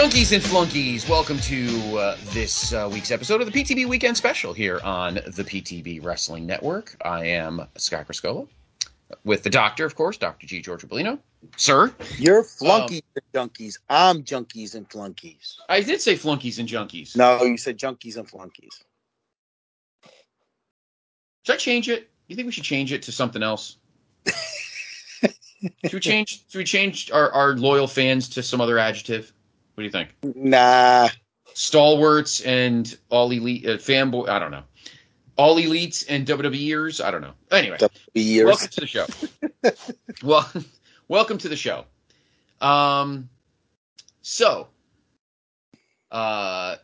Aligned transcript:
Junkies 0.00 0.32
and 0.32 0.42
flunkies, 0.42 1.06
welcome 1.10 1.38
to 1.40 1.98
uh, 1.98 2.16
this 2.30 2.72
uh, 2.72 2.88
week's 2.90 3.10
episode 3.10 3.42
of 3.42 3.52
the 3.52 3.62
PTB 3.62 3.86
Weekend 3.86 4.16
Special 4.16 4.54
here 4.54 4.80
on 4.82 5.16
the 5.16 5.44
PTB 5.44 6.02
Wrestling 6.02 6.46
Network. 6.46 6.96
I 7.04 7.26
am 7.26 7.66
Scott 7.76 8.08
Criscuolo, 8.08 8.48
with 9.24 9.42
the 9.42 9.50
doctor, 9.50 9.84
of 9.84 9.94
course, 9.94 10.16
Dr. 10.16 10.46
G. 10.46 10.62
George 10.62 10.88
Bolino. 10.88 11.18
Sir, 11.58 11.94
You're 12.16 12.44
flunkies 12.44 13.02
and 13.14 13.24
junkies. 13.34 13.76
I'm 13.90 14.24
junkies 14.24 14.74
and 14.74 14.88
flunkies. 14.88 15.56
I 15.68 15.82
did 15.82 16.00
say 16.00 16.16
flunkies 16.16 16.58
and 16.58 16.66
junkies. 16.66 17.14
No, 17.14 17.42
you 17.42 17.58
said 17.58 17.76
junkies 17.76 18.16
and 18.16 18.26
flunkies. 18.26 18.82
Should 21.42 21.52
I 21.52 21.58
change 21.58 21.90
it? 21.90 22.08
You 22.26 22.36
think 22.36 22.46
we 22.46 22.52
should 22.52 22.64
change 22.64 22.90
it 22.94 23.02
to 23.02 23.12
something 23.12 23.42
else? 23.42 23.76
should 25.26 25.92
we 25.92 26.00
change? 26.00 26.46
Should 26.48 26.58
we 26.58 26.64
change 26.64 27.10
our, 27.10 27.30
our 27.32 27.52
loyal 27.58 27.86
fans 27.86 28.30
to 28.30 28.42
some 28.42 28.62
other 28.62 28.78
adjective? 28.78 29.34
What 29.80 29.90
do 29.90 29.98
you 29.98 30.04
think? 30.04 30.36
Nah. 30.36 31.08
Stalwarts 31.54 32.42
and 32.42 32.98
all 33.08 33.30
elite 33.30 33.64
uh, 33.64 33.78
fanboy. 33.78 34.28
I 34.28 34.38
don't 34.38 34.50
know. 34.50 34.64
All 35.36 35.56
elites 35.56 36.04
and 36.06 36.26
WWEers. 36.26 37.02
I 37.02 37.10
don't 37.10 37.22
know. 37.22 37.32
Anyway, 37.50 37.78
Years. 38.12 38.44
welcome 38.44 38.68
to 38.68 38.80
the 38.82 38.86
show. 38.86 39.06
well, 40.22 40.52
welcome 41.08 41.38
to 41.38 41.48
the 41.48 41.56
show. 41.56 41.86
Um, 42.60 43.30
so, 44.20 44.68
uh, 46.10 46.76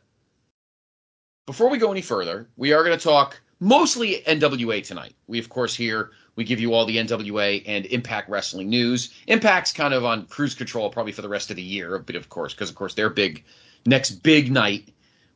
before 1.44 1.68
we 1.68 1.76
go 1.76 1.92
any 1.92 2.00
further, 2.00 2.48
we 2.56 2.72
are 2.72 2.82
going 2.82 2.96
to 2.96 3.04
talk 3.04 3.38
mostly 3.60 4.22
NWA 4.26 4.82
tonight. 4.82 5.14
We, 5.26 5.38
of 5.38 5.50
course, 5.50 5.74
here 5.74 6.12
we 6.36 6.44
give 6.44 6.60
you 6.60 6.74
all 6.74 6.84
the 6.84 6.98
NWA 6.98 7.62
and 7.66 7.86
Impact 7.86 8.28
Wrestling 8.28 8.68
news. 8.68 9.12
Impact's 9.26 9.72
kind 9.72 9.92
of 9.92 10.04
on 10.04 10.26
cruise 10.26 10.54
control 10.54 10.90
probably 10.90 11.12
for 11.12 11.22
the 11.22 11.28
rest 11.28 11.50
of 11.50 11.56
the 11.56 11.62
year, 11.62 11.98
but 11.98 12.14
of 12.14 12.28
course, 12.28 12.54
because 12.54 12.70
of 12.70 12.76
course 12.76 12.94
their 12.94 13.10
big 13.10 13.42
next 13.86 14.22
big 14.22 14.52
night 14.52 14.92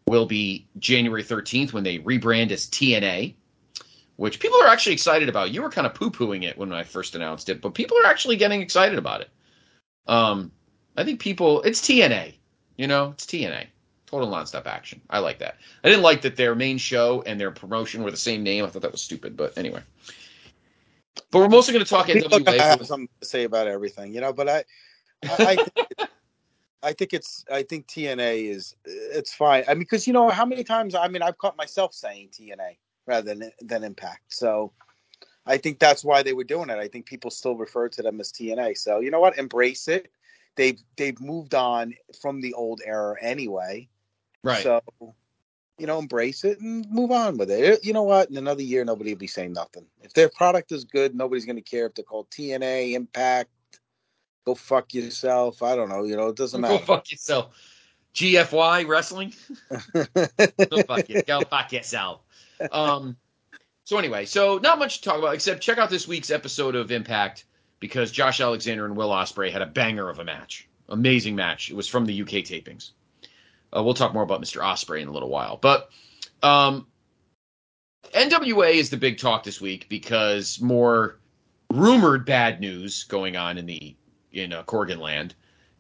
will 0.07 0.27
be 0.27 0.67
January 0.79 1.25
13th 1.25 1.73
when 1.73 1.85
they 1.85 1.99
rebrand 1.99 2.51
as 2.51 2.67
TNA, 2.67 3.35
which 4.17 4.41
people 4.41 4.61
are 4.63 4.69
actually 4.69 4.93
excited 4.93 5.29
about. 5.29 5.51
You 5.51 5.63
were 5.63 5.71
kind 5.71 5.87
of 5.87 5.95
poo 5.95 6.11
pooing 6.11 6.45
it 6.45 6.59
when 6.59 6.73
I 6.73 6.83
first 6.83 7.15
announced 7.15 7.49
it, 7.49 7.61
but 7.61 7.75
people 7.75 7.97
are 7.99 8.07
actually 8.07 8.37
getting 8.37 8.61
excited 8.61 8.99
about 8.99 9.23
it. 9.23 9.31
Um, 10.07 10.53
I 10.97 11.05
think 11.05 11.21
people, 11.21 11.63
it's 11.63 11.81
TNA, 11.81 12.35
you 12.77 12.87
know, 12.87 13.11
it's 13.11 13.25
TNA. 13.25 13.67
Total 14.07 14.29
nonstop 14.29 14.67
action. 14.67 15.01
I 15.09 15.21
like 15.21 15.39
that. 15.39 15.59
I 15.85 15.89
didn't 15.89 16.03
like 16.03 16.23
that 16.23 16.35
their 16.35 16.57
main 16.57 16.79
show 16.79 17.23
and 17.27 17.41
their 17.41 17.53
promotion 17.53 18.03
were 18.03 18.11
the 18.11 18.17
same 18.17 18.43
name. 18.43 18.65
I 18.65 18.69
thought 18.69 18.83
that 18.83 18.91
was 18.91 19.01
stupid, 19.01 19.37
but 19.37 19.57
anyway. 19.57 19.83
But 21.31 21.39
we're 21.39 21.49
mostly 21.49 21.73
going 21.73 21.85
to 21.85 21.89
talk 21.89 22.07
People 22.07 22.39
NWA. 22.39 22.59
have 22.59 22.87
something 22.87 23.09
to 23.21 23.27
say 23.27 23.45
about 23.45 23.69
everything, 23.69 24.13
you 24.13 24.21
know. 24.21 24.33
But 24.33 24.49
I, 24.49 24.65
I, 25.25 25.37
I, 25.39 25.57
think, 25.57 26.11
I 26.83 26.93
think 26.93 27.15
it's. 27.15 27.45
I 27.51 27.63
think 27.63 27.87
TNA 27.87 28.51
is. 28.51 28.75
It's 28.85 29.33
fine. 29.33 29.65
I 29.69 29.75
mean, 29.75 29.81
because 29.81 30.07
you 30.07 30.13
know 30.13 30.29
how 30.29 30.45
many 30.45 30.65
times. 30.65 30.95
I 30.95 31.09
mean, 31.09 31.23
I've 31.23 31.39
caught 31.39 31.57
myself 31.57 31.95
saying 31.95 32.31
TNA 32.33 32.77
rather 33.07 33.35
than 33.35 33.53
than 33.61 33.85
Impact. 33.85 34.23
So, 34.29 34.73
I 35.47 35.57
think 35.57 35.79
that's 35.79 36.05
why 36.05 36.23
they 36.23 36.33
were 36.33 36.45
doing 36.45 36.69
it. 36.71 36.79
I 36.79 36.89
think 36.89 37.07
people 37.07 37.31
still 37.31 37.57
refer 37.57 37.89
to 37.89 38.03
them 38.03 38.21
as 38.21 38.33
TNA. 38.33 38.77
So 38.79 39.01
you 39.01 39.11
know 39.11 39.21
what? 39.21 39.39
Embrace 39.39 39.89
it. 39.89 40.11
They've 40.57 40.81
they've 40.97 41.21
moved 41.21 41.55
on 41.55 41.95
from 42.21 42.41
the 42.41 42.55
old 42.55 42.81
era 42.85 43.17
anyway. 43.21 43.89
right. 44.43 44.63
So, 44.63 44.81
you 45.81 45.87
know, 45.87 45.99
embrace 45.99 46.45
it 46.45 46.61
and 46.61 46.85
move 46.91 47.11
on 47.11 47.39
with 47.39 47.51
it. 47.51 47.85
You 47.85 47.93
know 47.93 48.03
what? 48.03 48.31
In 48.31 48.37
another 48.37 48.63
year, 48.63 48.85
nobody 48.85 49.13
will 49.13 49.19
be 49.19 49.27
saying 49.27 49.55
nothing. 49.55 49.87
If 50.03 50.13
their 50.13 50.29
product 50.29 50.73
is 50.73 50.85
good, 50.85 51.15
nobody's 51.15 51.47
going 51.47 51.57
to 51.57 51.63
care 51.63 51.87
if 51.87 51.95
they're 51.95 52.05
called 52.05 52.31
TNA, 52.31 52.93
Impact. 52.93 53.51
Go 54.45 54.55
fuck 54.55 54.93
yourself. 54.95 55.63
I 55.63 55.77
don't 55.77 55.89
know. 55.89 56.05
You 56.05 56.17
know, 56.17 56.29
it 56.29 56.37
doesn't 56.37 56.61
matter. 56.61 56.79
Go 56.79 56.85
fuck 56.85 57.11
yourself. 57.11 57.55
GFY 58.15 58.87
wrestling. 58.87 59.33
Go 59.71 60.83
fuck 60.87 61.09
you. 61.09 61.23
Go 61.23 61.41
fuck 61.43 61.73
yourself. 61.73 62.21
Um. 62.73 63.17
So 63.85 63.99
anyway, 63.99 64.25
so 64.25 64.59
not 64.59 64.79
much 64.79 64.99
to 64.99 65.09
talk 65.09 65.19
about 65.19 65.35
except 65.35 65.63
check 65.63 65.79
out 65.79 65.91
this 65.91 66.07
week's 66.07 66.31
episode 66.31 66.77
of 66.77 66.93
Impact 66.93 67.45
because 67.81 68.13
Josh 68.13 68.41
Alexander 68.41 68.85
and 68.85 68.97
Will 68.97 69.11
Ospreay 69.11 69.51
had 69.51 69.63
a 69.63 69.67
banger 69.67 70.09
of 70.09 70.19
a 70.19 70.25
match. 70.25 70.69
Amazing 70.89 71.35
match. 71.35 71.71
It 71.71 71.75
was 71.75 71.89
from 71.89 72.05
the 72.05 72.23
UK 72.23 72.45
tapings. 72.45 72.93
Uh, 73.75 73.83
we'll 73.83 73.95
talk 73.95 74.13
more 74.13 74.23
about 74.23 74.41
Mr. 74.41 74.63
Ospreay 74.63 75.01
in 75.01 75.09
a 75.09 75.13
little 75.13 75.29
while, 75.29 75.57
but 75.57 75.91
um, 76.43 76.87
NWA 78.15 78.75
is 78.75 78.91
the 78.91 78.97
big 78.97 79.19
talk 79.19 79.45
this 79.45 79.61
week 79.61 79.89
because 79.89 80.61
more 80.61 81.19
rumored 81.73 82.27
bad 82.27 82.61
news 82.61 83.05
going 83.05 83.37
on 83.37 83.59
in 83.59 83.67
the 83.67 83.95
in 84.33 84.53
uh, 84.53 84.63
Corgan 84.65 84.99
land, 84.99 85.35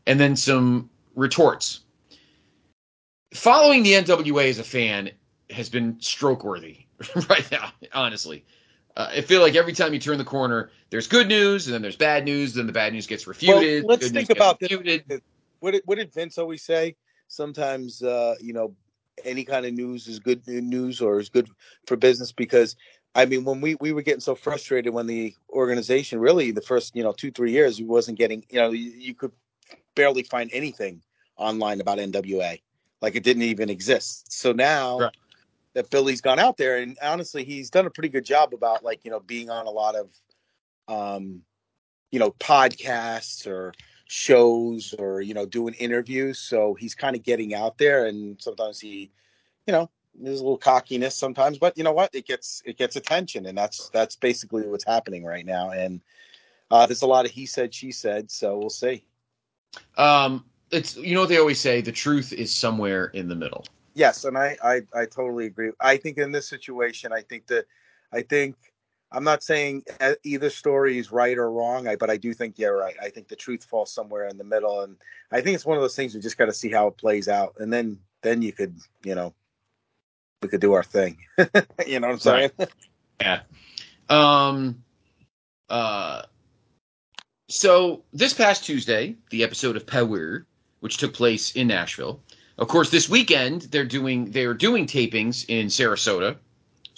and 0.06 0.18
then 0.18 0.36
some 0.36 0.90
retorts. 1.14 1.80
Following 3.34 3.82
the 3.82 3.92
NWA 3.92 4.48
as 4.48 4.58
a 4.58 4.64
fan 4.64 5.10
has 5.50 5.68
been 5.68 6.00
stroke 6.00 6.44
worthy 6.44 6.78
right 7.28 7.48
now, 7.50 7.72
honestly. 7.92 8.44
Uh, 8.96 9.08
I 9.12 9.20
feel 9.20 9.40
like 9.40 9.54
every 9.54 9.72
time 9.72 9.94
you 9.94 10.00
turn 10.00 10.18
the 10.18 10.24
corner, 10.24 10.70
there's 10.90 11.06
good 11.06 11.28
news, 11.28 11.66
and 11.66 11.74
then 11.74 11.82
there's 11.82 11.96
bad 11.96 12.24
news, 12.24 12.54
then 12.54 12.66
the 12.66 12.72
bad 12.72 12.92
news 12.92 13.06
gets 13.06 13.26
refuted. 13.26 13.84
let's 13.84 14.10
think 14.10 14.30
about 14.30 14.58
this. 14.58 14.72
what, 15.60 15.70
did, 15.72 15.82
what 15.84 15.98
did 15.98 16.12
Vince 16.12 16.38
always 16.38 16.62
say? 16.62 16.96
Sometimes, 17.30 18.02
uh, 18.02 18.34
you 18.40 18.52
know, 18.52 18.74
any 19.24 19.44
kind 19.44 19.64
of 19.64 19.72
news 19.72 20.08
is 20.08 20.18
good 20.18 20.46
news 20.48 21.00
or 21.00 21.20
is 21.20 21.28
good 21.28 21.48
for 21.86 21.96
business 21.96 22.32
because, 22.32 22.76
I 23.14 23.24
mean, 23.26 23.44
when 23.44 23.60
we, 23.60 23.76
we 23.76 23.92
were 23.92 24.02
getting 24.02 24.20
so 24.20 24.34
frustrated 24.34 24.92
when 24.92 25.06
the 25.06 25.34
organization 25.50 26.18
really 26.18 26.50
the 26.50 26.60
first, 26.60 26.96
you 26.96 27.04
know, 27.04 27.12
two, 27.12 27.30
three 27.30 27.52
years, 27.52 27.78
we 27.80 27.86
wasn't 27.86 28.18
getting, 28.18 28.44
you 28.50 28.60
know, 28.60 28.72
you, 28.72 28.90
you 28.90 29.14
could 29.14 29.32
barely 29.94 30.24
find 30.24 30.50
anything 30.52 31.02
online 31.36 31.80
about 31.80 31.98
NWA. 31.98 32.60
Like 33.00 33.14
it 33.14 33.22
didn't 33.22 33.44
even 33.44 33.70
exist. 33.70 34.32
So 34.32 34.52
now 34.52 34.98
Right. 34.98 35.16
that 35.74 35.90
Billy's 35.90 36.20
gone 36.20 36.40
out 36.40 36.56
there, 36.56 36.78
and 36.78 36.98
honestly, 37.00 37.44
he's 37.44 37.70
done 37.70 37.86
a 37.86 37.90
pretty 37.90 38.08
good 38.08 38.24
job 38.24 38.52
about 38.54 38.82
like 38.84 39.04
you 39.04 39.10
know 39.10 39.20
being 39.20 39.50
on 39.50 39.66
a 39.66 39.70
lot 39.70 39.94
of, 39.94 40.08
um, 40.88 41.42
you 42.10 42.18
know, 42.18 42.32
podcasts 42.32 43.46
or 43.46 43.72
shows 44.10 44.92
or 44.98 45.20
you 45.20 45.34
know 45.34 45.46
doing 45.46 45.72
interviews. 45.74 46.38
So 46.40 46.74
he's 46.74 46.94
kind 46.94 47.14
of 47.14 47.22
getting 47.22 47.54
out 47.54 47.78
there, 47.78 48.06
and 48.06 48.40
sometimes 48.42 48.80
he, 48.80 49.12
you 49.66 49.72
know, 49.72 49.88
there's 50.14 50.40
a 50.40 50.42
little 50.42 50.58
cockiness 50.58 51.14
sometimes, 51.14 51.58
but 51.58 51.78
you 51.78 51.84
know 51.84 51.92
what? 51.92 52.12
It 52.12 52.26
gets 52.26 52.60
it 52.66 52.76
gets 52.76 52.96
attention, 52.96 53.46
and 53.46 53.56
that's 53.56 53.88
that's 53.90 54.16
basically 54.16 54.66
what's 54.66 54.84
happening 54.84 55.24
right 55.24 55.46
now. 55.46 55.70
And 55.70 56.00
uh, 56.72 56.86
there's 56.86 57.02
a 57.02 57.06
lot 57.06 57.24
of 57.24 57.30
he 57.30 57.46
said 57.46 57.72
she 57.72 57.92
said, 57.92 58.30
so 58.30 58.58
we'll 58.58 58.68
see. 58.68 59.04
Um, 59.96 60.44
it's 60.72 60.96
you 60.96 61.14
know 61.14 61.20
what 61.20 61.28
they 61.28 61.38
always 61.38 61.60
say: 61.60 61.80
the 61.80 61.92
truth 61.92 62.32
is 62.32 62.54
somewhere 62.54 63.06
in 63.14 63.28
the 63.28 63.36
middle. 63.36 63.64
Yes, 63.94 64.24
and 64.24 64.36
I, 64.36 64.56
I 64.62 64.80
I 64.92 65.06
totally 65.06 65.46
agree. 65.46 65.70
I 65.80 65.96
think 65.96 66.18
in 66.18 66.32
this 66.32 66.48
situation, 66.48 67.12
I 67.12 67.22
think 67.22 67.46
that 67.46 67.66
I 68.12 68.22
think 68.22 68.56
I'm 69.12 69.24
not 69.24 69.42
saying 69.42 69.84
e- 70.02 70.14
either 70.24 70.50
story 70.50 70.98
is 70.98 71.10
right 71.10 71.36
or 71.36 71.50
wrong, 71.50 71.88
I, 71.88 71.96
but 71.96 72.10
I 72.10 72.16
do 72.16 72.32
think 72.32 72.58
you're 72.58 72.76
right. 72.76 72.94
I 73.02 73.08
think 73.08 73.28
the 73.28 73.36
truth 73.36 73.64
falls 73.64 73.92
somewhere 73.92 74.28
in 74.28 74.38
the 74.38 74.44
middle, 74.44 74.82
and 74.82 74.96
I 75.32 75.40
think 75.40 75.54
it's 75.54 75.66
one 75.66 75.76
of 75.76 75.82
those 75.82 75.96
things 75.96 76.14
we 76.14 76.20
just 76.20 76.38
got 76.38 76.46
to 76.46 76.52
see 76.52 76.70
how 76.70 76.86
it 76.88 76.96
plays 76.96 77.28
out, 77.28 77.54
and 77.58 77.72
then 77.72 77.98
then 78.22 78.42
you 78.42 78.52
could 78.52 78.76
you 79.02 79.14
know 79.14 79.34
we 80.42 80.48
could 80.48 80.60
do 80.60 80.72
our 80.74 80.84
thing. 80.84 81.18
you 81.86 82.00
know 82.00 82.08
what 82.08 82.14
I'm 82.14 82.18
saying? 82.18 82.50
Yeah. 83.20 83.40
Um. 84.08 84.82
Uh. 85.68 86.22
So 87.50 88.02
this 88.14 88.32
past 88.32 88.64
Tuesday, 88.64 89.16
the 89.28 89.44
episode 89.44 89.76
of 89.76 89.86
Power, 89.86 90.46
which 90.80 90.96
took 90.96 91.12
place 91.12 91.52
in 91.52 91.68
Nashville. 91.68 92.22
Of 92.56 92.68
course, 92.68 92.90
this 92.90 93.10
weekend 93.10 93.62
they're 93.62 93.84
doing 93.84 94.30
they're 94.30 94.54
doing 94.54 94.86
tapings 94.86 95.44
in 95.48 95.66
Sarasota. 95.66 96.36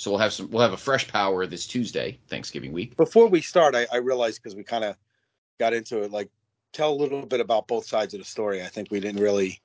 So 0.03 0.11
we'll 0.11 0.19
have 0.19 0.33
some 0.33 0.51
we'll 0.51 0.63
have 0.63 0.73
a 0.73 0.77
fresh 0.77 1.07
Power 1.07 1.47
this 1.47 1.65
Tuesday, 1.65 2.19
Thanksgiving 2.27 2.73
week. 2.73 2.97
Before 2.97 3.29
we 3.29 3.41
start, 3.41 3.77
I, 3.77 3.87
I 3.93 3.99
realized 3.99 4.43
because 4.43 4.57
we 4.57 4.65
kind 4.65 4.83
of 4.83 4.97
got 5.61 5.75
into 5.75 6.03
it, 6.03 6.11
like 6.11 6.29
tell 6.73 6.93
a 6.93 6.99
little 6.99 7.25
bit 7.25 7.39
about 7.39 7.69
both 7.69 7.87
sides 7.87 8.13
of 8.13 8.19
the 8.19 8.25
story. 8.25 8.63
I 8.63 8.67
think 8.67 8.91
we 8.91 8.99
didn't 8.99 9.23
really 9.23 9.61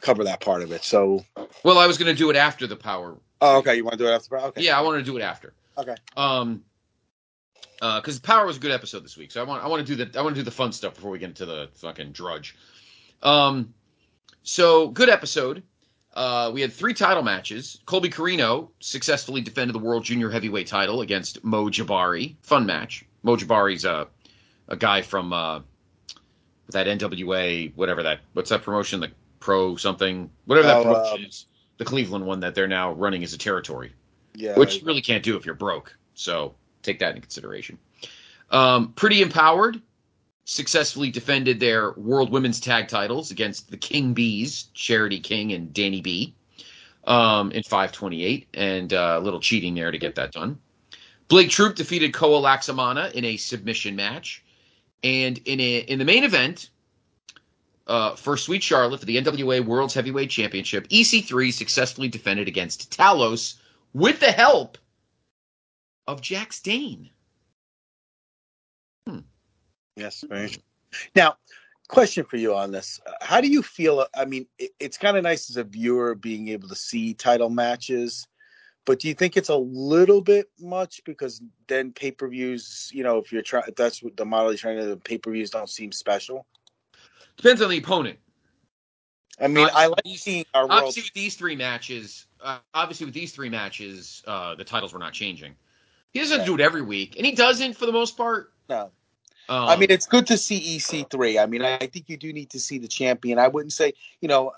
cover 0.00 0.24
that 0.24 0.40
part 0.40 0.62
of 0.62 0.72
it. 0.72 0.82
So, 0.82 1.24
Well, 1.62 1.78
I 1.78 1.86
was 1.86 1.98
going 1.98 2.12
to 2.12 2.18
do 2.18 2.30
it 2.30 2.36
after 2.36 2.66
the 2.66 2.74
Power. 2.74 3.16
oh, 3.42 3.58
okay, 3.58 3.76
you 3.76 3.84
want 3.84 3.92
to 3.92 3.98
do 3.98 4.08
it 4.08 4.12
after? 4.12 4.36
Okay, 4.38 4.62
Yeah, 4.62 4.76
I 4.76 4.80
wanted 4.80 4.98
to 4.98 5.04
do 5.04 5.16
it 5.18 5.22
after. 5.22 5.54
Okay. 5.78 5.94
Um. 6.16 6.64
Uh 7.80 8.00
Because 8.00 8.20
the 8.20 8.26
Power 8.26 8.46
was 8.46 8.56
a 8.56 8.60
good 8.60 8.72
episode 8.72 9.04
this 9.04 9.16
week, 9.16 9.30
so 9.30 9.40
I 9.40 9.44
want 9.44 9.62
I 9.62 9.68
want 9.68 9.86
to 9.86 9.96
do 9.96 10.04
the 10.04 10.18
I 10.18 10.22
want 10.22 10.34
to 10.34 10.40
do 10.40 10.44
the 10.44 10.50
fun 10.50 10.72
stuff 10.72 10.96
before 10.96 11.12
we 11.12 11.20
get 11.20 11.28
into 11.28 11.46
the 11.46 11.68
fucking 11.74 12.10
drudge. 12.10 12.56
Um. 13.22 13.72
so 14.42 14.88
good 14.88 15.08
episode. 15.08 15.62
Uh, 16.14 16.50
we 16.54 16.60
had 16.60 16.72
three 16.72 16.94
title 16.94 17.22
matches. 17.22 17.80
Colby 17.86 18.08
Corino 18.08 18.68
successfully 18.80 19.40
defended 19.40 19.74
the 19.74 19.80
World 19.80 20.04
Junior 20.04 20.30
Heavyweight 20.30 20.66
title 20.68 21.00
against 21.00 21.42
Mo 21.44 21.66
Jabari. 21.68 22.36
Fun 22.42 22.66
match. 22.66 23.04
Mo 23.22 23.36
Jabari's 23.36 23.84
a 23.84 24.06
a 24.68 24.76
guy 24.76 25.02
from 25.02 25.32
uh, 25.32 25.60
that 26.70 26.86
NWA, 26.86 27.74
whatever 27.74 28.02
that 28.04 28.20
what's 28.32 28.50
that 28.50 28.62
promotion, 28.62 29.00
the 29.00 29.10
Pro 29.40 29.76
something, 29.76 30.30
whatever 30.46 30.68
that 30.68 30.76
Oh, 30.78 30.82
promotion 30.84 31.18
um, 31.18 31.24
is, 31.26 31.46
the 31.78 31.84
Cleveland 31.84 32.24
one 32.24 32.40
that 32.40 32.54
they're 32.54 32.68
now 32.68 32.92
running 32.92 33.22
as 33.24 33.34
a 33.34 33.38
territory 33.38 33.92
Yeah. 34.34 34.56
which 34.56 34.76
you 34.80 34.86
really 34.86 35.02
can't 35.02 35.22
do 35.22 35.36
if 35.36 35.44
you're 35.44 35.54
broke. 35.54 35.94
So 36.14 36.54
take 36.82 37.00
that 37.00 37.08
into 37.10 37.20
consideration. 37.20 37.76
Um, 38.50 38.92
Pretty 38.92 39.20
Empowered 39.20 39.82
successfully 40.44 41.10
defended 41.10 41.58
their 41.58 41.92
World 41.92 42.30
Women's 42.30 42.60
Tag 42.60 42.88
titles 42.88 43.30
against 43.30 43.70
the 43.70 43.76
King 43.76 44.12
Bees, 44.12 44.64
Charity 44.74 45.20
King 45.20 45.52
and 45.52 45.72
Danny 45.72 46.00
B, 46.00 46.34
um, 47.06 47.50
in 47.52 47.62
528, 47.62 48.48
and 48.54 48.92
uh, 48.92 49.18
a 49.18 49.20
little 49.20 49.40
cheating 49.40 49.74
there 49.74 49.90
to 49.90 49.98
get 49.98 50.14
that 50.14 50.32
done. 50.32 50.58
Blake 51.28 51.50
Troop 51.50 51.74
defeated 51.74 52.12
Koa 52.12 52.40
Laxamana 52.40 53.12
in 53.12 53.24
a 53.24 53.36
submission 53.36 53.96
match, 53.96 54.42
and 55.02 55.40
in 55.44 55.60
a 55.60 55.78
in 55.78 55.98
the 55.98 56.04
main 56.04 56.24
event. 56.24 56.70
Uh, 57.86 58.16
for 58.16 58.38
Sweet 58.38 58.62
Charlotte 58.62 58.98
for 58.98 59.04
the 59.04 59.18
NWA 59.18 59.62
World's 59.62 59.92
Heavyweight 59.92 60.30
Championship, 60.30 60.88
EC3 60.88 61.52
successfully 61.52 62.08
defended 62.08 62.48
against 62.48 62.90
Talos 62.90 63.56
with 63.92 64.20
the 64.20 64.32
help 64.32 64.78
of 66.06 66.22
Jax 66.22 66.60
Dane. 66.60 67.10
Yes, 69.96 70.24
very 70.28 70.48
true. 70.50 70.62
Now, 71.14 71.36
question 71.88 72.24
for 72.24 72.36
you 72.36 72.54
on 72.54 72.72
this: 72.72 73.00
Uh, 73.06 73.12
How 73.20 73.40
do 73.40 73.48
you 73.48 73.62
feel? 73.62 74.06
I 74.16 74.24
mean, 74.24 74.46
it, 74.58 74.72
it's 74.80 74.98
kind 74.98 75.16
of 75.16 75.22
nice 75.22 75.50
as 75.50 75.56
a 75.56 75.64
viewer 75.64 76.14
being 76.14 76.48
able 76.48 76.68
to 76.68 76.74
see 76.76 77.14
title 77.14 77.50
matches, 77.50 78.26
but 78.84 79.00
do 79.00 79.08
you 79.08 79.14
think 79.14 79.36
it's 79.36 79.48
a 79.48 79.56
little 79.56 80.20
bit 80.20 80.50
much 80.58 81.02
because 81.04 81.40
then 81.68 81.92
pay 81.92 82.10
per 82.10 82.28
views? 82.28 82.90
You 82.92 83.04
know, 83.04 83.18
if 83.18 83.32
you're 83.32 83.42
trying, 83.42 83.64
if 83.68 83.76
that's 83.76 84.02
what 84.02 84.16
the 84.16 84.24
model 84.24 84.50
you're 84.50 84.58
trying 84.58 84.78
to, 84.78 84.96
pay 84.96 85.18
per 85.18 85.30
views 85.32 85.50
don't 85.50 85.70
seem 85.70 85.92
special. 85.92 86.46
Depends 87.36 87.62
on 87.62 87.70
the 87.70 87.78
opponent. 87.78 88.18
I 89.40 89.48
mean, 89.48 89.66
Uh, 89.66 89.70
I 89.74 89.86
like 89.86 90.04
these- 90.04 90.22
seeing 90.22 90.44
our 90.54 90.68
world. 90.68 90.78
Obviously, 90.78 91.02
with 91.02 91.12
these 91.14 91.34
three 91.34 91.56
matches, 91.56 92.26
uh, 92.40 92.58
obviously 92.72 93.06
with 93.06 93.14
these 93.14 93.32
three 93.32 93.48
matches, 93.48 94.22
uh, 94.28 94.54
the 94.54 94.62
titles 94.62 94.92
were 94.92 95.00
not 95.00 95.12
changing. 95.12 95.56
He 96.12 96.20
doesn't 96.20 96.40
Yeah. 96.40 96.46
do 96.46 96.54
it 96.54 96.60
every 96.60 96.82
week, 96.82 97.16
and 97.16 97.26
he 97.26 97.32
doesn't 97.32 97.76
for 97.76 97.86
the 97.86 97.92
most 97.92 98.16
part. 98.16 98.52
No. 98.68 98.92
Um, 99.48 99.68
I 99.68 99.76
mean, 99.76 99.90
it's 99.90 100.06
good 100.06 100.26
to 100.28 100.38
see 100.38 100.78
EC3. 100.78 101.42
I 101.42 101.46
mean, 101.46 101.62
I 101.62 101.78
think 101.78 102.08
you 102.08 102.16
do 102.16 102.32
need 102.32 102.50
to 102.50 102.60
see 102.60 102.78
the 102.78 102.88
champion. 102.88 103.38
I 103.38 103.48
wouldn't 103.48 103.72
say, 103.72 103.92
you 104.20 104.28
know, 104.28 104.52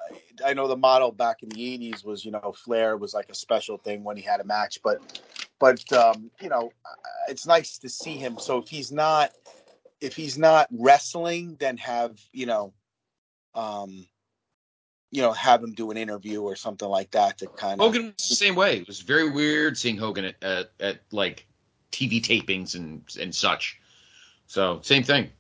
I 0.44 0.54
know 0.54 0.68
the 0.68 0.76
model 0.76 1.10
back 1.10 1.42
in 1.42 1.48
the 1.48 1.56
80s 1.56 2.04
was, 2.04 2.24
you 2.24 2.30
know, 2.30 2.54
Flair 2.56 2.96
was 2.96 3.12
like 3.12 3.28
a 3.28 3.34
special 3.34 3.78
thing 3.78 4.04
when 4.04 4.16
he 4.16 4.22
had 4.22 4.40
a 4.40 4.44
match, 4.44 4.78
but, 4.84 5.20
but, 5.58 5.92
um, 5.92 6.30
you 6.40 6.48
know, 6.48 6.70
it's 7.28 7.46
nice 7.46 7.78
to 7.78 7.88
see 7.88 8.16
him. 8.16 8.38
So 8.38 8.58
if 8.58 8.68
he's 8.68 8.92
not, 8.92 9.32
if 10.00 10.14
he's 10.14 10.38
not 10.38 10.68
wrestling, 10.70 11.56
then 11.58 11.76
have, 11.78 12.20
you 12.32 12.46
know, 12.46 12.72
um, 13.56 14.06
you 15.10 15.22
know, 15.22 15.32
have 15.32 15.62
him 15.62 15.72
do 15.72 15.90
an 15.90 15.96
interview 15.96 16.42
or 16.42 16.54
something 16.54 16.88
like 16.88 17.10
that 17.12 17.38
to 17.38 17.46
kind 17.46 17.80
of. 17.80 17.86
Hogan 17.86 18.12
was 18.16 18.28
the 18.28 18.34
same 18.34 18.54
way. 18.54 18.78
It 18.78 18.86
was 18.86 19.00
very 19.00 19.30
weird 19.30 19.78
seeing 19.78 19.96
Hogan 19.96 20.26
at, 20.26 20.42
at, 20.42 20.70
at 20.78 21.00
like 21.10 21.46
TV 21.90 22.20
tapings 22.20 22.74
and 22.74 23.02
and 23.20 23.34
such. 23.34 23.80
So 24.46 24.80
same 24.82 25.02
thing. 25.02 25.30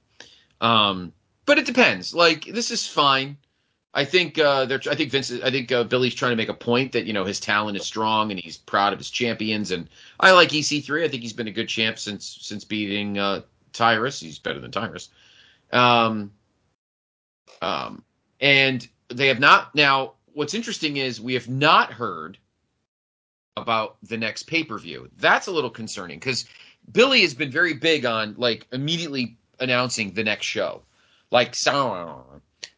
Um, 0.60 1.12
but 1.44 1.58
it 1.58 1.66
depends. 1.66 2.14
Like 2.14 2.46
this 2.46 2.70
is 2.70 2.86
fine. 2.86 3.36
I 3.94 4.04
think 4.04 4.38
uh, 4.38 4.66
they're. 4.66 4.80
I 4.90 4.94
think 4.94 5.10
Vince. 5.10 5.32
I 5.42 5.50
think 5.50 5.72
uh, 5.72 5.84
Billy's 5.84 6.14
trying 6.14 6.32
to 6.32 6.36
make 6.36 6.50
a 6.50 6.54
point 6.54 6.92
that 6.92 7.06
you 7.06 7.14
know 7.14 7.24
his 7.24 7.40
talent 7.40 7.78
is 7.78 7.86
strong 7.86 8.30
and 8.30 8.38
he's 8.38 8.58
proud 8.58 8.92
of 8.92 8.98
his 8.98 9.08
champions. 9.08 9.70
And 9.70 9.88
I 10.20 10.32
like 10.32 10.50
EC3. 10.50 11.04
I 11.04 11.08
think 11.08 11.22
he's 11.22 11.32
been 11.32 11.48
a 11.48 11.52
good 11.52 11.68
champ 11.68 11.98
since 11.98 12.38
since 12.42 12.62
beating 12.62 13.16
uh, 13.16 13.40
Tyrus. 13.72 14.20
He's 14.20 14.38
better 14.38 14.60
than 14.60 14.70
Tyrus. 14.70 15.08
Um, 15.72 16.30
um, 17.62 18.04
and 18.40 18.86
they 19.08 19.28
have 19.28 19.40
not 19.40 19.74
now. 19.74 20.12
What's 20.34 20.52
interesting 20.52 20.98
is 20.98 21.18
we 21.18 21.32
have 21.32 21.48
not 21.48 21.90
heard 21.90 22.36
about 23.56 23.96
the 24.02 24.18
next 24.18 24.42
pay 24.42 24.62
per 24.62 24.76
view. 24.78 25.08
That's 25.16 25.46
a 25.46 25.52
little 25.52 25.70
concerning 25.70 26.18
because 26.18 26.44
Billy 26.90 27.22
has 27.22 27.34
been 27.34 27.50
very 27.50 27.74
big 27.74 28.06
on 28.06 28.34
like 28.38 28.66
immediately 28.72 29.36
announcing 29.58 30.12
the 30.12 30.24
next 30.24 30.46
show. 30.46 30.82
Like 31.30 31.54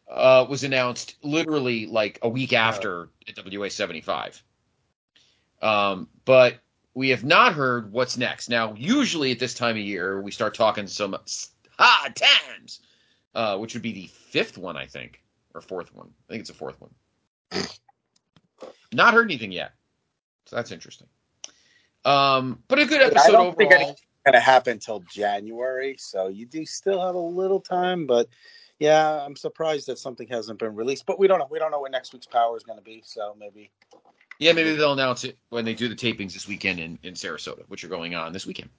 uh, 0.09 0.45
was 0.49 0.63
announced 0.63 1.15
literally 1.21 1.85
like 1.85 2.19
a 2.21 2.29
week 2.29 2.53
after 2.53 3.09
WA 3.45 3.69
seventy 3.69 4.01
five. 4.01 4.41
Um, 5.61 6.07
but 6.25 6.59
we 6.93 7.09
have 7.09 7.23
not 7.23 7.53
heard 7.53 7.91
what's 7.91 8.17
next. 8.17 8.49
Now, 8.49 8.73
usually 8.75 9.31
at 9.31 9.39
this 9.39 9.53
time 9.53 9.75
of 9.75 9.81
year, 9.81 10.21
we 10.21 10.31
start 10.31 10.53
talking 10.55 10.87
some 10.87 11.15
hard 11.77 12.15
times, 12.15 12.79
uh, 13.35 13.57
which 13.57 13.73
would 13.73 13.83
be 13.83 13.93
the 13.93 14.07
fifth 14.07 14.57
one, 14.57 14.75
I 14.75 14.85
think, 14.85 15.21
or 15.53 15.61
fourth 15.61 15.93
one. 15.93 16.09
I 16.27 16.33
think 16.33 16.41
it's 16.41 16.49
the 16.49 16.55
fourth 16.55 16.77
one. 16.79 16.91
Not 18.91 19.13
heard 19.13 19.29
anything 19.29 19.51
yet, 19.51 19.73
so 20.45 20.55
that's 20.55 20.71
interesting. 20.71 21.07
Um, 22.09 22.63
but 22.67 22.79
a 22.79 22.85
good 22.85 23.01
episode 23.01 23.29
I 23.29 23.31
don't 23.31 23.55
think 23.55 23.71
overall. 23.71 23.95
going 24.25 24.33
to 24.33 24.39
happen 24.39 24.73
until 24.73 25.01
January, 25.11 25.95
so 25.99 26.27
you 26.27 26.47
do 26.47 26.65
still 26.65 27.05
have 27.05 27.13
a 27.13 27.19
little 27.19 27.59
time. 27.59 28.07
But 28.07 28.27
yeah, 28.79 29.23
I'm 29.23 29.35
surprised 29.35 29.87
that 29.87 29.99
something 29.99 30.27
hasn't 30.27 30.57
been 30.57 30.73
released. 30.75 31.05
But 31.05 31.19
we 31.19 31.27
don't 31.27 31.37
know. 31.37 31.47
We 31.51 31.59
don't 31.59 31.69
know 31.69 31.79
what 31.79 31.91
next 31.91 32.11
week's 32.13 32.25
power 32.25 32.57
is 32.57 32.63
going 32.63 32.79
to 32.79 32.83
be. 32.83 33.03
So 33.05 33.35
maybe. 33.37 33.69
Yeah, 34.39 34.53
maybe 34.53 34.75
they'll 34.75 34.93
announce 34.93 35.23
it 35.23 35.37
when 35.49 35.65
they 35.65 35.75
do 35.75 35.87
the 35.87 35.95
tapings 35.95 36.33
this 36.33 36.47
weekend 36.47 36.79
in, 36.79 36.97
in 37.03 37.13
Sarasota, 37.13 37.63
which 37.67 37.83
are 37.83 37.89
going 37.89 38.15
on 38.15 38.33
this 38.33 38.45
weekend. 38.47 38.69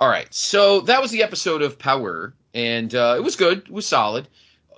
All 0.00 0.08
right, 0.08 0.32
so 0.34 0.80
that 0.80 1.00
was 1.00 1.12
the 1.12 1.22
episode 1.22 1.62
of 1.62 1.78
Power, 1.78 2.34
and 2.52 2.92
uh, 2.96 3.14
it 3.16 3.22
was 3.22 3.36
good. 3.36 3.58
It 3.58 3.70
was 3.70 3.86
solid. 3.86 4.26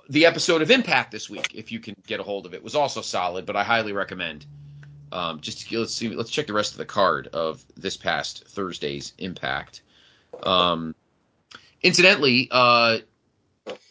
The 0.09 0.27
episode 0.27 0.61
of 0.61 0.69
Impact 0.69 1.11
this 1.11 1.27
week, 1.27 1.55
if 1.55 1.71
you 1.71 1.79
can 1.79 1.95
get 2.05 2.19
a 2.19 2.23
hold 2.23 2.45
of 2.45 2.53
it, 2.53 2.63
was 2.63 2.75
also 2.75 3.01
solid, 3.01 3.47
but 3.47 3.55
I 3.55 3.63
highly 3.63 3.93
recommend. 3.93 4.45
Um, 5.11 5.39
just 5.39 5.61
to, 5.61 5.79
let's 5.79 5.93
see, 5.93 6.09
let's 6.09 6.29
check 6.29 6.47
the 6.47 6.53
rest 6.53 6.73
of 6.73 6.77
the 6.77 6.85
card 6.85 7.27
of 7.27 7.63
this 7.75 7.95
past 7.95 8.45
Thursday's 8.47 9.13
Impact. 9.17 9.81
Um, 10.43 10.93
incidentally, 11.81 12.49
uh, 12.51 12.99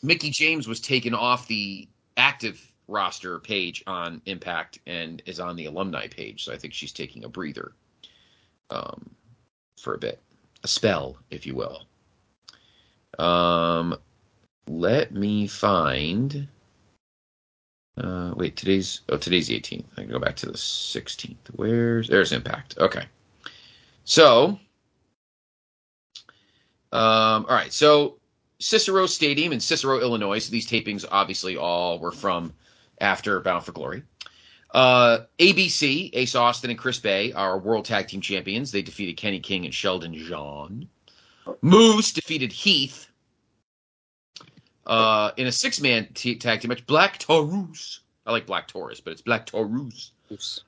Mickie 0.03 0.31
James 0.31 0.69
was 0.69 0.81
taken 0.81 1.15
off 1.15 1.47
the 1.49 1.89
active 2.17 2.61
roster 2.89 3.39
page 3.41 3.83
on 3.87 4.21
Impact 4.27 4.79
and 4.87 5.23
is 5.27 5.41
on 5.41 5.57
the 5.57 5.67
alumni 5.67 6.07
page. 6.07 6.45
So 6.45 6.53
I 6.53 6.57
think 6.57 6.73
she's 6.75 6.93
taking 6.93 7.25
a 7.25 7.29
breather 7.29 7.73
um, 8.71 9.11
for 9.81 9.95
a 9.95 9.99
bit, 9.99 10.21
a 10.63 10.69
spell, 10.69 11.19
if 11.31 11.47
you 11.47 11.55
will. 11.55 11.83
Um, 13.19 13.97
let 14.69 15.13
me 15.13 15.47
find. 15.47 16.49
Uh, 17.99 18.33
wait, 18.37 18.57
today's 18.57 19.01
oh 19.09 19.17
today's 19.17 19.49
the 19.49 19.59
18th. 19.59 19.87
I 19.97 20.03
can 20.03 20.11
go 20.11 20.19
back 20.19 20.37
to 20.37 20.47
the 20.47 20.53
16th. 20.53 21.37
Where's 21.55 22.09
there's 22.09 22.33
Impact? 22.33 22.77
Okay, 22.79 23.05
so 24.05 24.59
um, 26.93 27.47
all 27.49 27.55
right, 27.55 27.73
so 27.73 28.19
Cicero 28.59 29.07
Stadium 29.07 29.53
in 29.53 29.61
Cicero, 29.61 30.01
Illinois. 30.01 30.39
So 30.39 30.51
these 30.51 30.67
tapings 30.67 31.05
obviously 31.11 31.57
all 31.57 31.99
were 31.99 32.13
from 32.13 32.53
after 33.01 33.41
Bound 33.41 33.65
for 33.65 33.73
Glory. 33.73 34.03
Uh, 34.73 35.21
ABC, 35.39 36.11
Ace 36.13 36.35
Austin 36.35 36.71
and 36.71 36.79
Chris 36.79 36.99
Bey 36.99 37.33
are 37.33 37.59
World 37.59 37.85
Tag 37.85 38.09
Team 38.09 38.21
Champions. 38.21 38.71
They 38.71 38.83
defeated 38.83 39.17
Kenny 39.17 39.41
King 39.41 39.65
and 39.65 39.75
Sheldon 39.75 40.15
Jean. 40.15 40.89
Moose 41.63 42.13
defeated 42.13 42.53
Heath 42.53 43.11
uh, 44.87 45.33
in 45.37 45.47
a 45.47 45.53
six-man 45.53 46.09
t- 46.15 46.37
tag 46.37 46.61
team 46.61 46.69
match. 46.69 46.87
Black 46.87 47.19
Taurus. 47.19 48.01
I 48.25 48.33
like 48.33 48.47
Black 48.47 48.69
Taurus, 48.69 49.01
but 49.01 49.13
it's 49.13 49.23
Black 49.23 49.47
Taurus. 49.47 50.13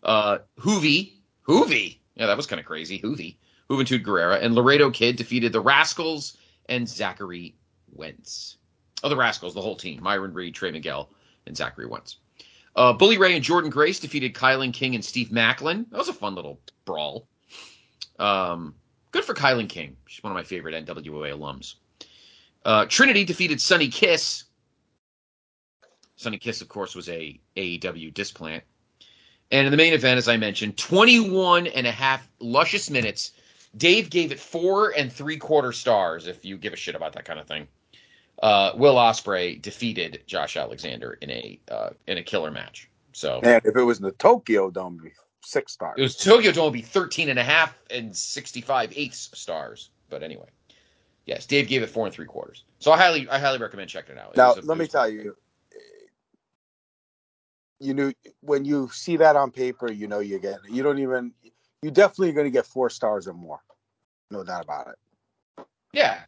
Uh, 0.02 0.38
Hoovy. 0.58 1.14
Hoovy. 1.46 1.98
Yeah, 2.14 2.26
that 2.26 2.36
was 2.36 2.46
kind 2.46 2.60
of 2.60 2.66
crazy. 2.66 2.98
Hoovy. 3.00 3.36
Juventud 3.70 4.04
Guerrera. 4.04 4.42
And 4.42 4.54
Laredo 4.54 4.90
Kid 4.90 5.16
defeated 5.16 5.52
the 5.52 5.62
Rascalz 5.62 6.36
and 6.68 6.88
Zachary 6.88 7.54
Wentz. 7.92 8.56
Oh, 9.02 9.08
the 9.08 9.16
Rascalz, 9.16 9.54
the 9.54 9.60
whole 9.60 9.76
team. 9.76 10.02
Myron 10.02 10.32
Reed, 10.32 10.54
Trey 10.54 10.70
Miguel, 10.70 11.10
and 11.46 11.56
Zachary 11.56 11.86
Wentz. 11.86 12.16
Uh, 12.76 12.92
Bully 12.92 13.18
Ray 13.18 13.34
and 13.34 13.44
Jordynne 13.44 13.70
Grace 13.70 13.98
defeated 13.98 14.34
Kilynn 14.34 14.72
King 14.72 14.94
and 14.94 15.04
Steve 15.04 15.28
Maclin. 15.28 15.88
That 15.90 15.98
was 15.98 16.08
a 16.08 16.12
fun 16.12 16.34
little 16.34 16.60
brawl. 16.84 17.26
Um, 18.18 18.74
good 19.10 19.24
for 19.24 19.34
Kilynn 19.34 19.68
King. 19.68 19.96
She's 20.06 20.22
one 20.22 20.32
of 20.32 20.36
my 20.36 20.44
favorite 20.44 20.74
NWA 20.86 21.36
alums. 21.36 21.74
Uh, 22.64 22.86
Trinity 22.86 23.24
defeated 23.24 23.60
Sunny 23.60 23.88
Kiss. 23.88 24.44
Sunny 26.16 26.38
Kiss, 26.38 26.60
of 26.60 26.68
course, 26.68 26.94
was 26.94 27.08
a 27.08 27.40
AEW 27.56 28.12
displant. 28.14 28.64
And 29.50 29.66
in 29.66 29.70
the 29.70 29.76
main 29.76 29.94
event, 29.94 30.18
as 30.18 30.28
I 30.28 30.36
mentioned, 30.36 30.76
21 30.76 31.68
and 31.68 31.86
a 31.86 31.92
half 31.92 32.28
luscious 32.40 32.90
minutes. 32.90 33.32
Dave 33.76 34.10
gave 34.10 34.32
it 34.32 34.40
four 34.40 34.90
and 34.96 35.12
three 35.12 35.36
quarter 35.38 35.72
stars, 35.72 36.26
if 36.26 36.44
you 36.44 36.58
give 36.58 36.72
a 36.72 36.76
shit 36.76 36.94
about 36.94 37.12
that 37.14 37.24
kind 37.24 37.38
of 37.38 37.46
thing. 37.46 37.66
uh, 38.42 38.72
Will 38.76 38.96
Ospreay 38.96 39.60
defeated 39.62 40.22
Josh 40.26 40.56
Alexander 40.56 41.18
in 41.22 41.30
a 41.30 41.60
uh, 41.70 41.90
in 42.06 42.18
a 42.18 42.22
killer 42.22 42.50
match. 42.50 42.88
So 43.12 43.40
And 43.42 43.62
if 43.64 43.76
it 43.76 43.82
was 43.82 43.98
in 43.98 44.04
the 44.04 44.12
Tokyo 44.12 44.70
Dome, 44.70 44.98
be 45.02 45.12
six 45.44 45.72
stars. 45.72 45.94
it 45.98 46.02
was 46.02 46.16
Tokyo 46.16 46.52
Dome 46.52 46.66
would 46.66 46.72
be 46.74 46.82
13 46.82 47.30
and 47.30 47.38
a 47.38 47.44
half 47.44 47.78
and 47.90 48.16
65 48.16 48.92
eighths 48.96 49.30
stars. 49.34 49.90
But 50.10 50.22
anyway, 50.22 50.48
yes, 51.28 51.46
Dave 51.46 51.68
gave 51.68 51.82
it 51.82 51.90
four 51.90 52.06
and 52.06 52.14
three 52.14 52.26
quarters. 52.26 52.64
So 52.80 52.90
I 52.90 52.96
highly 52.96 53.28
I 53.28 53.38
highly 53.38 53.58
recommend 53.58 53.90
checking 53.90 54.16
it 54.16 54.18
out. 54.18 54.30
It 54.30 54.36
now, 54.38 54.54
a- 54.54 54.62
let 54.62 54.78
me 54.78 54.86
tell 54.88 55.08
you, 55.08 55.36
you 57.78 57.94
knew 57.94 58.12
when 58.40 58.64
you 58.64 58.88
see 58.92 59.16
that 59.18 59.36
on 59.36 59.52
paper, 59.52 59.92
you 59.92 60.08
know 60.08 60.18
you're 60.20 60.40
getting. 60.40 60.74
You 60.74 60.82
don't 60.82 60.98
even. 60.98 61.32
You 61.82 61.92
definitely 61.92 62.32
going 62.32 62.46
to 62.46 62.50
get 62.50 62.66
four 62.66 62.90
stars 62.90 63.28
or 63.28 63.34
more. 63.34 63.60
No 64.32 64.42
doubt 64.42 64.64
about 64.64 64.88
it. 64.88 65.64
Yeah, 65.92 66.22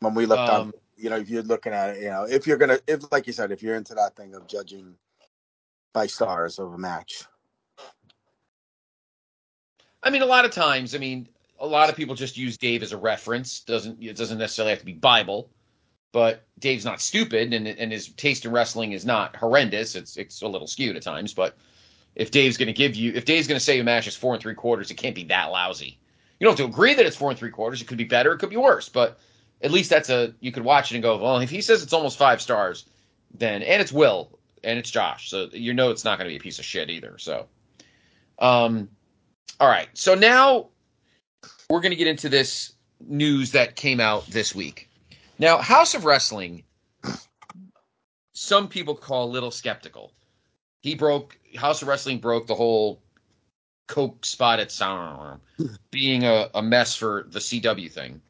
When 0.00 0.14
we 0.14 0.26
looked 0.26 0.48
Um, 0.48 0.60
on, 0.68 0.72
you 0.96 1.08
know, 1.08 1.16
if 1.16 1.28
you're 1.30 1.44
looking 1.44 1.72
at 1.72 1.90
it, 1.90 2.02
you 2.02 2.10
know, 2.10 2.24
if 2.24 2.46
you're 2.48 2.56
gonna, 2.56 2.78
if 2.88 3.10
like 3.12 3.26
you 3.28 3.32
said, 3.32 3.52
if 3.52 3.62
you're 3.62 3.76
into 3.76 3.94
that 3.94 4.16
thing 4.16 4.34
of 4.34 4.48
judging 4.48 4.96
by 5.92 6.06
stars 6.08 6.58
of 6.58 6.72
a 6.72 6.78
match, 6.78 7.24
I 10.02 10.10
mean, 10.10 10.22
a 10.22 10.26
lot 10.26 10.44
of 10.44 10.50
times, 10.50 10.94
I 10.94 10.98
mean, 10.98 11.28
a 11.58 11.66
lot 11.66 11.88
of 11.88 11.96
people 11.96 12.14
just 12.14 12.36
use 12.36 12.56
Dave 12.56 12.82
as 12.82 12.92
a 12.92 12.96
reference. 12.96 13.60
Doesn't 13.60 14.02
it 14.02 14.16
doesn't 14.16 14.38
necessarily 14.38 14.70
have 14.70 14.80
to 14.80 14.86
be 14.86 14.92
Bible, 14.92 15.50
but 16.12 16.44
Dave's 16.58 16.84
not 16.84 17.00
stupid, 17.00 17.52
and 17.52 17.66
and 17.66 17.92
his 17.92 18.08
taste 18.08 18.44
in 18.44 18.52
wrestling 18.52 18.92
is 18.92 19.04
not 19.04 19.36
horrendous. 19.36 19.94
It's 19.94 20.16
it's 20.16 20.42
a 20.42 20.48
little 20.48 20.66
skewed 20.66 20.96
at 20.96 21.02
times, 21.02 21.34
but 21.34 21.56
if 22.14 22.30
Dave's 22.30 22.56
going 22.56 22.68
to 22.68 22.72
give 22.72 22.94
you, 22.94 23.12
if 23.14 23.24
Dave's 23.24 23.46
going 23.46 23.58
to 23.58 23.64
say 23.64 23.78
a 23.78 23.84
match 23.84 24.06
is 24.06 24.16
four 24.16 24.34
and 24.34 24.42
three 24.42 24.54
quarters, 24.54 24.90
it 24.90 24.94
can't 24.94 25.14
be 25.14 25.24
that 25.24 25.46
lousy. 25.46 25.98
You 26.38 26.44
don't 26.44 26.58
have 26.58 26.66
to 26.66 26.72
agree 26.72 26.94
that 26.94 27.06
it's 27.06 27.16
four 27.16 27.30
and 27.30 27.38
three 27.38 27.50
quarters. 27.50 27.80
It 27.80 27.86
could 27.86 27.98
be 27.98 28.04
better, 28.04 28.32
it 28.32 28.38
could 28.38 28.50
be 28.50 28.56
worse, 28.56 28.88
but 28.88 29.18
at 29.62 29.70
least 29.70 29.90
that's 29.90 30.10
a 30.10 30.34
you 30.40 30.52
could 30.52 30.64
watch 30.64 30.90
it 30.90 30.96
and 30.96 31.02
go, 31.02 31.16
well, 31.16 31.38
if 31.38 31.50
he 31.50 31.60
says 31.60 31.82
it's 31.82 31.92
almost 31.92 32.18
five 32.18 32.40
stars, 32.40 32.86
then 33.32 33.62
and 33.62 33.80
it's 33.80 33.92
Will 33.92 34.38
and 34.64 34.78
it's 34.78 34.90
Josh, 34.90 35.30
so 35.30 35.48
you 35.52 35.74
know 35.74 35.90
it's 35.90 36.04
not 36.04 36.18
going 36.18 36.28
to 36.28 36.32
be 36.32 36.36
a 36.36 36.42
piece 36.42 36.58
of 36.58 36.64
shit 36.64 36.90
either. 36.90 37.16
So, 37.18 37.46
um, 38.38 38.88
all 39.60 39.68
right, 39.68 39.88
so 39.94 40.14
now 40.14 40.68
we're 41.68 41.80
going 41.80 41.90
to 41.90 41.96
get 41.96 42.06
into 42.06 42.28
this 42.28 42.72
news 43.00 43.52
that 43.52 43.76
came 43.76 44.00
out 44.00 44.26
this 44.26 44.54
week. 44.54 44.88
Now, 45.38 45.58
House 45.58 45.94
of 45.94 46.04
Wrestling, 46.04 46.64
some 48.32 48.68
people 48.68 48.94
call 48.94 49.26
a 49.26 49.30
little 49.30 49.50
skeptical. 49.50 50.12
He 50.80 50.94
broke 50.94 51.38
House 51.56 51.82
of 51.82 51.88
Wrestling 51.88 52.18
broke 52.18 52.46
the 52.46 52.54
whole 52.54 53.02
Coke 53.86 54.24
spot 54.24 54.60
at 54.60 54.70
Samhain 54.72 55.40
being 55.90 56.24
a, 56.24 56.48
a 56.54 56.62
mess 56.62 56.94
for 56.96 57.26
the 57.28 57.38
CW 57.38 57.90
thing. 57.90 58.20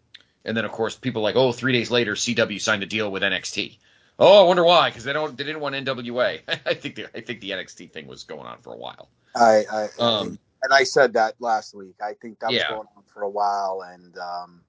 And 0.45 0.57
then 0.57 0.65
of 0.65 0.73
course 0.73 0.97
people 0.97 1.23
like, 1.23 1.37
oh, 1.37 1.53
three 1.53 1.73
days 1.73 1.91
later 1.91 2.15
CW 2.15 2.61
signed 2.61 2.83
a 2.83 2.87
deal 2.87 3.11
with 3.11 3.23
NXT. 3.23 3.79
Oh, 4.19 4.45
I 4.45 4.47
wonder 4.47 4.65
why, 4.65 4.89
because 4.89 5.05
they 5.05 5.13
don't 5.13 5.37
they 5.37 5.45
didn't 5.45 5.61
want 5.61 5.75
NWA. 5.75 6.41
I 6.67 6.75
think 6.75 6.95
the 6.95 7.07
I 7.15 7.21
think 7.21 7.41
the 7.41 7.51
NXT 7.51 7.93
thing 7.93 8.07
was 8.07 8.25
going 8.25 8.47
on 8.47 8.59
for 8.63 8.73
a 8.73 8.77
while. 8.77 9.09
I, 9.35 9.65
I 9.71 9.89
Um, 9.99 10.39
and 10.67 10.75
I 10.75 10.85
said 10.85 11.15
that 11.15 11.37
last 11.41 11.75
week. 11.77 11.97
I 12.03 12.15
think 12.21 12.41
that 12.41 12.53
was 12.53 12.59
Yeah. 12.59 12.69
going 12.69 12.89
on 12.97 13.05
for 13.15 13.23
a 13.23 13.31
while, 13.31 13.83
and 13.89 14.19
um, 14.19 14.65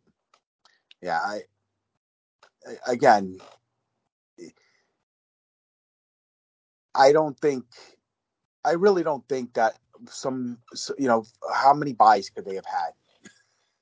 yeah, 1.01 1.19
I 1.19 1.41
I- 2.67 2.93
again, 2.93 3.39
I 6.95 7.11
don't 7.11 7.39
think, 7.39 7.65
I 8.65 8.71
really 8.73 9.03
don't 9.03 9.27
think 9.27 9.53
that 9.55 9.79
some, 10.09 10.59
you 10.97 11.07
know, 11.07 11.25
how 11.53 11.73
many 11.73 11.93
buys 11.93 12.29
could 12.29 12.45
they 12.45 12.55
have 12.55 12.65
had 12.65 12.91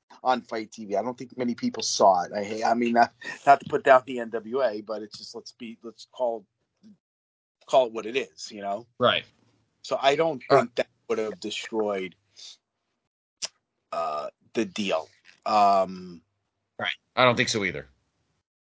on 0.24 0.42
FITE 0.42 0.72
TV? 0.72 0.96
I 0.98 1.04
don't 1.04 1.18
think 1.18 1.38
many 1.38 1.56
people 1.56 1.84
saw 1.84 2.24
it. 2.24 2.32
I, 2.36 2.70
I 2.70 2.74
mean, 2.76 2.94
not, 2.94 3.14
not 3.46 3.60
to 3.62 3.70
put 3.70 3.84
down 3.84 4.04
the 4.06 4.18
NWA, 4.20 4.86
but 4.86 5.02
it's 5.04 5.18
just 5.18 5.36
let's 5.36 5.54
be, 5.54 5.78
let's 5.84 6.08
call, 6.14 6.46
call 7.68 7.88
it 7.88 7.94
what 7.94 8.06
it 8.06 8.16
is, 8.18 8.52
you 8.52 8.62
know. 8.62 8.88
Right. 9.00 9.26
So 9.84 10.00
I 10.02 10.16
don't 10.16 10.44
Uh, 10.50 10.58
think 10.58 10.76
that 10.76 10.88
would 11.08 11.18
have 11.18 11.40
destroyed 11.40 12.16
uh, 13.92 14.28
the 14.54 14.66
deal. 14.66 15.10
Um, 15.46 16.22
I 17.16 17.24
don't 17.24 17.36
think 17.36 17.50
so 17.50 17.64
either. 17.64 17.88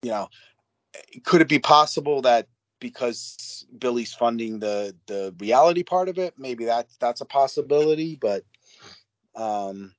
you 0.02 0.12
know, 0.12 0.30
could 1.24 1.42
it 1.42 1.48
be 1.48 1.60
possible 1.60 2.22
that 2.24 2.48
because 2.80 3.66
Billy's 3.78 4.14
funding 4.14 4.60
the 4.60 4.96
the 5.06 5.34
reality 5.40 5.84
part 5.84 6.10
of 6.10 6.18
it, 6.18 6.34
maybe 6.38 6.66
that's 6.66 6.98
that's 6.98 7.22
a 7.22 7.26
possibility, 7.26 8.18
but 8.20 8.44
um, 9.36 9.94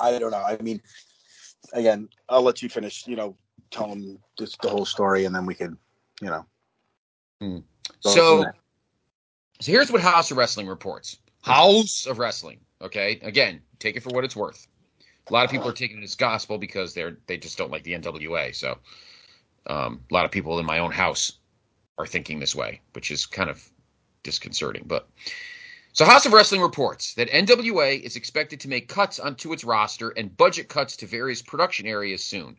I 0.00 0.18
don't 0.18 0.30
know. 0.30 0.42
I 0.42 0.56
mean, 0.62 0.80
again, 1.72 2.08
I'll 2.28 2.42
let 2.42 2.62
you 2.62 2.68
finish. 2.68 3.06
You 3.06 3.16
know, 3.16 3.36
tell 3.70 3.88
them 3.88 4.18
just 4.38 4.60
the 4.62 4.68
whole 4.68 4.86
story, 4.86 5.24
and 5.24 5.34
then 5.34 5.44
we 5.44 5.54
can, 5.54 5.76
you 6.22 6.28
know. 6.28 6.46
Go 8.02 8.10
So. 8.10 8.44
So 9.64 9.72
here's 9.72 9.90
what 9.90 10.02
House 10.02 10.30
of 10.30 10.36
Wrestling 10.36 10.66
reports. 10.66 11.16
House 11.40 12.04
of 12.04 12.18
Wrestling. 12.18 12.60
Okay, 12.82 13.18
again, 13.22 13.62
take 13.78 13.96
it 13.96 14.02
for 14.02 14.10
what 14.10 14.22
it's 14.22 14.36
worth. 14.36 14.66
A 15.26 15.32
lot 15.32 15.46
of 15.46 15.50
people 15.50 15.66
are 15.66 15.72
taking 15.72 15.96
it 15.96 16.04
as 16.04 16.14
gospel 16.14 16.58
because 16.58 16.92
they're 16.92 17.16
they 17.28 17.38
just 17.38 17.56
don't 17.56 17.70
like 17.70 17.82
the 17.82 17.94
NWA. 17.94 18.54
So, 18.54 18.76
um, 19.66 20.04
a 20.10 20.14
lot 20.14 20.26
of 20.26 20.30
people 20.30 20.58
in 20.58 20.66
my 20.66 20.80
own 20.80 20.92
house 20.92 21.32
are 21.96 22.06
thinking 22.06 22.40
this 22.40 22.54
way, 22.54 22.82
which 22.92 23.10
is 23.10 23.24
kind 23.24 23.48
of 23.48 23.66
disconcerting. 24.22 24.84
But 24.86 25.08
so, 25.94 26.04
House 26.04 26.26
of 26.26 26.34
Wrestling 26.34 26.60
reports 26.60 27.14
that 27.14 27.30
NWA 27.30 27.98
is 28.02 28.16
expected 28.16 28.60
to 28.60 28.68
make 28.68 28.88
cuts 28.88 29.18
onto 29.18 29.54
its 29.54 29.64
roster 29.64 30.10
and 30.10 30.36
budget 30.36 30.68
cuts 30.68 30.94
to 30.96 31.06
various 31.06 31.40
production 31.40 31.86
areas 31.86 32.22
soon. 32.22 32.58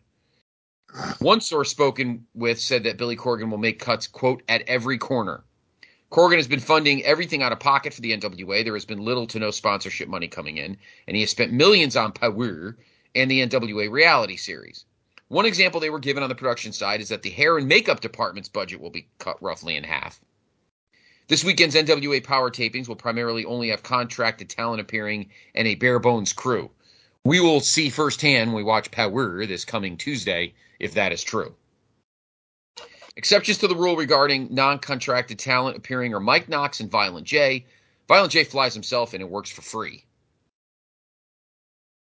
One 1.19 1.39
source 1.39 1.69
spoken 1.69 2.25
with 2.33 2.59
said 2.59 2.83
that 2.85 2.97
Billy 2.97 3.15
Corgan 3.15 3.51
will 3.51 3.59
make 3.59 3.77
cuts, 3.77 4.07
quote, 4.07 4.41
at 4.49 4.63
every 4.67 4.97
corner. 4.97 5.43
Corgan 6.11 6.37
has 6.37 6.47
been 6.47 6.59
funding 6.59 7.03
everything 7.03 7.41
out 7.41 7.51
of 7.51 7.59
pocket 7.59 7.93
for 7.93 8.01
the 8.01 8.15
NWA. 8.15 8.63
There 8.63 8.75
has 8.75 8.85
been 8.85 9.03
little 9.03 9.27
to 9.27 9.39
no 9.39 9.51
sponsorship 9.51 10.07
money 10.07 10.27
coming 10.27 10.57
in, 10.57 10.77
and 11.07 11.15
he 11.15 11.21
has 11.21 11.31
spent 11.31 11.51
millions 11.51 11.95
on 11.95 12.11
Power 12.11 12.77
and 13.15 13.31
the 13.31 13.45
NWA 13.45 13.89
reality 13.89 14.37
series. 14.37 14.85
One 15.27 15.45
example 15.45 15.79
they 15.79 15.89
were 15.89 15.99
given 15.99 16.21
on 16.21 16.29
the 16.29 16.35
production 16.35 16.71
side 16.71 17.01
is 17.01 17.09
that 17.09 17.23
the 17.23 17.31
hair 17.31 17.57
and 17.57 17.67
makeup 17.67 17.99
department's 17.99 18.49
budget 18.49 18.79
will 18.79 18.91
be 18.91 19.07
cut 19.17 19.41
roughly 19.41 19.75
in 19.75 19.83
half. 19.83 20.19
This 21.27 21.43
weekend's 21.43 21.75
NWA 21.75 22.23
Power 22.23 22.51
tapings 22.51 22.87
will 22.87 22.95
primarily 22.95 23.43
only 23.43 23.69
have 23.69 23.81
contracted 23.81 24.47
talent 24.47 24.81
appearing 24.81 25.31
and 25.55 25.67
a 25.67 25.73
bare 25.73 25.97
bones 25.97 26.33
crew. 26.33 26.69
We 27.23 27.39
will 27.39 27.61
see 27.61 27.89
firsthand 27.89 28.51
when 28.51 28.57
we 28.57 28.63
watch 28.63 28.91
Power 28.91 29.43
this 29.47 29.65
coming 29.65 29.97
Tuesday 29.97 30.53
if 30.79 30.93
that 30.93 31.11
is 31.11 31.23
true. 31.23 31.55
Exceptions 33.17 33.59
to 33.59 33.67
the 33.67 33.75
rule 33.75 33.95
regarding 33.95 34.53
non 34.53 34.79
contracted 34.79 35.39
talent 35.39 35.77
appearing 35.77 36.13
are 36.13 36.19
Mike 36.19 36.49
Knox 36.49 36.79
and 36.79 36.91
Violent 36.91 37.25
J. 37.25 37.65
Violent 38.07 38.31
J 38.31 38.43
flies 38.43 38.73
himself 38.73 39.13
and 39.13 39.21
it 39.21 39.29
works 39.29 39.49
for 39.49 39.61
free. 39.61 40.05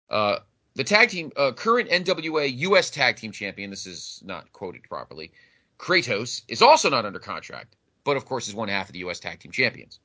Uh, 0.10 0.40
the 0.76 0.84
tag 0.84 1.10
team, 1.10 1.32
uh, 1.36 1.52
current 1.52 1.90
NWA 1.90 2.58
U.S. 2.60 2.90
Tag 2.90 3.18
Team 3.18 3.32
Champion, 3.32 3.70
this 3.70 3.86
is 3.86 4.22
not 4.26 4.52
quoted 4.54 4.84
properly, 4.84 5.32
Kratos, 5.78 6.44
is 6.48 6.62
also 6.62 6.90
not 6.90 7.06
under 7.06 7.20
contract, 7.20 7.76
but 8.06 8.16
of 8.16 8.26
course 8.26 8.48
is 8.48 8.56
one 8.56 8.70
half 8.70 8.88
of 8.88 8.94
the 8.94 9.00
U.S. 9.00 9.20
Tag 9.20 9.40
Team 9.40 9.52
Champions. 9.52 10.00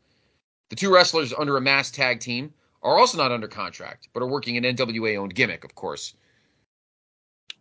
The 0.71 0.77
two 0.77 0.93
wrestlers 0.93 1.33
under 1.33 1.57
a 1.57 1.61
mass 1.61 1.91
tag 1.91 2.19
team 2.19 2.53
are 2.83 2.99
also 2.99 3.17
not 3.19 3.31
under 3.31 3.47
contract, 3.47 4.09
but 4.13 4.23
are 4.23 4.29
working 4.29 4.57
an 4.57 4.65
NWA 4.65 5.17
owned 5.17 5.35
gimmick, 5.35 5.65
of 5.65 5.75
course. 5.75 6.15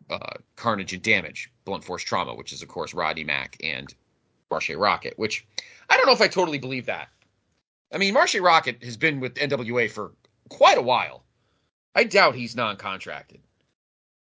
Uh, 0.09 0.37
Carnage 0.55 0.93
and 0.93 1.01
Damage, 1.01 1.51
Blunt 1.65 1.83
Force 1.83 2.03
Trauma, 2.03 2.33
which 2.35 2.53
is, 2.53 2.61
of 2.61 2.67
course, 2.67 2.93
Roddy 2.93 3.23
Mack 3.23 3.57
and 3.63 3.93
Marche 4.49 4.75
Rocket, 4.75 5.17
which 5.17 5.45
I 5.89 5.97
don't 5.97 6.05
know 6.05 6.13
if 6.13 6.21
I 6.21 6.27
totally 6.27 6.59
believe 6.59 6.85
that. 6.85 7.09
I 7.91 7.97
mean, 7.97 8.13
Marche 8.13 8.35
Rocket 8.35 8.83
has 8.83 8.97
been 8.97 9.19
with 9.19 9.35
NWA 9.35 9.89
for 9.89 10.11
quite 10.49 10.77
a 10.77 10.81
while. 10.81 11.23
I 11.95 12.03
doubt 12.03 12.35
he's 12.35 12.55
non 12.55 12.77
contracted. 12.77 13.41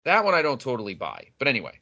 That 0.04 0.24
one 0.24 0.34
I 0.34 0.42
don't 0.42 0.62
totally 0.62 0.94
buy. 0.94 1.27
But 1.39 1.48
anyway, 1.48 1.80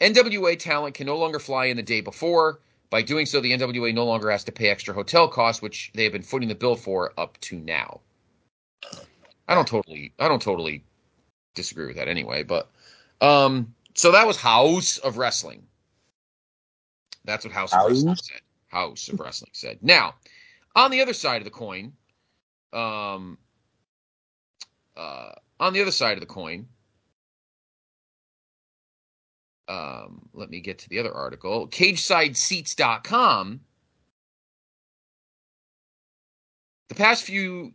NWA 0.00 0.58
talent 0.58 0.94
can 0.94 1.06
no 1.06 1.18
longer 1.18 1.38
fly 1.38 1.66
in 1.66 1.76
the 1.76 1.82
day 1.82 2.00
before. 2.00 2.60
By 2.90 3.02
doing 3.02 3.26
so, 3.26 3.40
the 3.40 3.52
NWA 3.52 3.94
no 3.94 4.06
longer 4.06 4.30
has 4.30 4.44
to 4.44 4.52
pay 4.52 4.68
extra 4.68 4.94
hotel 4.94 5.28
costs, 5.28 5.60
which 5.60 5.90
they 5.94 6.04
have 6.04 6.12
been 6.12 6.22
footing 6.22 6.48
the 6.48 6.54
bill 6.54 6.74
for 6.74 7.12
up 7.18 7.38
to 7.42 7.58
now. 7.58 8.00
I 9.46 9.54
don't 9.54 9.68
totally, 9.68 10.12
I 10.18 10.28
don't 10.28 10.40
totally 10.40 10.84
disagree 11.54 11.86
with 11.86 11.96
that 11.96 12.08
anyway. 12.08 12.44
But 12.44 12.70
um, 13.20 13.74
so 13.94 14.12
that 14.12 14.26
was 14.26 14.36
House 14.36 14.98
of 14.98 15.18
Wrestling. 15.18 15.62
That's 17.24 17.44
what 17.44 17.52
House 17.52 17.72
of 17.72 17.86
Wrestling 17.88 18.16
said. 18.16 18.40
House 18.68 19.08
of 19.08 19.20
Wrestling 19.20 19.50
said. 19.52 19.78
Now, 19.82 20.14
on 20.76 20.90
the 20.90 21.00
other 21.00 21.12
side 21.12 21.38
of 21.38 21.44
the 21.44 21.50
coin, 21.50 21.92
um, 22.72 23.38
uh, 24.96 25.32
on 25.60 25.72
the 25.72 25.82
other 25.82 25.90
side 25.90 26.14
of 26.14 26.20
the 26.20 26.26
coin, 26.26 26.66
um, 29.68 30.28
let 30.32 30.50
me 30.50 30.60
get 30.60 30.78
to 30.78 30.88
the 30.88 30.98
other 30.98 31.12
article. 31.12 31.68
CagesideSeats.com. 31.68 33.60
The 36.88 36.94
past 36.94 37.24
few 37.24 37.74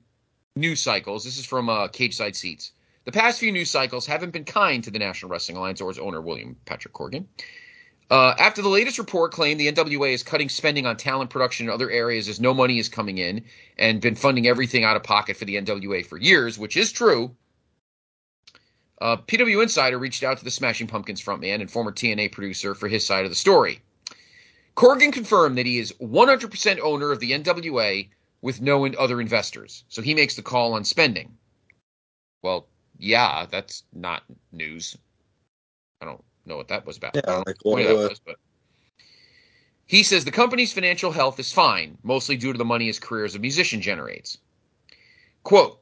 news 0.56 0.82
cycles, 0.82 1.24
this 1.24 1.38
is 1.38 1.46
from 1.46 1.70
uh, 1.70 1.88
Cage 1.90 2.16
Side 2.16 2.36
Seats. 2.36 2.72
The 3.06 3.12
past 3.12 3.40
few 3.40 3.52
news 3.52 3.70
cycles 3.70 4.06
haven't 4.06 4.32
been 4.32 4.46
kind 4.46 4.84
to 4.84 4.92
the 4.92 5.00
National 5.00 5.30
Wrestling 5.30 5.58
Alliance 5.58 5.82
or 5.82 5.90
its 5.90 6.00
owner, 6.00 6.22
William 6.22 6.56
Patrick 6.66 6.94
Corgan. 6.94 7.26
Uh, 8.10 8.34
after 8.38 8.62
the 8.62 8.70
latest 8.70 8.98
report 8.98 9.32
claimed 9.32 9.60
the 9.60 9.72
NWA 9.72 10.14
is 10.14 10.24
cutting 10.24 10.50
spending 10.50 10.86
on 10.86 10.98
talent 10.98 11.30
production 11.30 11.68
in 11.68 11.74
other 11.74 11.90
areas 11.90 12.30
as 12.30 12.40
no 12.40 12.54
money 12.54 12.80
is 12.80 12.88
coming 12.88 13.18
in 13.18 13.44
and 13.78 14.02
been 14.02 14.16
funding 14.16 14.48
everything 14.48 14.84
out 14.84 14.96
of 14.96 15.04
pocket 15.04 15.36
for 15.36 15.46
the 15.46 15.56
NWA 15.56 16.06
for 16.06 16.18
years, 16.18 16.58
which 16.58 16.78
is 16.78 16.92
true, 16.92 17.36
uh, 19.02 19.18
PW 19.18 19.62
Insider 19.62 20.00
reached 20.00 20.24
out 20.24 20.38
to 20.38 20.46
the 20.46 20.52
Smashing 20.52 20.88
Pumpkins 20.88 21.22
frontman 21.22 21.60
and 21.60 21.70
former 21.70 21.92
TNA 21.92 22.32
producer 22.32 22.74
for 22.74 22.88
his 22.88 23.06
side 23.06 23.26
of 23.26 23.32
the 23.32 23.36
story. 23.36 23.82
Corgan 24.78 25.12
confirmed 25.12 25.58
that 25.58 25.66
he 25.66 25.78
is 25.78 25.92
100% 25.94 26.80
owner 26.80 27.12
of 27.12 27.20
the 27.20 27.32
NWA 27.32 28.10
with 28.42 28.62
no 28.62 28.86
other 28.86 29.20
investors, 29.20 29.84
so 29.90 30.02
he 30.02 30.14
makes 30.14 30.36
the 30.36 30.42
call 30.42 30.74
on 30.74 30.86
spending. 30.86 31.38
Well, 32.42 32.68
yeah, 32.98 33.46
that's 33.50 33.84
not 33.94 34.24
news. 34.52 34.98
I 36.02 36.06
don't 36.06 36.24
know 36.46 36.58
what 36.58 36.68
that 36.70 36.86
was 36.86 36.98
about. 36.98 37.16
Yeah, 37.16 37.22
I 37.28 37.32
don't 37.32 37.48
like, 37.48 37.58
what 37.64 37.80
what- 37.80 37.88
that 37.88 38.10
was, 38.10 38.20
but 38.20 38.36
he 39.86 40.04
says 40.04 40.26
the 40.26 40.32
company's 40.32 40.74
financial 40.74 41.12
health 41.12 41.40
is 41.40 41.52
fine, 41.52 41.98
mostly 42.04 42.38
due 42.38 42.52
to 42.52 42.58
the 42.58 42.66
money 42.66 42.88
his 42.88 43.00
career 43.00 43.26
as 43.26 43.36
a 43.36 43.40
musician 43.40 43.82
generates. 43.82 44.38
Quote, 45.44 45.82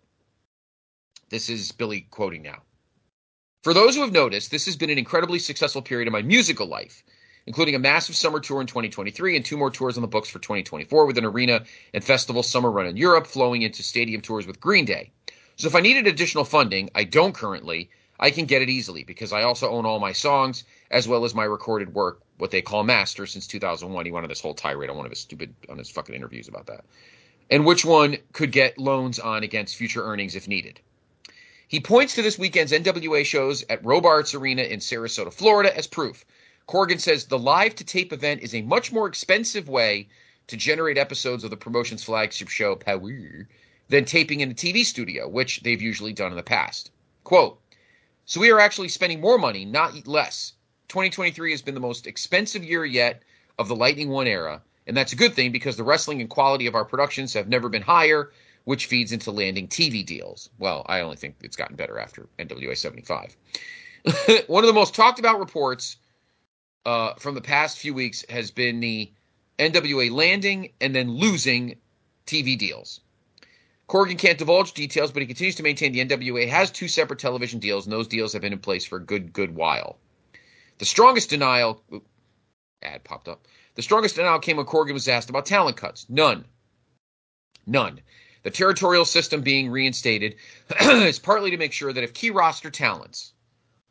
this 1.30 1.50
is 1.50 1.72
Billy 1.72 2.02
quoting 2.02 2.42
now. 2.42 2.64
For 3.64 3.74
those 3.74 3.96
who 3.96 4.02
have 4.02 4.12
noticed, 4.12 4.50
this 4.50 4.66
has 4.66 4.76
been 4.76 4.90
an 4.90 4.98
incredibly 4.98 5.38
successful 5.40 5.82
period 5.84 6.08
of 6.08 6.12
my 6.14 6.24
musical 6.24 6.66
life, 6.68 7.04
including 7.46 7.76
a 7.76 7.80
massive 7.80 8.16
summer 8.16 8.40
tour 8.40 8.60
in 8.60 8.68
2023 8.68 9.36
and 9.36 9.46
two 9.46 9.56
more 9.56 9.70
tours 9.70 9.98
on 9.98 10.02
the 10.02 10.08
books 10.08 10.30
for 10.30 10.40
2024 10.40 11.06
with 11.06 11.18
an 11.18 11.26
arena 11.26 11.64
and 11.94 12.04
festival 12.04 12.42
summer 12.44 12.72
run 12.72 12.88
in 12.88 12.98
Europe, 12.98 13.28
flowing 13.28 13.62
into 13.62 13.84
stadium 13.84 14.22
tours 14.22 14.48
with 14.48 14.60
Green 14.60 14.86
Day. 14.86 15.12
So 15.62 15.68
if 15.68 15.76
I 15.76 15.82
needed 15.82 16.08
additional 16.08 16.44
funding, 16.44 16.90
I 16.96 17.04
don't 17.04 17.36
currently, 17.36 17.92
I 18.20 18.32
can 18.32 18.46
get 18.46 18.64
it 18.64 18.70
easily 18.72 19.04
because 19.04 19.32
I 19.32 19.44
also 19.44 19.70
own 19.70 19.86
all 19.86 20.00
my 20.00 20.12
songs 20.12 20.64
as 20.90 21.08
well 21.08 21.24
as 21.24 21.36
my 21.36 21.44
recorded 21.44 21.94
work, 21.94 22.20
what 22.40 22.50
they 22.50 22.64
call 22.64 22.84
master 22.84 23.28
since 23.28 23.46
2001. 23.46 24.04
He 24.04 24.12
went 24.12 24.24
on 24.24 24.30
this 24.30 24.42
whole 24.42 24.56
tirade 24.56 24.90
on 24.90 24.98
one 24.98 25.06
of 25.06 25.12
his 25.12 25.20
stupid 25.20 25.54
on 25.70 25.78
his 25.78 25.92
fucking 25.92 26.16
interviews 26.16 26.48
about 26.48 26.66
that. 26.66 26.84
And 27.52 27.64
which 27.64 27.86
one 27.86 28.18
could 28.34 28.52
get 28.52 28.80
loans 28.80 29.20
on 29.20 29.44
against 29.44 29.76
future 29.76 30.04
earnings 30.04 30.36
if 30.36 30.48
needed. 30.48 30.80
He 31.68 31.80
points 31.80 32.16
to 32.16 32.24
this 32.24 32.40
weekend's 32.40 32.72
NWA 32.72 33.24
shows 33.24 33.64
at 33.70 33.86
Robarts 33.86 34.34
Arena 34.34 34.64
in 34.64 34.80
Sarasota, 34.80 35.32
Florida 35.32 35.78
as 35.78 35.86
proof. 35.86 36.26
Corgan 36.68 37.00
says 37.00 37.26
the 37.26 37.38
live 37.38 37.76
to 37.76 37.84
tape 37.84 38.12
event 38.12 38.42
is 38.42 38.56
a 38.56 38.64
much 38.64 38.92
more 38.92 39.06
expensive 39.06 39.70
way 39.70 40.08
to 40.48 40.58
generate 40.58 40.98
episodes 40.98 41.44
of 41.44 41.52
the 41.52 41.56
promotion's 41.56 42.04
flagship 42.04 42.50
show, 42.50 42.76
Power, 42.76 43.48
than 43.92 44.06
taping 44.06 44.40
in 44.40 44.50
a 44.50 44.54
TV 44.54 44.86
studio, 44.86 45.28
which 45.28 45.60
they've 45.64 45.82
usually 45.82 46.14
done 46.14 46.32
in 46.32 46.38
the 46.38 46.44
past. 46.44 46.92
Quote, 47.26 47.60
so 48.24 48.40
we 48.40 48.50
are 48.50 48.60
actually 48.60 48.88
spending 48.88 49.20
more 49.20 49.38
money, 49.38 49.66
not 49.66 50.08
less. 50.08 50.54
2023 50.88 51.52
has 51.52 51.62
been 51.62 51.74
the 51.74 51.82
most 51.82 52.08
expensive 52.08 52.64
year 52.64 52.86
yet 52.86 53.22
of 53.60 53.68
the 53.68 53.76
Lightning 53.76 54.10
One 54.10 54.28
era, 54.28 54.62
and 54.88 54.96
that's 54.96 55.12
a 55.12 55.18
good 55.18 55.34
thing 55.34 55.52
because 55.52 55.76
the 55.76 55.84
wrestling 55.84 56.22
and 56.22 56.30
quality 56.30 56.68
of 56.68 56.76
our 56.76 56.86
productions 56.86 57.34
have 57.34 57.50
never 57.50 57.68
been 57.68 57.82
higher, 57.82 58.32
which 58.64 58.86
feeds 58.86 59.12
into 59.12 59.30
landing 59.30 59.68
TV 59.68 60.06
deals. 60.06 60.50
Well, 60.58 60.86
I 60.88 61.02
only 61.02 61.18
think 61.18 61.36
it's 61.42 61.58
gotten 61.58 61.76
better 61.76 62.00
after 62.00 62.30
NWA 62.40 62.78
75. 62.78 63.36
One 64.48 64.64
of 64.64 64.70
the 64.70 64.74
most 64.74 64.96
talked 64.96 65.20
about 65.20 65.38
reports 65.38 65.98
uh, 66.86 67.16
from 67.16 67.36
the 67.36 67.42
past 67.42 67.78
few 67.78 67.94
weeks 67.94 68.24
has 68.30 68.52
been 68.52 68.80
the 68.80 69.12
NWA 69.60 70.10
landing 70.10 70.72
and 70.80 70.96
then 70.96 71.12
losing 71.12 71.76
TV 72.26 72.58
deals. 72.58 73.02
Corgan 73.92 74.18
can't 74.18 74.38
divulge 74.38 74.72
details, 74.72 75.12
but 75.12 75.22
he 75.22 75.28
continues 75.28 75.56
to 75.56 75.64
maintain 75.64 75.92
the 75.92 76.06
NWA 76.06 76.48
has 76.48 76.72
two 76.72 76.88
separate 76.88 77.20
television 77.20 77.60
deals, 77.60 77.86
and 77.86 77.92
those 77.92 78.08
deals 78.08 78.32
have 78.32 78.42
been 78.42 78.54
in 78.54 78.60
place 78.60 78.86
for 78.86 78.96
a 78.96 79.04
good, 79.04 79.34
good 79.34 79.54
while. 79.54 80.00
The 80.78 80.86
strongest 80.86 81.30
denial 81.30 81.84
oop, 81.94 82.08
ad 82.82 83.04
popped 83.04 83.28
up. 83.28 83.50
The 83.76 83.82
strongest 83.82 84.16
denial 84.16 84.40
came 84.40 84.56
when 84.56 84.66
Corgan 84.66 84.94
was 84.94 85.10
asked 85.10 85.30
about 85.30 85.46
talent 85.46 85.76
cuts. 85.76 86.06
None. 86.08 86.46
None. 87.68 88.00
The 88.44 88.50
territorial 88.50 89.04
system 89.04 89.42
being 89.42 89.70
reinstated 89.70 90.38
is 90.80 91.20
partly 91.20 91.52
to 91.52 91.58
make 91.58 91.74
sure 91.74 91.92
that 91.92 92.04
if 92.06 92.14
key 92.14 92.32
roster 92.32 92.72
talents 92.72 93.34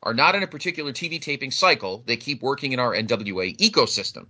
are 0.02 0.14
not 0.14 0.34
in 0.34 0.42
a 0.42 0.46
particular 0.46 0.94
TV 0.94 1.20
taping 1.20 1.50
cycle, 1.50 2.02
they 2.06 2.16
keep 2.16 2.40
working 2.40 2.72
in 2.72 2.80
our 2.80 2.94
NWA 2.94 3.54
ecosystem. 3.58 4.28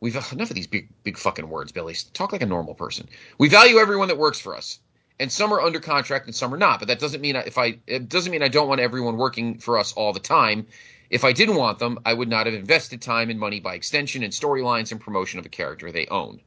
We've 0.00 0.16
enough 0.16 0.50
of 0.50 0.54
these 0.54 0.66
big, 0.66 0.88
big 1.02 1.18
fucking 1.18 1.50
words, 1.50 1.72
Billy. 1.72 1.94
Talk 2.14 2.32
like 2.32 2.42
a 2.42 2.46
normal 2.46 2.74
person. 2.74 3.06
We 3.36 3.50
value 3.50 3.76
everyone 3.76 4.08
that 4.08 4.16
works 4.16 4.40
for 4.40 4.56
us, 4.56 4.78
and 5.20 5.30
some 5.30 5.52
are 5.52 5.60
under 5.60 5.80
contract 5.80 6.26
and 6.26 6.34
some 6.34 6.52
are 6.52 6.58
not. 6.58 6.78
But 6.78 6.88
that 6.88 6.98
doesn't 6.98 7.20
mean 7.20 7.36
if 7.36 7.58
I 7.58 7.78
it 7.86 8.08
doesn't 8.08 8.32
mean 8.32 8.42
I 8.42 8.48
don't 8.48 8.68
want 8.68 8.80
everyone 8.80 9.16
working 9.16 9.58
for 9.58 9.78
us 9.78 9.92
all 9.92 10.12
the 10.12 10.20
time. 10.20 10.66
If 11.10 11.24
I 11.24 11.32
didn't 11.32 11.56
want 11.56 11.78
them, 11.78 11.98
I 12.04 12.14
would 12.14 12.28
not 12.28 12.46
have 12.46 12.54
invested 12.54 13.00
time 13.00 13.30
and 13.30 13.38
money 13.38 13.60
by 13.60 13.74
extension 13.74 14.22
in 14.22 14.30
storylines 14.30 14.90
and 14.90 15.00
promotion 15.00 15.38
of 15.38 15.46
a 15.46 15.50
character 15.50 15.92
they 15.92 16.06
own. 16.06 16.40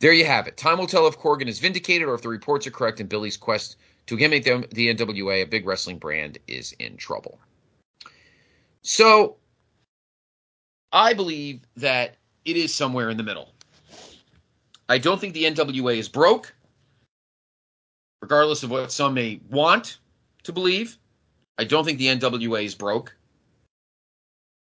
There 0.00 0.12
you 0.12 0.24
have 0.24 0.46
it. 0.46 0.56
Time 0.56 0.78
will 0.78 0.86
tell 0.86 1.06
if 1.06 1.18
Corgan 1.18 1.48
is 1.48 1.58
vindicated 1.58 2.08
or 2.08 2.14
if 2.14 2.22
the 2.22 2.28
reports 2.28 2.66
are 2.66 2.70
correct 2.70 3.00
and 3.00 3.08
Billy's 3.08 3.36
quest 3.36 3.76
to 4.06 4.28
make 4.28 4.44
them, 4.44 4.64
the 4.72 4.94
NWA 4.94 5.42
a 5.42 5.44
big 5.44 5.66
wrestling 5.66 5.98
brand 5.98 6.38
is 6.46 6.72
in 6.78 6.96
trouble. 6.96 7.38
So, 8.82 9.36
I 10.92 11.12
believe 11.12 11.60
that 11.76 12.16
it 12.44 12.56
is 12.56 12.74
somewhere 12.74 13.10
in 13.10 13.16
the 13.16 13.22
middle. 13.22 13.52
I 14.88 14.98
don't 14.98 15.20
think 15.20 15.34
the 15.34 15.44
NWA 15.44 15.98
is 15.98 16.08
broke, 16.08 16.54
regardless 18.20 18.62
of 18.62 18.70
what 18.70 18.92
some 18.92 19.14
may 19.14 19.40
want 19.50 19.98
to 20.44 20.52
believe. 20.52 20.98
I 21.58 21.64
don't 21.64 21.84
think 21.84 21.98
the 21.98 22.06
NWA 22.06 22.64
is 22.64 22.74
broke. 22.74 23.14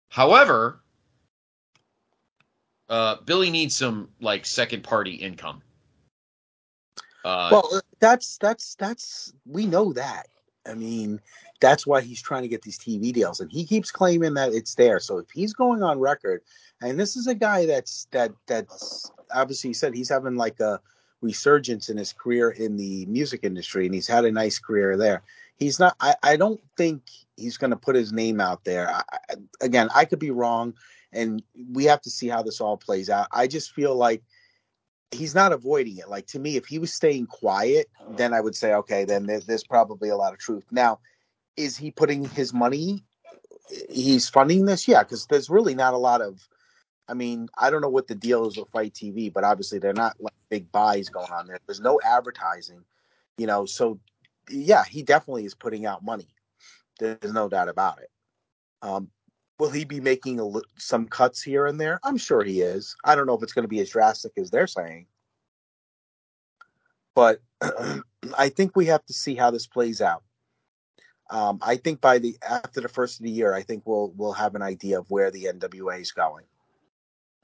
However, 0.09 0.81
uh, 2.89 3.17
Billy 3.25 3.51
needs 3.51 3.77
some 3.77 4.09
like 4.21 4.45
second 4.45 4.83
party 4.83 5.15
income. 5.15 5.63
Uh, 7.25 7.49
well, 7.53 7.81
that's 8.01 8.39
that's 8.39 8.75
that's 8.77 9.33
we 9.47 9.67
know 9.67 9.93
that. 9.93 10.27
I 10.67 10.75
mean, 10.75 11.21
that's 11.61 11.87
why 11.87 12.01
he's 12.01 12.21
trying 12.21 12.43
to 12.43 12.49
get 12.49 12.63
these 12.63 12.79
TV 12.79 13.13
deals, 13.13 13.41
and 13.41 13.51
he 13.53 13.65
keeps 13.65 13.91
claiming 13.91 14.35
that 14.35 14.53
it's 14.53 14.75
there. 14.75 14.99
So 14.99 15.19
if 15.19 15.31
he's 15.31 15.53
going 15.53 15.83
on 15.83 16.01
record, 16.01 16.43
and 16.83 16.99
this 16.99 17.17
is 17.17 17.27
a 17.27 17.35
guy 17.35 17.67
that's 17.67 18.09
that 18.11 18.33
that's 18.47 19.11
obviously 19.33 19.73
said 19.75 19.95
he's 19.95 20.09
having 20.09 20.37
like 20.37 20.59
a 20.61 20.81
resurgence 21.23 21.89
in 21.89 21.97
his 21.97 22.13
career 22.13 22.51
in 22.51 22.77
the 22.77 23.07
music 23.07 23.41
industry, 23.43 23.87
and 23.87 23.95
he's 23.95 24.07
had 24.07 24.25
a 24.25 24.33
nice 24.33 24.59
career 24.59 24.97
there. 24.97 25.23
He's 25.57 25.79
not. 25.79 25.95
I, 26.01 26.15
I 26.23 26.37
don't 26.37 26.61
think 26.77 27.03
he's 27.37 27.57
going 27.57 27.71
to 27.71 27.77
put 27.77 27.95
his 27.95 28.13
name 28.13 28.41
out 28.41 28.65
there. 28.65 28.91
I, 28.91 29.03
again, 29.61 29.89
I 29.95 30.05
could 30.05 30.19
be 30.19 30.31
wrong, 30.31 30.75
and 31.13 31.43
we 31.73 31.85
have 31.85 32.01
to 32.03 32.11
see 32.11 32.29
how 32.29 32.43
this 32.43 32.61
all 32.61 32.77
plays 32.77 33.11
out. 33.11 33.29
I 33.33 33.47
just 33.47 33.73
feel 33.73 33.95
like 33.95 34.23
he's 35.11 35.35
not 35.35 35.53
avoiding 35.53 35.99
it. 35.99 36.09
Like 36.09 36.27
to 36.29 36.39
me, 36.39 36.57
if 36.57 36.67
he 36.67 36.79
was 36.79 36.93
staying 36.93 37.27
quiet, 37.27 37.91
then 38.17 38.33
I 38.33 38.41
would 38.41 38.55
say, 38.55 38.75
okay, 38.75 39.05
then 39.05 39.27
there, 39.27 39.41
there's 39.41 39.65
probably 39.65 40.09
a 40.09 40.17
lot 40.17 40.33
of 40.33 40.39
truth. 40.39 40.65
Now, 40.71 41.01
is 41.57 41.77
he 41.77 41.91
putting 41.91 42.25
his 42.25 42.55
money? 42.55 43.05
He's 43.91 44.29
funding 44.29 44.65
this, 44.65 44.89
yeah, 44.89 45.03
because 45.03 45.27
there's 45.27 45.51
really 45.51 45.75
not 45.75 45.95
a 45.95 45.99
lot 45.99 46.23
of. 46.23 46.41
I 47.11 47.15
mean, 47.15 47.49
I 47.59 47.71
don't 47.71 47.81
know 47.81 47.89
what 47.89 48.07
the 48.07 48.15
deal 48.15 48.47
is 48.47 48.57
with 48.57 48.71
FITE 48.71 48.95
TV, 48.95 49.33
but 49.33 49.43
obviously 49.43 49.79
they're 49.79 49.93
not 49.93 50.17
like 50.21 50.35
big 50.49 50.71
buys 50.71 51.09
going 51.09 51.33
on 51.33 51.49
there. 51.49 51.59
There's 51.67 51.81
no 51.81 52.01
advertising, 52.05 52.85
you 53.37 53.47
know. 53.47 53.67
So, 53.67 53.99
yeah, 54.49 54.85
he 54.85 55.03
definitely 55.03 55.45
is 55.45 55.55
putting 55.55 55.87
out 55.87 56.05
money. 56.05 56.29
There's 57.01 57.33
no 57.33 57.49
doubt 57.49 57.69
about 57.69 58.01
it. 58.01 58.11
Um, 58.83 59.09
will 59.59 59.71
he 59.71 59.85
be 59.85 60.01
making 60.01 60.39
a, 60.39 60.49
some 60.79 61.07
cuts 61.07 61.43
here 61.43 61.67
and 61.67 61.81
there? 61.81 61.99
I'm 62.05 62.17
sure 62.17 62.45
he 62.45 62.61
is. 62.61 62.95
I 63.05 63.17
don't 63.17 63.27
know 63.27 63.35
if 63.35 63.43
it's 63.43 63.53
going 63.53 63.65
to 63.65 63.69
be 63.69 63.81
as 63.81 63.91
drastic 63.91 64.33
as 64.39 64.51
they're 64.51 64.69
saying, 64.69 65.07
but 67.15 67.41
I 68.39 68.49
think 68.51 68.77
we 68.77 68.87
have 68.87 69.05
to 69.07 69.13
see 69.13 69.35
how 69.35 69.51
this 69.51 69.67
plays 69.67 70.01
out. 70.01 70.23
Um, 71.29 71.59
I 71.63 71.77
think 71.77 72.01
by 72.01 72.19
the 72.19 72.37
after 72.49 72.81
the 72.81 72.89
first 72.89 73.19
of 73.19 73.25
the 73.25 73.31
year, 73.31 73.53
I 73.53 73.63
think 73.63 73.83
we'll 73.87 74.13
we'll 74.17 74.33
have 74.33 74.55
an 74.55 74.63
idea 74.63 74.99
of 74.99 75.11
where 75.11 75.31
the 75.31 75.45
NWA 75.45 76.01
is 76.01 76.13
going. 76.13 76.45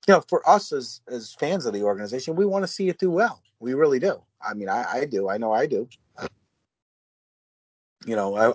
You 0.07 0.14
know, 0.14 0.25
for 0.29 0.49
us 0.49 0.73
as 0.73 1.03
as 1.09 1.35
fans 1.35 1.66
of 1.66 1.75
the 1.75 1.83
organization, 1.85 2.37
we 2.37 2.47
want 2.47 2.64
to 2.64 2.69
see 2.69 2.88
it 2.88 2.99
do 2.99 3.11
well. 3.11 3.42
We 3.61 3.75
really 3.75 4.01
do. 4.01 4.23
I 4.42 4.55
mean, 4.55 4.69
I, 4.69 4.85
I 5.01 5.05
do. 5.07 5.29
I 5.31 5.38
know 5.38 5.53
I 5.53 5.66
do. 5.66 5.88
You 8.07 8.16
know, 8.16 8.37
I 8.37 8.55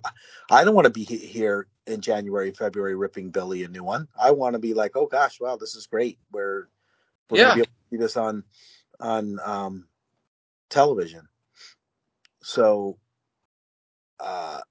I 0.52 0.64
don't 0.64 0.76
want 0.76 0.86
to 0.86 0.92
be 0.92 1.04
he- 1.06 1.18
here 1.18 1.68
in 1.88 2.02
January, 2.02 2.52
February, 2.52 2.96
ripping 2.96 3.32
Billy 3.32 3.64
a 3.64 3.68
new 3.70 3.84
one. 3.84 4.08
I 4.20 4.32
want 4.32 4.54
to 4.54 4.60
be 4.60 4.74
like, 4.74 4.96
oh 4.96 5.08
gosh, 5.08 5.40
wow, 5.42 5.58
this 5.58 5.76
is 5.76 5.88
great. 5.88 6.20
We're 6.32 6.68
we're 7.30 7.40
Yeah. 7.40 7.44
gonna 7.44 7.54
be 7.54 7.60
able 7.62 7.68
to 7.68 7.90
see 7.92 7.98
this 7.98 8.18
on 8.18 8.44
on 9.02 9.40
um, 9.46 9.88
television. 10.70 11.28
So 12.44 12.98
uh, 14.20 14.62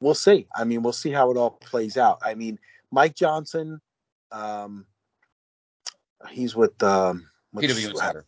we'll 0.00 0.14
see. 0.14 0.48
I 0.54 0.64
mean, 0.64 0.82
we'll 0.82 0.92
see 0.92 1.10
how 1.10 1.30
it 1.30 1.36
all 1.36 1.52
plays 1.52 1.96
out. 1.96 2.20
I 2.22 2.34
mean, 2.34 2.58
Mike 2.90 3.14
Johnson, 3.16 3.80
um, 4.32 4.86
he's 6.30 6.54
with 6.56 6.80
um, 6.82 7.28
what's- 7.52 7.66
PW 7.66 7.90
Insider. 7.90 8.26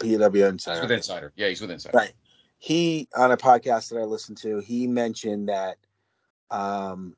PW 0.00 0.34
He's 0.34 0.42
Insider. 0.44 0.82
with 0.82 0.90
Insider. 0.90 1.32
Yeah, 1.36 1.48
he's 1.48 1.60
with 1.60 1.70
Insider. 1.70 1.96
Right. 1.96 2.12
He 2.58 3.08
on 3.16 3.30
a 3.32 3.36
podcast 3.36 3.90
that 3.90 3.98
I 3.98 4.04
listened 4.04 4.38
to, 4.38 4.58
he 4.60 4.86
mentioned 4.86 5.48
that 5.48 5.76
Um, 6.50 7.16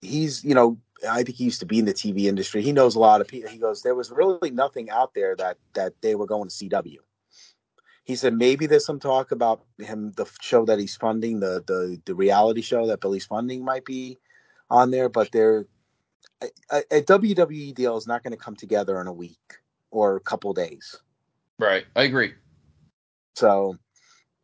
he's 0.00 0.44
you 0.44 0.54
know 0.54 0.78
I 1.08 1.22
think 1.22 1.36
he 1.36 1.44
used 1.44 1.60
to 1.60 1.66
be 1.66 1.78
in 1.78 1.84
the 1.84 1.92
TV 1.94 2.24
industry. 2.24 2.62
He 2.62 2.72
knows 2.72 2.94
a 2.96 2.98
lot 2.98 3.20
of 3.20 3.28
people. 3.28 3.50
He 3.50 3.58
goes, 3.58 3.82
there 3.82 3.94
was 3.94 4.10
really 4.10 4.50
nothing 4.50 4.88
out 4.90 5.14
there 5.14 5.36
that 5.36 5.58
that 5.74 5.94
they 6.00 6.14
were 6.14 6.26
going 6.26 6.48
to 6.48 6.54
CW. 6.54 6.96
He 8.04 8.14
said 8.14 8.34
maybe 8.34 8.66
there's 8.66 8.86
some 8.86 9.00
talk 9.00 9.30
about 9.32 9.62
him, 9.78 10.12
the 10.12 10.26
show 10.40 10.64
that 10.64 10.78
he's 10.78 10.96
funding, 10.96 11.40
the 11.40 11.62
the 11.66 12.00
the 12.04 12.14
reality 12.14 12.60
show 12.62 12.86
that 12.86 13.00
Billy's 13.00 13.26
funding 13.26 13.64
might 13.64 13.84
be 13.84 14.18
on 14.70 14.90
there, 14.90 15.08
but 15.08 15.30
they're 15.32 15.66
a, 16.42 16.82
a 16.90 17.02
WWE 17.02 17.74
deal 17.74 17.96
is 17.96 18.06
not 18.06 18.22
going 18.22 18.32
to 18.32 18.36
come 18.36 18.56
together 18.56 19.00
in 19.00 19.06
a 19.06 19.12
week 19.12 19.54
or 19.90 20.16
a 20.16 20.20
couple 20.20 20.52
days. 20.52 20.96
Right. 21.58 21.86
I 21.94 22.02
agree. 22.02 22.34
So, 23.34 23.76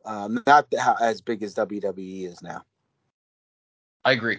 um, 0.05 0.43
not 0.47 0.67
how, 0.79 0.97
as 1.01 1.21
big 1.21 1.43
as 1.43 1.55
WWE 1.55 2.27
is 2.27 2.43
now. 2.43 2.63
I 4.05 4.13
agree. 4.13 4.39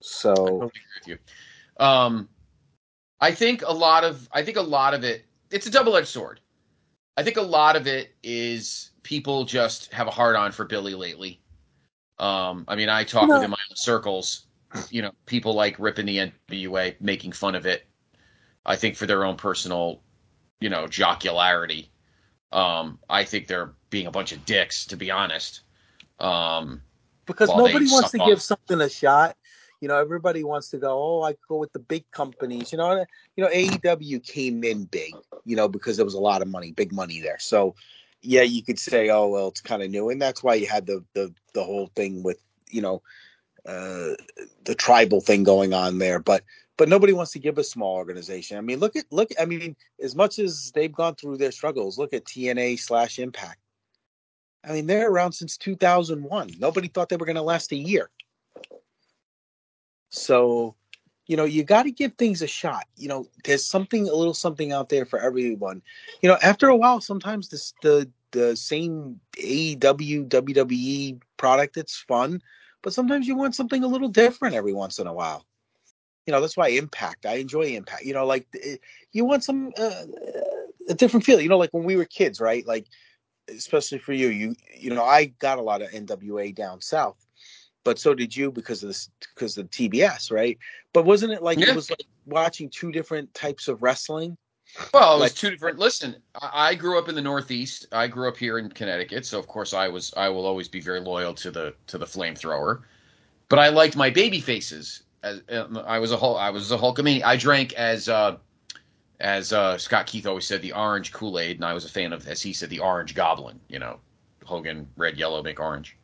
So, 0.00 0.32
I 0.32 0.34
totally 0.34 0.66
agree 0.66 0.82
with 1.00 1.08
you. 1.08 1.84
Um, 1.84 2.28
I 3.20 3.32
think 3.32 3.62
a 3.62 3.72
lot 3.72 4.04
of 4.04 4.28
I 4.32 4.42
think 4.42 4.56
a 4.56 4.62
lot 4.62 4.94
of 4.94 5.04
it 5.04 5.24
it's 5.50 5.66
a 5.66 5.70
double 5.70 5.96
edged 5.96 6.08
sword. 6.08 6.40
I 7.16 7.22
think 7.22 7.36
a 7.36 7.42
lot 7.42 7.74
of 7.74 7.86
it 7.86 8.14
is 8.22 8.90
people 9.02 9.44
just 9.44 9.92
have 9.92 10.06
a 10.06 10.10
hard 10.10 10.36
on 10.36 10.52
for 10.52 10.64
Billy 10.64 10.94
lately. 10.94 11.40
Um, 12.18 12.64
I 12.68 12.76
mean, 12.76 12.88
I 12.88 13.04
talk 13.04 13.28
No. 13.28 13.36
with 13.36 13.44
in 13.44 13.50
my 13.50 13.56
own 13.70 13.76
circles. 13.76 14.46
You 14.90 15.02
know, 15.02 15.12
people 15.26 15.54
like 15.54 15.78
ripping 15.78 16.06
the 16.06 16.32
NWA, 16.50 16.94
making 17.00 17.32
fun 17.32 17.54
of 17.54 17.66
it. 17.66 17.86
I 18.66 18.76
think 18.76 18.96
for 18.96 19.06
their 19.06 19.24
own 19.24 19.36
personal, 19.36 20.02
you 20.60 20.68
know, 20.68 20.86
jocularity. 20.86 21.90
Um, 22.52 22.98
I 23.08 23.24
think 23.24 23.46
they're 23.46 23.72
being 23.90 24.06
a 24.06 24.10
bunch 24.10 24.32
of 24.32 24.44
dicks, 24.44 24.86
to 24.86 24.96
be 24.96 25.10
honest. 25.10 25.60
Um, 26.20 26.82
because 27.26 27.48
nobody 27.50 27.86
wants 27.86 28.10
to 28.12 28.18
give 28.18 28.42
something 28.42 28.80
a 28.80 28.88
shot. 28.88 29.36
You 29.80 29.88
know, 29.88 29.98
everybody 29.98 30.42
wants 30.42 30.70
to 30.70 30.78
go. 30.78 30.90
Oh, 30.90 31.22
I 31.22 31.36
go 31.48 31.56
with 31.56 31.72
the 31.72 31.78
big 31.78 32.10
companies. 32.10 32.72
You 32.72 32.78
know, 32.78 33.04
you 33.36 33.44
know, 33.44 33.50
AEW 33.50 34.26
came 34.26 34.64
in 34.64 34.84
big. 34.84 35.14
You 35.44 35.56
know, 35.56 35.68
because 35.68 35.96
there 35.96 36.04
was 36.04 36.14
a 36.14 36.20
lot 36.20 36.42
of 36.42 36.48
money, 36.48 36.72
big 36.72 36.92
money 36.92 37.20
there. 37.20 37.38
So, 37.38 37.74
yeah, 38.20 38.42
you 38.42 38.62
could 38.62 38.78
say, 38.78 39.08
oh 39.10 39.28
well, 39.28 39.48
it's 39.48 39.60
kind 39.60 39.82
of 39.82 39.90
new, 39.90 40.10
and 40.10 40.20
that's 40.20 40.42
why 40.42 40.54
you 40.54 40.66
had 40.66 40.86
the 40.86 41.04
the 41.14 41.32
the 41.54 41.62
whole 41.62 41.90
thing 41.94 42.22
with 42.22 42.42
you 42.70 42.82
know, 42.82 43.02
uh, 43.66 44.14
the 44.64 44.74
tribal 44.76 45.20
thing 45.20 45.42
going 45.42 45.72
on 45.72 45.98
there. 45.98 46.18
But 46.18 46.44
but 46.76 46.88
nobody 46.88 47.12
wants 47.12 47.32
to 47.32 47.38
give 47.38 47.58
a 47.58 47.64
small 47.64 47.96
organization. 47.96 48.56
I 48.56 48.60
mean, 48.60 48.78
look 48.78 48.96
at 48.96 49.04
look. 49.10 49.30
I 49.38 49.44
mean, 49.44 49.76
as 50.00 50.14
much 50.14 50.38
as 50.38 50.70
they've 50.72 50.92
gone 50.92 51.16
through 51.16 51.38
their 51.38 51.52
struggles, 51.52 51.98
look 51.98 52.12
at 52.12 52.24
TNA 52.24 52.78
slash 52.78 53.18
Impact. 53.18 53.58
I 54.64 54.72
mean, 54.72 54.86
they're 54.86 55.10
around 55.10 55.32
since 55.32 55.56
2001. 55.56 56.54
Nobody 56.58 56.88
thought 56.88 57.08
they 57.08 57.16
were 57.16 57.26
going 57.26 57.36
to 57.36 57.42
last 57.42 57.72
a 57.72 57.76
year. 57.76 58.10
So, 60.10 60.74
you 61.26 61.36
know, 61.36 61.44
you 61.44 61.64
got 61.64 61.84
to 61.84 61.90
give 61.90 62.14
things 62.14 62.42
a 62.42 62.46
shot. 62.46 62.86
You 62.96 63.08
know, 63.08 63.26
there's 63.44 63.64
something, 63.64 64.08
a 64.08 64.14
little 64.14 64.34
something 64.34 64.72
out 64.72 64.88
there 64.88 65.04
for 65.04 65.20
everyone. 65.20 65.82
You 66.22 66.28
know, 66.28 66.38
after 66.42 66.68
a 66.68 66.76
while, 66.76 67.00
sometimes 67.00 67.48
this 67.48 67.74
the 67.82 68.08
the 68.32 68.56
same 68.56 69.20
AEW 69.38 70.28
WWE 70.28 71.20
product. 71.36 71.76
It's 71.76 71.96
fun, 71.96 72.42
but 72.82 72.92
sometimes 72.92 73.26
you 73.26 73.36
want 73.36 73.54
something 73.54 73.84
a 73.84 73.88
little 73.88 74.08
different 74.08 74.54
every 74.54 74.72
once 74.72 74.98
in 74.98 75.06
a 75.06 75.12
while. 75.12 75.44
You 76.26 76.32
know, 76.32 76.40
that's 76.40 76.56
why 76.56 76.68
Impact. 76.68 77.26
I 77.26 77.34
enjoy 77.36 77.66
Impact. 77.68 78.04
You 78.04 78.14
know, 78.14 78.26
like 78.26 78.46
eh, 78.62 78.76
you 79.12 79.24
want 79.24 79.44
some 79.44 79.72
uh, 79.78 80.04
a 80.88 80.94
different 80.94 81.24
feel. 81.24 81.40
You 81.40 81.48
know, 81.48 81.58
like 81.58 81.72
when 81.72 81.84
we 81.84 81.96
were 81.96 82.04
kids, 82.04 82.40
right? 82.40 82.66
Like 82.66 82.86
especially 83.48 83.98
for 83.98 84.12
you, 84.12 84.28
you 84.28 84.54
you 84.76 84.90
know, 84.90 85.04
I 85.04 85.26
got 85.38 85.58
a 85.58 85.62
lot 85.62 85.82
of 85.82 85.90
NWA 85.90 86.54
down 86.54 86.80
south, 86.80 87.26
but 87.84 87.98
so 87.98 88.14
did 88.14 88.36
you 88.36 88.52
because 88.52 88.82
of 88.82 88.88
this 88.90 89.10
because 89.34 89.56
of 89.56 89.70
TBS, 89.70 90.30
right? 90.30 90.58
But 90.92 91.04
wasn't 91.06 91.32
it 91.32 91.42
like 91.42 91.58
Yeah. 91.58 91.70
it 91.70 91.74
was 91.76 91.90
like 91.90 92.04
watching 92.26 92.68
two 92.68 92.92
different 92.92 93.32
types 93.34 93.68
of 93.68 93.82
wrestling? 93.82 94.36
Well, 94.92 95.16
it 95.16 95.20
was 95.20 95.30
Like- 95.30 95.34
two 95.34 95.50
different. 95.50 95.78
Listen, 95.78 96.16
I, 96.40 96.74
grew 96.74 96.98
up 96.98 97.08
in 97.08 97.14
the 97.14 97.22
Northeast. 97.22 97.86
I 97.92 98.06
grew 98.06 98.28
up 98.28 98.36
here 98.36 98.58
in 98.58 98.68
Connecticut, 98.70 99.26
so 99.26 99.38
of 99.38 99.46
course 99.46 99.74
I 99.74 99.88
was. 99.88 100.12
I 100.16 100.28
will 100.28 100.46
always 100.46 100.68
be 100.68 100.80
very 100.80 101.00
loyal 101.00 101.34
to 101.34 101.50
the 101.50 101.74
to 101.88 101.98
the 101.98 102.06
flamethrower. 102.06 102.82
But 103.48 103.58
I 103.58 103.68
liked 103.70 103.96
my 103.96 104.10
baby 104.10 104.40
faces. 104.40 105.02
As 105.22 105.40
uh, 105.50 105.82
I 105.86 105.98
was 105.98 106.12
a 106.12 106.16
Hul- 106.16 106.36
I 106.36 106.50
was 106.50 106.70
a 106.70 106.78
Hulkamania. 106.78 107.24
I 107.24 107.36
drank 107.36 107.72
as 107.74 108.08
uh, 108.08 108.36
as 109.20 109.52
uh, 109.52 109.78
Scott 109.78 110.06
Keith 110.06 110.26
always 110.26 110.46
said, 110.46 110.62
the 110.62 110.72
orange 110.72 111.12
Kool 111.12 111.38
Aid, 111.40 111.56
and 111.56 111.64
I 111.64 111.72
was 111.72 111.84
a 111.84 111.88
fan 111.88 112.12
of, 112.12 112.28
as 112.28 112.40
he 112.40 112.52
said, 112.52 112.70
the 112.70 112.78
orange 112.80 113.14
Goblin. 113.14 113.58
You 113.68 113.80
know, 113.80 113.98
Hogan, 114.44 114.86
red, 114.96 115.16
yellow, 115.16 115.42
make 115.42 115.58
orange. 115.58 115.96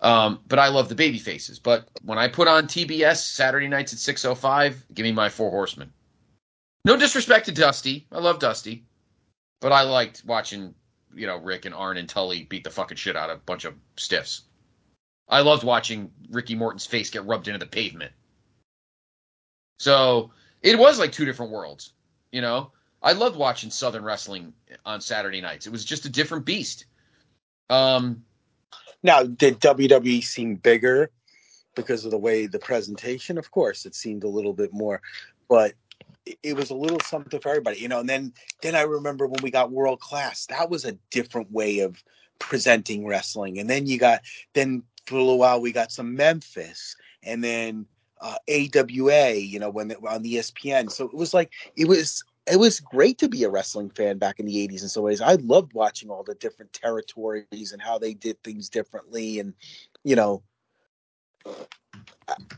Um, 0.00 0.40
but 0.48 0.58
I 0.58 0.68
love 0.68 0.88
the 0.88 0.94
baby 0.94 1.18
faces. 1.18 1.58
But 1.58 1.88
when 2.02 2.18
I 2.18 2.28
put 2.28 2.48
on 2.48 2.66
TBS 2.66 3.18
Saturday 3.18 3.68
nights 3.68 3.92
at 3.92 3.98
six 3.98 4.24
oh 4.24 4.34
five, 4.34 4.84
give 4.94 5.04
me 5.04 5.12
my 5.12 5.28
Four 5.28 5.50
Horsemen. 5.50 5.92
No 6.86 6.96
disrespect 6.96 7.46
to 7.46 7.52
Dusty. 7.52 8.06
I 8.12 8.20
love 8.20 8.38
Dusty. 8.38 8.84
But 9.60 9.72
I 9.72 9.82
liked 9.82 10.22
watching, 10.24 10.72
you 11.12 11.26
know, 11.26 11.36
Rick 11.36 11.64
and 11.64 11.74
Arn 11.74 11.96
and 11.96 12.08
Tully 12.08 12.44
beat 12.44 12.62
the 12.62 12.70
fucking 12.70 12.96
shit 12.96 13.16
out 13.16 13.28
of 13.28 13.38
a 13.38 13.40
bunch 13.40 13.64
of 13.64 13.74
stiffs. 13.96 14.42
I 15.28 15.40
loved 15.40 15.64
watching 15.64 16.12
Ricky 16.30 16.54
Morton's 16.54 16.86
face 16.86 17.10
get 17.10 17.26
rubbed 17.26 17.48
into 17.48 17.58
the 17.58 17.66
pavement. 17.66 18.12
So 19.80 20.30
it 20.62 20.78
was 20.78 21.00
like 21.00 21.10
two 21.10 21.24
different 21.24 21.50
worlds, 21.50 21.92
you 22.30 22.40
know? 22.40 22.70
I 23.02 23.12
loved 23.12 23.36
watching 23.36 23.70
Southern 23.70 24.04
wrestling 24.04 24.52
on 24.84 25.00
Saturday 25.00 25.40
nights. 25.40 25.66
It 25.66 25.72
was 25.72 25.84
just 25.84 26.04
a 26.04 26.08
different 26.08 26.44
beast. 26.44 26.86
Um, 27.68 28.22
Now, 29.02 29.24
did 29.24 29.58
WWE 29.58 30.22
seem 30.22 30.54
bigger 30.54 31.10
because 31.74 32.04
of 32.04 32.12
the 32.12 32.18
way 32.18 32.46
the 32.46 32.60
presentation? 32.60 33.38
Of 33.38 33.50
course, 33.50 33.86
it 33.86 33.96
seemed 33.96 34.22
a 34.22 34.28
little 34.28 34.52
bit 34.52 34.72
more, 34.72 35.02
but 35.48 35.74
it- 36.42 36.56
was 36.56 36.70
a 36.70 36.74
little 36.74 37.00
something 37.00 37.40
for 37.40 37.48
everybody, 37.50 37.78
you 37.78 37.88
know. 37.88 38.00
And 38.00 38.08
then, 38.08 38.32
then 38.62 38.74
I 38.74 38.82
remember 38.82 39.26
when 39.26 39.42
we 39.42 39.50
got 39.50 39.70
World 39.70 40.00
Class, 40.00 40.46
that 40.46 40.70
was 40.70 40.84
a 40.84 40.98
different 41.10 41.50
way 41.52 41.80
of 41.80 42.02
presenting 42.38 43.06
wrestling. 43.06 43.58
And 43.58 43.68
then 43.70 43.86
you 43.86 43.98
got, 43.98 44.22
then 44.54 44.82
for 45.06 45.16
a 45.16 45.18
little 45.18 45.38
while 45.38 45.60
we 45.60 45.72
got 45.72 45.92
some 45.92 46.14
Memphis, 46.14 46.96
and 47.22 47.42
then 47.42 47.86
uh, 48.20 48.36
AWA, 48.48 49.34
you 49.34 49.58
know, 49.58 49.70
when 49.70 49.92
on 50.06 50.22
the 50.22 50.34
ESPN. 50.34 50.90
So 50.90 51.04
it 51.04 51.14
was 51.14 51.34
like 51.34 51.52
it 51.76 51.86
was 51.86 52.24
it 52.46 52.58
was 52.58 52.80
great 52.80 53.18
to 53.18 53.28
be 53.28 53.44
a 53.44 53.50
wrestling 53.50 53.90
fan 53.90 54.18
back 54.18 54.38
in 54.38 54.46
the 54.46 54.68
80s 54.68 54.82
in 54.82 54.88
some 54.88 55.02
ways. 55.02 55.20
I 55.20 55.34
loved 55.34 55.72
watching 55.74 56.10
all 56.10 56.22
the 56.22 56.36
different 56.36 56.72
territories 56.72 57.72
and 57.72 57.82
how 57.82 57.98
they 57.98 58.14
did 58.14 58.42
things 58.42 58.68
differently. 58.68 59.40
And, 59.40 59.52
you 60.04 60.14
know, 60.14 60.42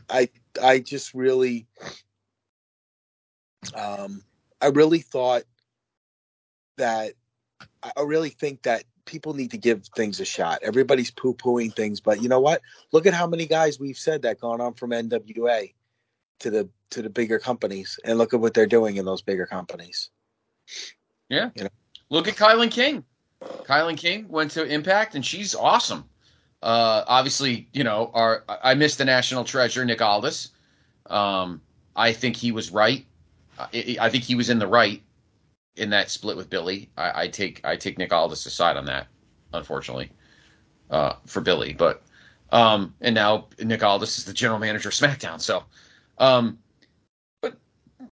I, 0.09 0.29
I 0.61 0.79
just 0.79 1.13
really, 1.15 1.65
um, 3.75 4.23
I 4.61 4.67
really 4.67 4.99
thought 4.99 5.43
that, 6.77 7.13
I 7.83 8.01
really 8.01 8.29
think 8.29 8.63
that 8.63 8.83
people 9.05 9.33
need 9.33 9.51
to 9.51 9.57
give 9.57 9.85
things 9.95 10.19
a 10.19 10.25
shot. 10.25 10.59
Everybody's 10.63 11.11
poo 11.11 11.33
pooing 11.33 11.75
things, 11.75 11.99
but 11.99 12.21
you 12.21 12.29
know 12.29 12.39
what? 12.39 12.61
Look 12.91 13.05
at 13.05 13.13
how 13.13 13.27
many 13.27 13.45
guys 13.45 13.79
we've 13.79 13.97
said 13.97 14.21
that 14.21 14.39
gone 14.39 14.61
on 14.61 14.73
from 14.73 14.91
NWA 14.91 15.73
to 16.39 16.49
the, 16.49 16.69
to 16.91 17.01
the 17.01 17.09
bigger 17.09 17.39
companies 17.39 17.99
and 18.03 18.17
look 18.17 18.33
at 18.33 18.39
what 18.39 18.53
they're 18.53 18.65
doing 18.65 18.97
in 18.97 19.05
those 19.05 19.21
bigger 19.21 19.45
companies. 19.45 20.09
Yeah. 21.29 21.49
Look 22.09 22.27
at 22.27 22.35
Kilynn 22.35 22.71
King. 22.71 23.03
Kilynn 23.41 23.97
King 23.97 24.27
went 24.27 24.51
to 24.51 24.65
Impact, 24.65 25.15
and 25.15 25.25
she's 25.25 25.55
awesome. 25.55 26.05
Uh, 26.61 27.03
obviously, 27.07 27.69
you 27.71 27.83
know, 27.83 28.11
our 28.13 28.43
I 28.63 28.73
missed 28.73 28.97
the 28.97 29.05
national 29.05 29.43
treasure, 29.45 29.85
Nick 29.85 30.01
Aldis. 30.01 30.51
Um, 31.05 31.61
I 31.95 32.11
think 32.11 32.35
he 32.35 32.51
was 32.51 32.71
right. 32.71 33.05
I, 33.59 34.09
think 34.09 34.23
he 34.23 34.35
was 34.35 34.49
in 34.49 34.59
the 34.59 34.67
right 34.67 35.01
in 35.75 35.89
that 35.91 36.09
split 36.09 36.37
with 36.37 36.49
Billy. 36.49 36.89
I, 36.97 37.23
I 37.23 37.27
take 37.27 37.61
I 37.65 37.75
take 37.75 37.97
Nick 37.97 38.13
Aldis' 38.13 38.45
aside 38.45 38.77
on 38.77 38.85
that, 38.85 39.07
unfortunately, 39.53 40.11
uh, 40.89 41.13
for 41.25 41.41
Billy. 41.41 41.73
But 41.73 42.01
um, 42.51 42.93
and 43.01 43.15
now 43.15 43.47
Nick 43.59 43.83
Aldis 43.83 44.17
is 44.17 44.25
the 44.25 44.33
general 44.33 44.59
manager 44.59 44.89
of 44.89 44.95
SmackDown. 44.95 45.41
So, 45.41 45.63
um, 46.17 46.59
but 47.41 47.57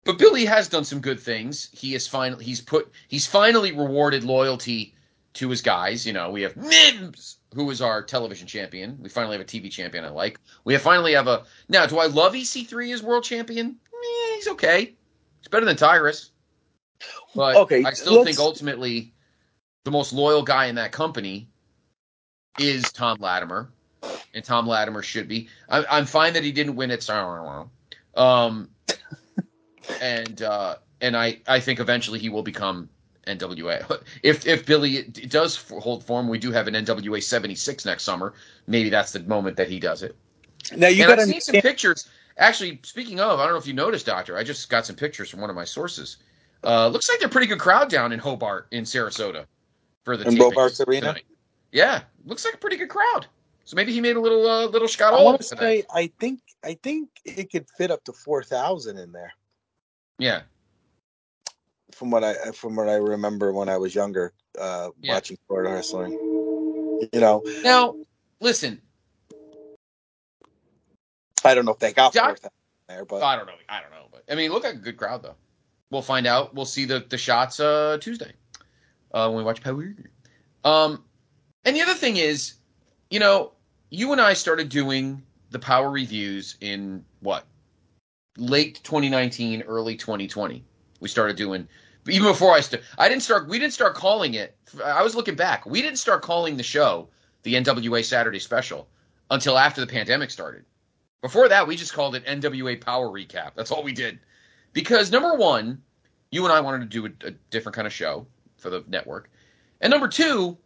but 0.04 0.18
Billy 0.18 0.46
has 0.46 0.68
done 0.68 0.84
some 0.84 1.00
good 1.00 1.20
things. 1.20 1.70
He 1.72 1.96
is 1.96 2.08
finally 2.08 2.44
he's 2.44 2.62
put 2.62 2.92
he's 3.08 3.28
finally 3.28 3.72
rewarded 3.72 4.24
loyalty 4.24 4.96
to 5.36 5.50
his 5.50 5.62
guys. 5.62 6.06
You 6.06 6.14
know, 6.14 6.32
we 6.32 6.42
have 6.42 6.58
Mims, 6.58 7.38
who 7.54 7.70
is 7.70 7.82
our 7.82 8.02
television 8.02 8.48
champion. 8.48 8.98
We 9.02 9.10
finally 9.10 9.38
have 9.38 9.46
a 9.46 9.50
TV 9.50 9.72
champion 9.72 10.04
I 10.04 10.10
like. 10.10 10.40
We 10.64 10.74
have 10.74 10.82
finally 10.82 11.14
have 11.14 11.28
a 11.28 11.44
now. 11.70 11.86
Do 11.86 12.00
I 12.00 12.08
love 12.08 12.34
EC3 12.34 12.94
as 12.94 13.04
world 13.04 13.24
champion? 13.24 13.78
Eh, 13.94 14.36
he's 14.36 14.48
okay. 14.50 14.96
He's 15.40 15.48
better 15.50 15.66
than 15.66 15.76
Tyrus. 15.76 16.32
But 17.36 17.56
Okay, 17.56 17.84
I 17.84 17.94
still 17.94 18.26
think 18.26 18.40
ultimately 18.40 19.14
the 19.84 19.92
most 19.92 20.14
loyal 20.14 20.44
guy 20.44 20.66
in 20.66 20.76
that 20.76 20.92
company 20.92 21.48
is 22.60 22.92
Tom 22.92 23.18
Latimer, 23.20 23.70
and 24.34 24.44
Tom 24.44 24.68
Latimer 24.68 25.04
should 25.04 25.28
be. 25.28 25.48
I, 25.70 25.86
I'm 25.90 26.06
fine 26.06 26.34
that 26.34 26.44
he 26.44 26.52
didn't 26.52 26.76
win 26.76 26.92
at 26.92 27.04
Star 27.04 27.68
um, 28.16 28.70
and 30.02 30.42
uh, 30.42 30.76
and 31.02 31.16
I, 31.16 31.40
I 31.48 31.60
think 31.60 31.80
eventually 31.80 32.20
he 32.20 32.30
will 32.30 32.44
become 32.44 32.90
NWA. 33.28 34.02
If 34.24 34.48
if 34.48 34.66
Billy 34.66 35.04
does 35.04 35.56
hold 35.70 36.04
form, 36.04 36.28
we 36.28 36.40
do 36.40 36.52
have 36.52 36.68
an 36.68 36.74
NWA 36.74 37.22
76 37.22 37.86
next 37.86 38.04
summer. 38.04 38.34
Maybe 38.66 38.90
that's 38.90 39.12
the 39.12 39.20
moment 39.22 39.58
that 39.58 39.70
he 39.70 39.80
does 39.80 40.02
it. 40.04 40.16
Now 40.76 40.88
you 40.88 41.06
got 41.06 41.16
to 41.16 41.26
see 41.26 41.40
some 41.40 41.62
pictures. 41.62 42.10
Actually, 42.38 42.80
speaking 42.84 43.20
of, 43.20 43.40
I 43.40 43.44
don't 43.46 43.54
know 43.54 43.60
if 43.60 43.68
you 43.68 43.74
noticed, 43.74 44.06
Doctor. 44.06 44.38
I 44.38 44.44
just 44.44 44.70
got 44.70 44.86
some 44.86 44.96
pictures 44.96 45.30
from 45.30 45.42
one 45.42 45.50
of 45.50 45.56
my 45.56 45.66
sources. 45.66 46.18
Uh, 46.64 46.88
looks 46.88 47.10
like 47.10 47.20
they're 47.20 47.30
pretty 47.30 47.48
good 47.48 47.60
crowd 47.60 47.90
down 47.90 48.12
in 48.12 48.20
Hobart 48.20 48.68
in 48.72 48.84
Sarasota 48.84 49.46
for 50.04 50.18
the 50.18 50.26
In 50.26 50.32
taping 50.32 50.44
Robarts 50.50 50.80
Arena? 50.82 51.08
tonight. 51.08 51.26
Yeah, 51.72 52.02
looks 52.26 52.46
like 52.46 52.54
a 52.54 52.58
pretty 52.58 52.78
good 52.78 52.90
crowd. 52.90 53.26
So 53.66 53.76
maybe 53.76 53.92
he 53.92 54.00
made 54.02 54.16
a 54.16 54.20
little 54.22 54.48
uh, 54.48 54.68
little 54.68 54.88
Scott 54.88 55.14
I 55.14 55.18
Hall 55.18 55.26
want 55.26 55.42
to 55.42 55.48
for 55.48 55.56
that. 55.56 55.62
say 55.62 55.84
I 55.94 56.12
think 56.20 56.40
I 56.64 56.78
think 56.84 57.10
it 57.26 57.52
could 57.52 57.66
fit 57.78 57.92
up 57.92 58.04
to 58.06 58.14
four 58.14 58.42
thousand 58.44 58.98
in 58.98 59.12
there. 59.12 59.34
Yeah, 60.20 60.42
From 61.92 62.10
what 62.12 62.24
I 62.24 62.34
from 62.52 62.76
what 62.76 62.88
I 62.88 62.96
remember 62.96 63.52
when 63.52 63.68
I 63.68 63.78
was 63.78 63.94
younger, 63.94 64.32
uh, 64.58 64.92
Yeah. 65.02 65.16
watching 65.16 65.38
Florida 65.48 65.74
wrestling. 65.74 66.14
You 66.14 67.20
know, 67.20 67.44
Now, 67.64 67.96
listen, 68.40 68.82
I 71.44 71.56
don't 71.56 71.66
know 71.66 71.72
if 71.72 71.80
they 71.80 71.94
got 71.94 72.14
Doc- 72.14 72.26
four 72.26 72.36
thousand 72.36 72.52
there, 72.88 73.06
but 73.06 73.24
I 73.24 73.36
don't 73.36 73.46
know. 73.48 73.54
I 73.70 73.82
don't 73.82 73.92
know, 73.92 74.08
but 74.12 74.24
I 74.30 74.36
mean, 74.36 74.52
look 74.52 74.64
like 74.64 74.76
a 74.76 74.78
good 74.78 74.98
crowd 74.98 75.24
though. 75.24 75.36
We'll 75.90 76.02
find 76.02 76.28
out. 76.28 76.54
We'll 76.54 76.66
see 76.66 76.86
the 76.86 77.06
the 77.08 77.18
shots 77.18 77.60
uh 77.60 77.98
Tuesday 78.02 78.34
uh, 79.14 79.30
when 79.30 79.38
we 79.38 79.44
watch 79.44 79.62
Power. 79.62 79.96
Um, 80.64 81.04
and 81.66 81.76
the 81.76 81.82
other 81.82 81.94
thing 81.94 82.18
is, 82.18 82.56
you 83.10 83.20
know, 83.20 83.52
you 83.90 84.12
and 84.12 84.22
I 84.22 84.34
started 84.34 84.70
doing 84.70 85.22
the 85.52 85.60
Power 85.60 85.90
reviews 85.90 86.58
in 86.62 87.04
what 87.22 87.46
late 88.38 88.82
2019, 88.84 89.64
early 89.64 89.96
2020. 89.96 90.64
We 91.00 91.08
started 91.08 91.36
doing 91.36 91.68
even 92.10 92.28
before 92.28 92.54
I 92.54 92.60
started. 92.60 92.86
I 92.98 93.08
didn't 93.10 93.24
start. 93.24 93.48
We 93.48 93.60
didn't 93.60 93.74
start 93.74 93.96
calling 93.96 94.34
it. 94.34 94.56
I 94.84 95.04
was 95.04 95.16
looking 95.16 95.36
back. 95.36 95.66
We 95.66 95.82
didn't 95.82 96.00
start 96.00 96.22
calling 96.22 96.58
the 96.58 96.64
show 96.64 97.10
the 97.44 97.54
NWA 97.54 98.04
Saturday 98.04 98.40
Special 98.40 98.88
until 99.30 99.58
after 99.58 99.82
the 99.82 99.88
pandemic 99.88 100.32
started. 100.32 100.66
Before 101.22 101.50
that, 101.50 101.68
we 101.68 101.76
just 101.76 101.94
called 101.94 102.16
it 102.16 102.26
NWA 102.26 102.80
Power 102.80 103.08
Recap. 103.08 103.52
That's 103.56 103.72
all 103.72 103.84
we 103.84 103.94
did. 103.94 104.20
Because 104.74 105.12
number 105.12 105.34
one, 105.36 105.82
you 106.32 106.44
and 106.44 106.54
I 106.54 106.60
wanted 106.60 106.80
to 106.80 106.86
do 106.86 107.06
a, 107.06 107.28
a 107.28 107.32
different 107.50 107.76
kind 107.76 107.88
of 107.88 107.94
show 107.94 108.28
for 108.58 108.70
the 108.70 108.84
network. 108.88 109.30
And 109.82 109.92
number 109.92 110.08
two, 110.08 110.58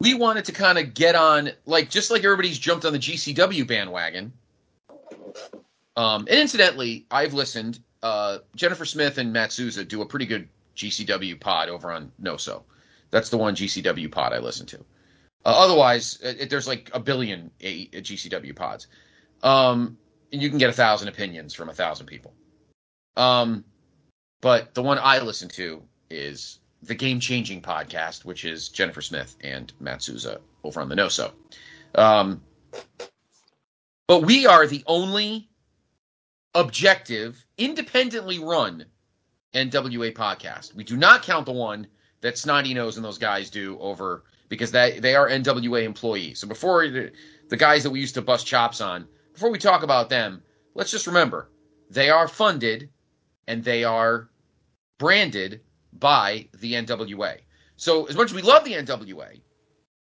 we 0.00 0.14
wanted 0.14 0.44
to 0.46 0.52
kind 0.52 0.78
of 0.78 0.94
get 0.94 1.14
on, 1.14 1.50
like, 1.66 1.90
just 1.90 2.10
like 2.10 2.24
everybody's 2.24 2.58
jumped 2.58 2.84
on 2.84 2.92
the 2.92 2.98
GCW 2.98 3.66
bandwagon. 3.66 4.32
Um, 5.96 6.22
and 6.22 6.40
incidentally, 6.40 7.06
I've 7.10 7.34
listened. 7.34 7.80
Uh, 8.02 8.38
Jennifer 8.56 8.86
Smith 8.86 9.18
and 9.18 9.32
Matt 9.32 9.52
Souza 9.52 9.84
do 9.84 10.00
a 10.00 10.06
pretty 10.06 10.24
good 10.24 10.48
GCW 10.76 11.38
pod 11.38 11.68
over 11.68 11.92
on 11.92 12.10
No 12.18 12.36
So. 12.36 12.64
That's 13.10 13.28
the 13.28 13.36
one 13.36 13.54
GCW 13.54 14.10
pod 14.10 14.32
I 14.32 14.38
listen 14.38 14.66
to. 14.66 14.84
Uh, 15.44 15.54
otherwise, 15.56 16.18
it, 16.22 16.50
there's 16.50 16.68
like 16.68 16.90
a 16.92 17.00
billion 17.00 17.50
a, 17.62 17.88
a 17.92 18.02
GCW 18.02 18.54
pods. 18.54 18.88
Um, 19.42 19.96
and 20.32 20.42
you 20.42 20.48
can 20.48 20.58
get 20.58 20.70
a 20.70 20.74
thousand 20.74 21.08
opinions 21.08 21.54
from 21.54 21.68
a 21.68 21.74
thousand 21.74 22.06
people. 22.06 22.32
Um, 23.16 23.64
but 24.40 24.74
the 24.74 24.82
one 24.82 24.98
I 25.00 25.18
listen 25.20 25.48
to 25.50 25.82
is 26.08 26.60
the 26.82 26.94
Game 26.94 27.20
Changing 27.20 27.60
podcast, 27.60 28.24
which 28.24 28.44
is 28.44 28.68
Jennifer 28.68 29.02
Smith 29.02 29.36
and 29.42 29.72
Matt 29.80 30.02
Souza 30.02 30.40
over 30.64 30.80
on 30.80 30.88
the 30.88 30.96
No 30.96 31.08
So. 31.08 31.32
Um, 31.94 32.42
but 34.06 34.22
we 34.22 34.46
are 34.46 34.66
the 34.66 34.82
only 34.86 35.48
objective, 36.54 37.44
independently 37.58 38.38
run 38.38 38.84
NWA 39.54 40.14
podcast. 40.14 40.74
We 40.74 40.84
do 40.84 40.96
not 40.96 41.22
count 41.22 41.46
the 41.46 41.52
one 41.52 41.86
that 42.20 42.38
Snotty 42.38 42.74
Nose 42.74 42.96
and 42.96 43.04
those 43.04 43.18
guys 43.18 43.50
do 43.50 43.78
over 43.78 44.24
because 44.50 44.70
they 44.70 45.00
they 45.00 45.14
are 45.14 45.30
NWA 45.30 45.84
employees. 45.84 46.40
So 46.40 46.46
before 46.46 46.86
the, 46.86 47.10
the 47.48 47.56
guys 47.56 47.82
that 47.84 47.90
we 47.90 48.00
used 48.00 48.14
to 48.16 48.22
bust 48.22 48.46
chops 48.46 48.82
on, 48.82 49.06
before 49.32 49.50
we 49.50 49.58
talk 49.58 49.82
about 49.82 50.10
them, 50.10 50.42
let's 50.74 50.90
just 50.90 51.06
remember 51.06 51.48
they 51.88 52.10
are 52.10 52.28
funded 52.28 52.90
and 53.46 53.64
they 53.64 53.84
are 53.84 54.28
branded 54.98 55.62
by 55.94 56.48
the 56.58 56.74
NWA. 56.74 57.38
So 57.76 58.04
as 58.04 58.16
much 58.16 58.26
as 58.26 58.34
we 58.34 58.42
love 58.42 58.64
the 58.64 58.74
NWA 58.74 59.40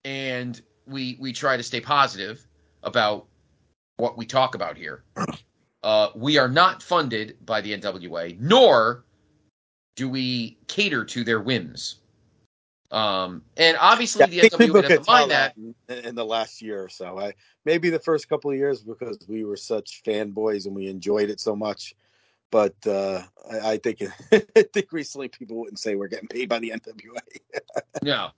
and 0.04 0.62
we 0.86 1.18
we 1.20 1.34
try 1.34 1.58
to 1.58 1.64
stay 1.64 1.82
positive 1.82 2.46
about 2.84 3.26
what 3.98 4.18
we 4.18 4.26
talk 4.26 4.54
about 4.54 4.78
here, 4.78 5.04
uh, 5.82 6.10
we 6.14 6.38
are 6.38 6.50
not 6.50 6.84
funded 6.84 7.38
by 7.46 7.62
the 7.62 7.76
NWA, 7.76 8.38
nor 8.40 9.06
do 9.96 10.10
we 10.10 10.58
cater 10.68 11.06
to 11.06 11.24
their 11.24 11.40
whims. 11.40 12.02
Um, 12.92 13.42
and 13.58 13.78
obviously 13.80 14.22
Yeah, 14.22 14.44
the 14.44 14.50
NWA 14.50 14.74
doesn't 14.74 14.84
could 14.84 15.04
tell 15.04 15.16
mind 15.16 15.32
that. 15.32 15.56
that 15.88 15.98
in, 16.00 16.06
in 16.06 16.16
the 16.16 16.26
last 16.26 16.62
year 16.62 16.84
or 16.84 16.90
so. 16.90 17.20
I, 17.20 17.34
maybe 17.66 17.90
the 17.90 18.00
first 18.00 18.30
couple 18.30 18.52
of 18.52 18.58
years 18.58 18.82
because 18.82 19.18
we 19.28 19.44
were 19.44 19.58
such 19.58 20.04
fanboys 20.06 20.66
and 20.66 20.76
we 20.76 20.88
enjoyed 20.88 21.30
it 21.30 21.40
so 21.40 21.56
much. 21.56 21.96
But 22.52 22.76
uh, 22.88 23.24
I, 23.52 23.72
I 23.72 23.78
think 23.78 24.04
I 24.32 24.64
think 24.74 24.92
recently 24.92 25.28
people 25.28 25.58
wouldn't 25.58 25.80
say 25.80 25.96
we're 25.96 26.08
getting 26.08 26.28
paid 26.28 26.48
by 26.50 26.60
the 26.60 26.72
NWA. 26.72 27.20
No, 28.04 28.30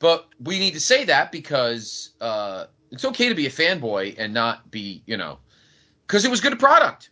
but 0.00 0.28
we 0.40 0.58
need 0.58 0.74
to 0.74 0.80
say 0.80 1.04
that 1.04 1.32
because 1.32 2.10
uh, 2.20 2.66
it's 2.90 3.04
okay 3.04 3.28
to 3.28 3.34
be 3.34 3.46
a 3.46 3.50
fanboy 3.50 4.14
and 4.18 4.34
not 4.34 4.70
be, 4.70 5.02
you 5.06 5.16
know, 5.16 5.38
because 6.06 6.24
it 6.24 6.30
was 6.30 6.40
good 6.40 6.58
product. 6.58 7.10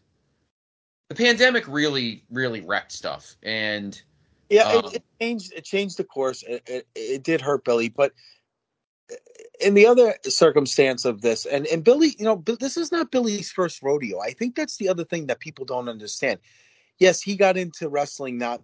The 1.09 1.15
pandemic 1.15 1.67
really, 1.69 2.25
really 2.31 2.61
wrecked 2.61 2.93
stuff, 2.93 3.37
and 3.43 4.01
Yeah, 4.53 4.65
Um, 4.65 4.85
it, 4.85 4.97
it 4.97 5.05
changed. 5.19 5.53
It 5.55 5.65
changed 5.65 5.97
the 5.97 6.05
course. 6.05 6.43
It, 6.47 6.63
it, 6.67 6.87
it 6.95 7.23
did 7.23 7.41
hurt 7.41 7.65
Billy, 7.65 7.89
but 7.89 8.13
in 9.61 9.73
the 9.73 9.87
other 9.87 10.15
circumstance 10.25 11.07
of 11.07 11.23
this, 11.23 11.47
and 11.47 11.67
and 11.69 11.83
Billy, 11.83 12.15
you 12.19 12.25
know, 12.27 12.43
this 12.45 12.77
is 12.77 12.93
not 12.93 13.11
Billy's 13.11 13.51
first 13.51 13.83
rodeo. 13.83 14.21
I 14.21 14.33
think 14.33 14.55
that's 14.55 14.77
the 14.77 14.91
other 14.91 15.05
thing 15.05 15.27
that 15.29 15.41
people 15.41 15.65
don't 15.65 15.89
understand. 15.89 16.39
Yes, 16.99 17.23
he 17.23 17.35
got 17.35 17.57
into 17.57 17.89
wrestling 17.89 18.37
not 18.37 18.61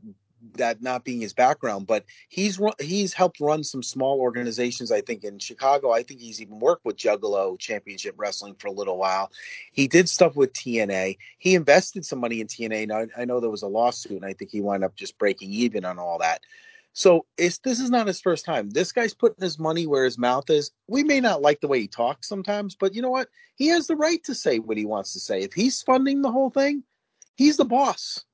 that 0.54 0.82
not 0.82 1.04
being 1.04 1.20
his 1.20 1.32
background, 1.32 1.86
but 1.86 2.04
he's 2.28 2.60
he's 2.80 3.12
helped 3.12 3.40
run 3.40 3.64
some 3.64 3.82
small 3.82 4.20
organizations. 4.20 4.92
I 4.92 5.00
think 5.00 5.24
in 5.24 5.38
Chicago. 5.38 5.92
I 5.92 6.02
think 6.02 6.20
he's 6.20 6.40
even 6.40 6.58
worked 6.58 6.84
with 6.84 6.96
Juggalo 6.96 7.58
Championship 7.58 8.14
Wrestling 8.16 8.54
for 8.54 8.68
a 8.68 8.72
little 8.72 8.98
while. 8.98 9.30
He 9.72 9.88
did 9.88 10.08
stuff 10.08 10.36
with 10.36 10.52
TNA. 10.52 11.18
He 11.38 11.54
invested 11.54 12.04
some 12.04 12.20
money 12.20 12.40
in 12.40 12.46
TNA. 12.46 12.88
Now 12.88 13.06
I 13.16 13.24
know 13.24 13.40
there 13.40 13.50
was 13.50 13.62
a 13.62 13.68
lawsuit, 13.68 14.12
and 14.12 14.24
I 14.24 14.32
think 14.32 14.50
he 14.50 14.60
wound 14.60 14.84
up 14.84 14.96
just 14.96 15.18
breaking 15.18 15.50
even 15.52 15.84
on 15.84 15.98
all 15.98 16.18
that. 16.18 16.40
So 16.92 17.26
it's 17.36 17.58
this 17.58 17.78
is 17.78 17.90
not 17.90 18.08
his 18.08 18.20
first 18.20 18.44
time. 18.44 18.70
This 18.70 18.90
guy's 18.90 19.14
putting 19.14 19.42
his 19.42 19.58
money 19.58 19.86
where 19.86 20.04
his 20.04 20.18
mouth 20.18 20.50
is. 20.50 20.72
We 20.88 21.04
may 21.04 21.20
not 21.20 21.42
like 21.42 21.60
the 21.60 21.68
way 21.68 21.80
he 21.80 21.86
talks 21.86 22.28
sometimes, 22.28 22.74
but 22.74 22.94
you 22.94 23.02
know 23.02 23.10
what? 23.10 23.28
He 23.54 23.68
has 23.68 23.86
the 23.86 23.96
right 23.96 24.22
to 24.24 24.34
say 24.34 24.58
what 24.58 24.76
he 24.76 24.84
wants 24.84 25.12
to 25.12 25.20
say. 25.20 25.42
If 25.42 25.52
he's 25.52 25.82
funding 25.82 26.22
the 26.22 26.32
whole 26.32 26.50
thing, 26.50 26.82
he's 27.36 27.56
the 27.56 27.64
boss. 27.64 28.24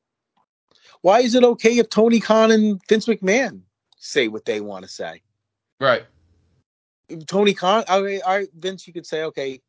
Why 1.05 1.21
is 1.21 1.35
it 1.35 1.45
okay 1.45 1.77
if 1.77 1.91
Tony 1.91 2.19
Khan 2.19 2.51
and 2.51 2.81
Vince 2.89 3.05
McMahon 3.05 3.61
say 3.99 4.29
what 4.29 4.47
they 4.47 4.63
want 4.63 4.87
to 4.87 4.91
say? 4.91 5.21
right, 5.79 6.05
Tony 7.27 7.53
Khan, 7.53 7.85
I, 7.89 8.23
I, 8.27 8.47
Vince, 8.59 8.87
you 8.87 8.95
could 8.95 9.05
say, 9.05 9.23
okay, 9.25 9.61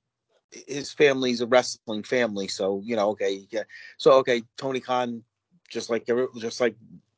his 0.66 0.94
family's 0.94 1.42
a 1.42 1.46
wrestling 1.46 2.04
family, 2.04 2.48
so 2.48 2.82
you 2.86 2.96
know, 2.96 3.10
okay, 3.10 3.46
yeah. 3.50 3.64
so 3.98 4.14
okay, 4.14 4.44
Tony 4.56 4.80
Khan, 4.80 5.24
just 5.70 5.90
like 5.90 6.10
just 6.38 6.62
like 6.62 6.78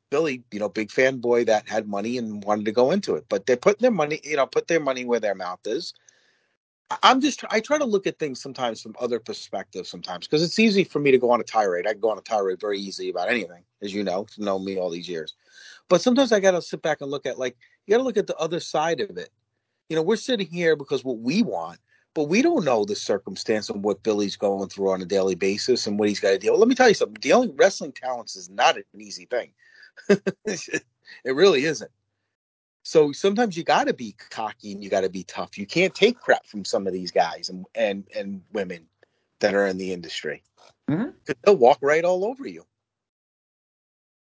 Billy, 0.09 0.43
you 0.51 0.59
know, 0.59 0.69
big 0.69 0.89
fanboy 0.89 1.45
that 1.45 1.69
had 1.69 1.87
money 1.87 2.17
and 2.17 2.43
wanted 2.43 2.65
to 2.65 2.71
go 2.71 2.89
into 2.89 3.13
it, 3.13 3.25
but 3.29 3.45
they're 3.45 3.55
putting 3.55 3.83
their 3.83 3.91
money, 3.91 4.19
you 4.23 4.37
know, 4.37 4.47
put 4.47 4.67
their 4.67 4.79
money 4.79 5.05
where 5.05 5.19
their 5.19 5.35
mouth 5.35 5.59
is. 5.65 5.93
I'm 7.03 7.19
just, 7.19 7.43
I 7.49 7.59
try 7.59 7.77
to 7.77 7.85
look 7.85 8.07
at 8.07 8.17
things 8.17 8.41
sometimes 8.41 8.81
from 8.81 8.95
other 8.99 9.19
perspectives 9.19 9.89
sometimes 9.89 10.25
because 10.25 10.41
it's 10.41 10.57
easy 10.57 10.83
for 10.83 10.99
me 10.99 11.11
to 11.11 11.17
go 11.17 11.31
on 11.31 11.41
a 11.41 11.43
tirade. 11.43 11.85
I 11.85 11.91
can 11.91 11.99
go 11.99 12.11
on 12.11 12.17
a 12.17 12.21
tirade 12.21 12.61
very 12.61 12.79
easily 12.79 13.09
about 13.09 13.29
anything, 13.29 13.63
as 13.81 13.93
you 13.93 14.03
know, 14.03 14.25
to 14.35 14.43
know 14.43 14.57
me 14.57 14.77
all 14.77 14.89
these 14.89 15.09
years. 15.09 15.33
But 15.89 16.01
sometimes 16.01 16.31
I 16.31 16.39
got 16.39 16.51
to 16.51 16.61
sit 16.61 16.81
back 16.81 17.01
and 17.01 17.11
look 17.11 17.25
at, 17.25 17.37
like, 17.37 17.57
you 17.85 17.93
got 17.93 17.97
to 17.97 18.03
look 18.03 18.17
at 18.17 18.27
the 18.27 18.37
other 18.37 18.59
side 18.59 19.01
of 19.01 19.17
it. 19.17 19.29
You 19.89 19.95
know, 19.95 20.01
we're 20.01 20.15
sitting 20.15 20.47
here 20.47 20.75
because 20.75 21.03
what 21.03 21.19
we 21.19 21.43
want, 21.43 21.79
but 22.13 22.25
we 22.25 22.41
don't 22.41 22.65
know 22.65 22.85
the 22.85 22.95
circumstance 22.95 23.69
of 23.69 23.77
what 23.77 24.03
Billy's 24.03 24.35
going 24.35 24.69
through 24.69 24.91
on 24.91 25.01
a 25.01 25.05
daily 25.05 25.35
basis 25.35 25.87
and 25.87 25.99
what 25.99 26.09
he's 26.09 26.19
got 26.19 26.31
to 26.31 26.37
deal. 26.37 26.57
Let 26.57 26.67
me 26.67 26.75
tell 26.75 26.89
you 26.89 26.95
something: 26.95 27.19
dealing 27.21 27.55
wrestling 27.55 27.93
talents 27.93 28.35
is 28.35 28.49
not 28.49 28.77
an 28.77 28.83
easy 28.99 29.25
thing. 29.25 29.51
it 30.45 30.83
really 31.25 31.63
isn't. 31.65 31.91
So 32.87 33.11
sometimes 33.11 33.57
you 33.57 33.65
got 33.65 33.87
to 33.87 33.93
be 33.93 34.15
cocky 34.29 34.71
and 34.71 34.81
you 34.81 34.89
got 34.89 35.01
to 35.01 35.09
be 35.09 35.25
tough. 35.25 35.57
You 35.57 35.65
can't 35.65 35.93
take 35.93 36.17
crap 36.21 36.45
from 36.45 36.63
some 36.63 36.87
of 36.87 36.93
these 36.93 37.11
guys 37.11 37.49
and 37.49 37.65
and 37.75 38.07
and 38.15 38.41
women 38.53 38.87
that 39.41 39.53
are 39.53 39.67
in 39.67 39.77
the 39.77 39.91
industry. 39.91 40.41
Mhm. 40.89 41.13
'Cause 41.25 41.35
They'll 41.43 41.57
walk 41.57 41.79
right 41.81 42.05
all 42.05 42.23
over 42.23 42.47
you. 42.47 42.65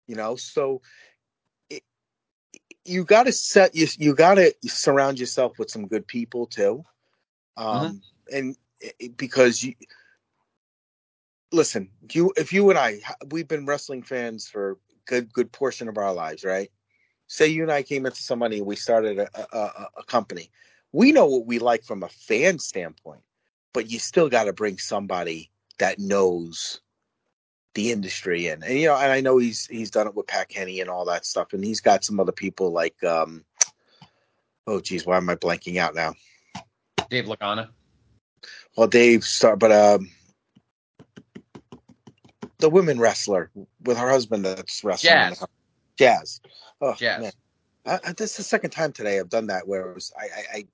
You 0.07 0.15
know, 0.15 0.37
so 0.37 0.83
it, 1.69 1.83
you 2.85 3.05
got 3.05 3.25
to 3.25 3.33
set 3.33 3.75
you 3.75 3.89
you 3.99 4.15
got 4.15 4.37
to 4.37 4.55
surround 4.69 5.19
yourself 5.19 5.59
with 5.59 5.69
some 5.69 5.89
good 5.89 6.07
people 6.07 6.47
too, 6.47 6.85
um, 7.57 8.03
and 8.31 8.57
it, 8.81 9.17
because 9.17 9.65
you 9.65 9.75
listen, 11.51 11.91
you 12.13 12.33
if 12.37 12.53
you 12.53 12.71
and 12.71 12.79
I 12.79 13.01
we've 13.33 13.49
been 13.49 13.67
wrestling 13.67 14.05
fans 14.05 14.47
for 14.49 14.71
a 14.73 14.77
good 15.07 15.33
good 15.33 15.51
portion 15.51 15.89
of 15.89 15.99
our 15.99 16.15
lives, 16.15 16.45
right? 16.45 16.71
Say 17.35 17.49
you 17.49 17.65
and 17.65 17.73
I 17.73 17.83
came 17.83 18.07
into 18.07 18.23
somebody 18.23 18.59
and 18.59 18.67
we 18.67 18.77
started 18.77 19.19
a, 19.19 19.29
a, 19.53 19.89
a, 19.97 20.05
company. 20.05 20.53
We 20.93 21.11
know 21.11 21.27
what 21.27 21.47
we 21.47 21.59
like 21.59 21.83
from 21.83 22.05
a 22.05 22.09
fan 22.09 22.61
standpoint, 22.61 23.23
but 23.73 23.91
you 23.91 23.99
still 23.99 24.29
got 24.29 24.45
to 24.45 24.53
bring 24.53 24.79
somebody 24.79 25.51
that 25.81 25.99
knows 25.99 26.81
the 27.75 27.91
industry 27.91 28.47
and, 28.47 28.63
and 28.63 28.79
you 28.79 28.87
know 28.87 28.95
and 28.95 29.11
I 29.11 29.21
know 29.21 29.39
he's 29.39 29.67
he's 29.67 29.91
done 29.91 30.07
it 30.07 30.15
with 30.15 30.29
Pat 30.29 30.49
Kenney 30.49 30.81
and 30.81 30.89
all 30.89 31.05
that 31.07 31.27
stuff 31.27 31.53
and 31.53 31.65
he's 31.65 31.81
got 31.81 32.05
some 32.05 32.21
other 32.21 32.31
people 32.31 32.71
like 32.71 33.03
um 33.03 33.45
oh 34.69 34.81
geez 34.81 35.05
why 35.05 35.17
am 35.17 35.29
I 35.29 35.35
blanking 35.35 35.79
out 35.79 35.93
now 35.97 36.15
Dave 37.11 37.25
Lagana. 37.25 37.71
well 38.77 38.87
Dave 38.87 39.25
start 39.25 39.59
but 39.59 39.73
um 39.73 40.09
the 42.59 42.71
women 42.71 43.01
wrestler 43.01 43.51
with 43.83 43.99
her 43.99 44.09
husband 44.09 44.45
that's 44.45 44.85
wrestling 44.85 45.11
Jazz. 45.11 45.41
the- 45.41 45.49
Jazz 45.99 46.41
oh 46.85 46.95
Jazz. 46.95 47.21
man 47.21 47.33
I, 47.87 48.11
I, 48.11 48.13
this 48.13 48.33
is 48.33 48.37
the 48.39 48.43
second 48.45 48.71
time 48.71 48.93
today 48.93 49.19
I've 49.19 49.29
done 49.29 49.47
that 49.49 49.67
where 49.67 49.91
it 49.91 49.95
was 49.95 50.13
I, 50.19 50.25
I, 50.25 50.59
I 50.59 50.65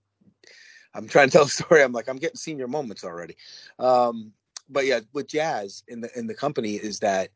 I'm 0.95 1.09
trying 1.09 1.29
to 1.29 1.33
tell 1.33 1.45
a 1.45 1.49
story. 1.49 1.83
I'm 1.83 1.93
like 1.93 2.09
I'm 2.09 2.19
getting 2.19 2.37
senior 2.37 2.69
moments 2.69 3.05
already. 3.05 3.37
Um, 3.79 4.33
but 4.69 4.87
yeah, 4.87 5.01
with 5.13 5.29
Jazz 5.29 5.83
in 5.89 6.01
the 6.01 6.19
in 6.19 6.27
the 6.27 6.35
company 6.35 6.75
is 6.75 7.01
that 7.01 7.31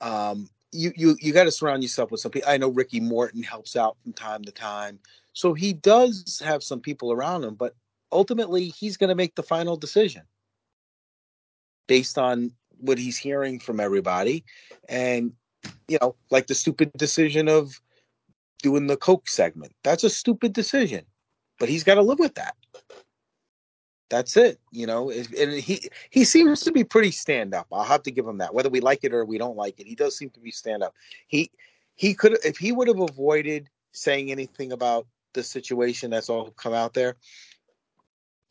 um, 0.00 0.48
you 0.72 0.92
you 0.96 1.16
you 1.20 1.32
got 1.32 1.44
to 1.44 1.50
surround 1.50 1.82
yourself 1.82 2.10
with 2.10 2.20
some 2.20 2.30
people. 2.30 2.50
I 2.50 2.58
know 2.58 2.68
Ricky 2.68 3.00
Morton 3.00 3.42
helps 3.42 3.76
out 3.76 3.96
from 4.02 4.12
time 4.12 4.44
to 4.44 4.52
time, 4.52 4.98
so 5.32 5.54
he 5.54 5.72
does 5.72 6.40
have 6.44 6.62
some 6.62 6.80
people 6.80 7.12
around 7.12 7.44
him. 7.44 7.54
But 7.54 7.74
ultimately, 8.12 8.68
he's 8.68 8.96
going 8.96 9.08
to 9.08 9.14
make 9.14 9.34
the 9.34 9.42
final 9.42 9.76
decision 9.76 10.22
based 11.86 12.18
on 12.18 12.52
what 12.78 12.98
he's 12.98 13.16
hearing 13.16 13.58
from 13.58 13.80
everybody, 13.80 14.44
and 14.88 15.32
you 15.88 15.98
know, 16.02 16.14
like 16.30 16.46
the 16.46 16.54
stupid 16.54 16.92
decision 16.96 17.48
of 17.48 17.80
doing 18.66 18.88
the 18.88 18.96
Coke 18.96 19.28
segment. 19.28 19.72
That's 19.84 20.02
a 20.02 20.10
stupid 20.10 20.52
decision, 20.52 21.04
but 21.60 21.68
he's 21.68 21.84
got 21.84 21.94
to 21.94 22.02
live 22.02 22.18
with 22.18 22.34
that. 22.34 22.56
That's 24.10 24.36
it, 24.36 24.58
you 24.72 24.88
know. 24.88 25.08
And 25.12 25.52
he 25.52 25.88
he 26.10 26.24
seems 26.24 26.62
to 26.62 26.72
be 26.72 26.82
pretty 26.82 27.12
stand 27.12 27.54
up. 27.54 27.68
I'll 27.70 27.84
have 27.84 28.02
to 28.02 28.10
give 28.10 28.26
him 28.26 28.38
that. 28.38 28.52
Whether 28.52 28.68
we 28.68 28.80
like 28.80 29.04
it 29.04 29.14
or 29.14 29.24
we 29.24 29.38
don't 29.38 29.56
like 29.56 29.78
it, 29.78 29.86
he 29.86 29.94
does 29.94 30.18
seem 30.18 30.30
to 30.30 30.40
be 30.40 30.50
stand 30.50 30.82
up. 30.82 30.94
He 31.28 31.52
he 31.94 32.12
could 32.12 32.38
if 32.44 32.58
he 32.58 32.72
would 32.72 32.88
have 32.88 32.98
avoided 32.98 33.70
saying 33.92 34.32
anything 34.32 34.72
about 34.72 35.06
the 35.34 35.44
situation 35.44 36.10
that's 36.10 36.28
all 36.28 36.50
come 36.50 36.74
out 36.74 36.92
there, 36.92 37.14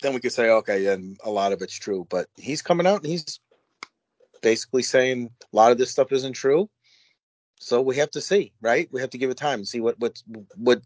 then 0.02 0.14
we 0.14 0.22
could 0.22 0.32
say 0.32 0.50
okay, 0.50 0.86
and 0.86 1.20
a 1.26 1.30
lot 1.30 1.52
of 1.52 1.62
it's 1.62 1.78
true. 1.78 2.08
But 2.10 2.30
he's 2.38 2.62
coming 2.62 2.88
out 2.88 3.02
and 3.02 3.12
he's 3.12 3.42
basically 4.42 4.84
saying 4.84 5.30
a 5.42 5.56
lot 5.56 5.74
of 5.74 5.78
this 5.78 5.92
stuff 5.92 6.14
isn't 6.14 6.34
true. 6.34 6.70
So 7.60 7.82
we 7.82 7.96
have 7.98 8.12
to 8.12 8.22
see, 8.22 8.52
right? 8.62 8.88
We 8.92 9.02
have 9.02 9.10
to 9.12 9.18
give 9.18 9.30
it 9.30 9.38
time 9.38 9.60
and 9.60 9.68
see 9.68 9.80
what 9.80 10.00
what 10.00 10.22
what 10.56 10.82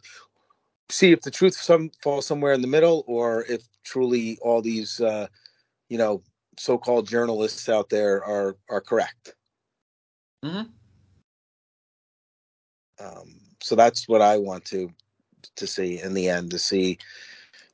see 0.89 1.11
if 1.11 1.21
the 1.21 1.31
truth 1.31 1.55
some 1.55 1.91
falls 2.01 2.25
somewhere 2.25 2.53
in 2.53 2.61
the 2.61 2.67
middle, 2.67 3.03
or 3.07 3.45
if 3.45 3.63
truly 3.83 4.37
all 4.41 4.61
these 4.61 4.99
uh, 5.01 5.27
you 5.89 5.97
know 5.97 6.21
so-called 6.57 7.07
journalists 7.07 7.69
out 7.69 7.89
there 7.89 8.23
are 8.23 8.55
are 8.69 8.81
correct. 8.81 9.35
Mm-hmm. 10.43 10.71
Um, 13.03 13.39
so 13.61 13.75
that's 13.75 14.07
what 14.07 14.21
I 14.21 14.37
want 14.37 14.65
to 14.65 14.91
to 15.55 15.67
see 15.67 16.01
in 16.01 16.13
the 16.13 16.29
end 16.29 16.51
to 16.51 16.59
see. 16.59 16.97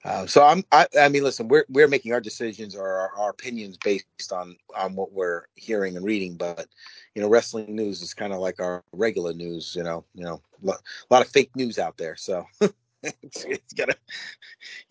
Uh, 0.06 0.26
so 0.28 0.44
I'm 0.44 0.64
I, 0.72 0.88
I 1.00 1.10
mean 1.10 1.24
listen 1.24 1.48
we're 1.48 1.66
we're 1.68 1.88
making 1.88 2.14
our 2.14 2.22
decisions 2.22 2.76
or 2.76 2.88
our, 2.88 3.12
our 3.18 3.30
opinions 3.32 3.78
based 3.84 4.32
on 4.32 4.56
on 4.78 4.96
what 4.96 5.12
we're 5.12 5.46
hearing 5.56 5.98
and 5.98 6.06
reading 6.06 6.38
but 6.38 6.68
you 7.16 7.22
know 7.24 7.28
wrestling 7.28 7.76
news 7.76 8.04
is 8.04 8.14
kind 8.14 8.32
of 8.32 8.40
like 8.40 8.60
our 8.60 8.84
regular 8.94 9.34
news 9.34 9.76
you 9.76 9.82
know 9.84 10.06
you 10.14 10.24
know 10.24 10.40
a 10.64 10.66
lot, 10.66 10.82
a 11.10 11.14
lot 11.14 11.26
of 11.26 11.32
fake 11.32 11.56
news 11.56 11.80
out 11.80 11.98
there 11.98 12.16
so 12.16 12.46
it's, 13.02 13.46
it's 13.46 13.74
gotta 13.74 13.98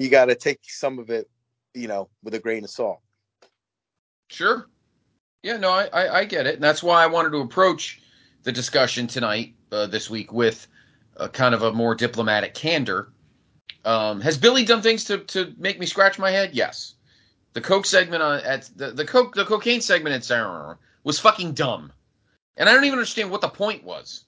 you 0.01 0.09
gotta 0.09 0.35
take 0.35 0.59
some 0.65 0.99
of 0.99 1.11
it 1.11 1.31
you 1.75 1.87
know 1.87 2.09
with 2.25 2.35
a 2.35 2.41
grain 2.41 2.65
of 2.65 2.71
salt 2.71 2.99
Sure. 4.35 4.69
Yeah, 5.45 5.59
no, 5.59 5.71
I, 5.71 5.85
I, 5.93 6.19
I 6.19 6.25
get 6.25 6.47
it. 6.47 6.57
And 6.57 6.65
that's 6.65 6.83
why 6.83 7.05
I 7.05 7.07
wanted 7.07 7.31
to 7.31 7.39
approach 7.39 8.03
the 8.43 8.51
discussion 8.53 9.07
tonight, 9.07 9.55
uh, 9.71 9.87
this 9.87 10.11
week, 10.11 10.33
with 10.33 10.67
a 11.17 11.29
kind 11.29 11.55
of 11.55 11.63
a 11.63 11.73
more 11.73 11.95
diplomatic 11.95 12.55
candor. 12.55 13.13
Um, 13.85 14.21
has 14.21 14.39
Billy 14.39 14.65
done 14.65 14.83
things 14.83 15.05
to, 15.05 15.19
to 15.19 15.55
make 15.59 15.79
me 15.79 15.87
scratch 15.87 16.19
my 16.19 16.31
head? 16.31 16.51
Yes. 16.55 16.95
The 17.53 17.61
coke 17.61 17.87
segment 17.87 18.23
on 18.23 18.41
at 18.41 18.69
the, 18.77 18.91
the 18.91 19.05
coke 19.05 19.35
the 19.35 19.45
cocaine 19.45 19.81
segment 19.81 20.15
at 20.15 20.25
Sarah 20.25 20.77
was 21.05 21.21
fucking 21.21 21.53
dumb, 21.53 21.93
and 22.57 22.69
I 22.69 22.73
don't 22.73 22.85
even 22.85 22.99
understand 22.99 23.31
what 23.31 23.43
the 23.43 23.49
point 23.49 23.85
was. 23.85 24.25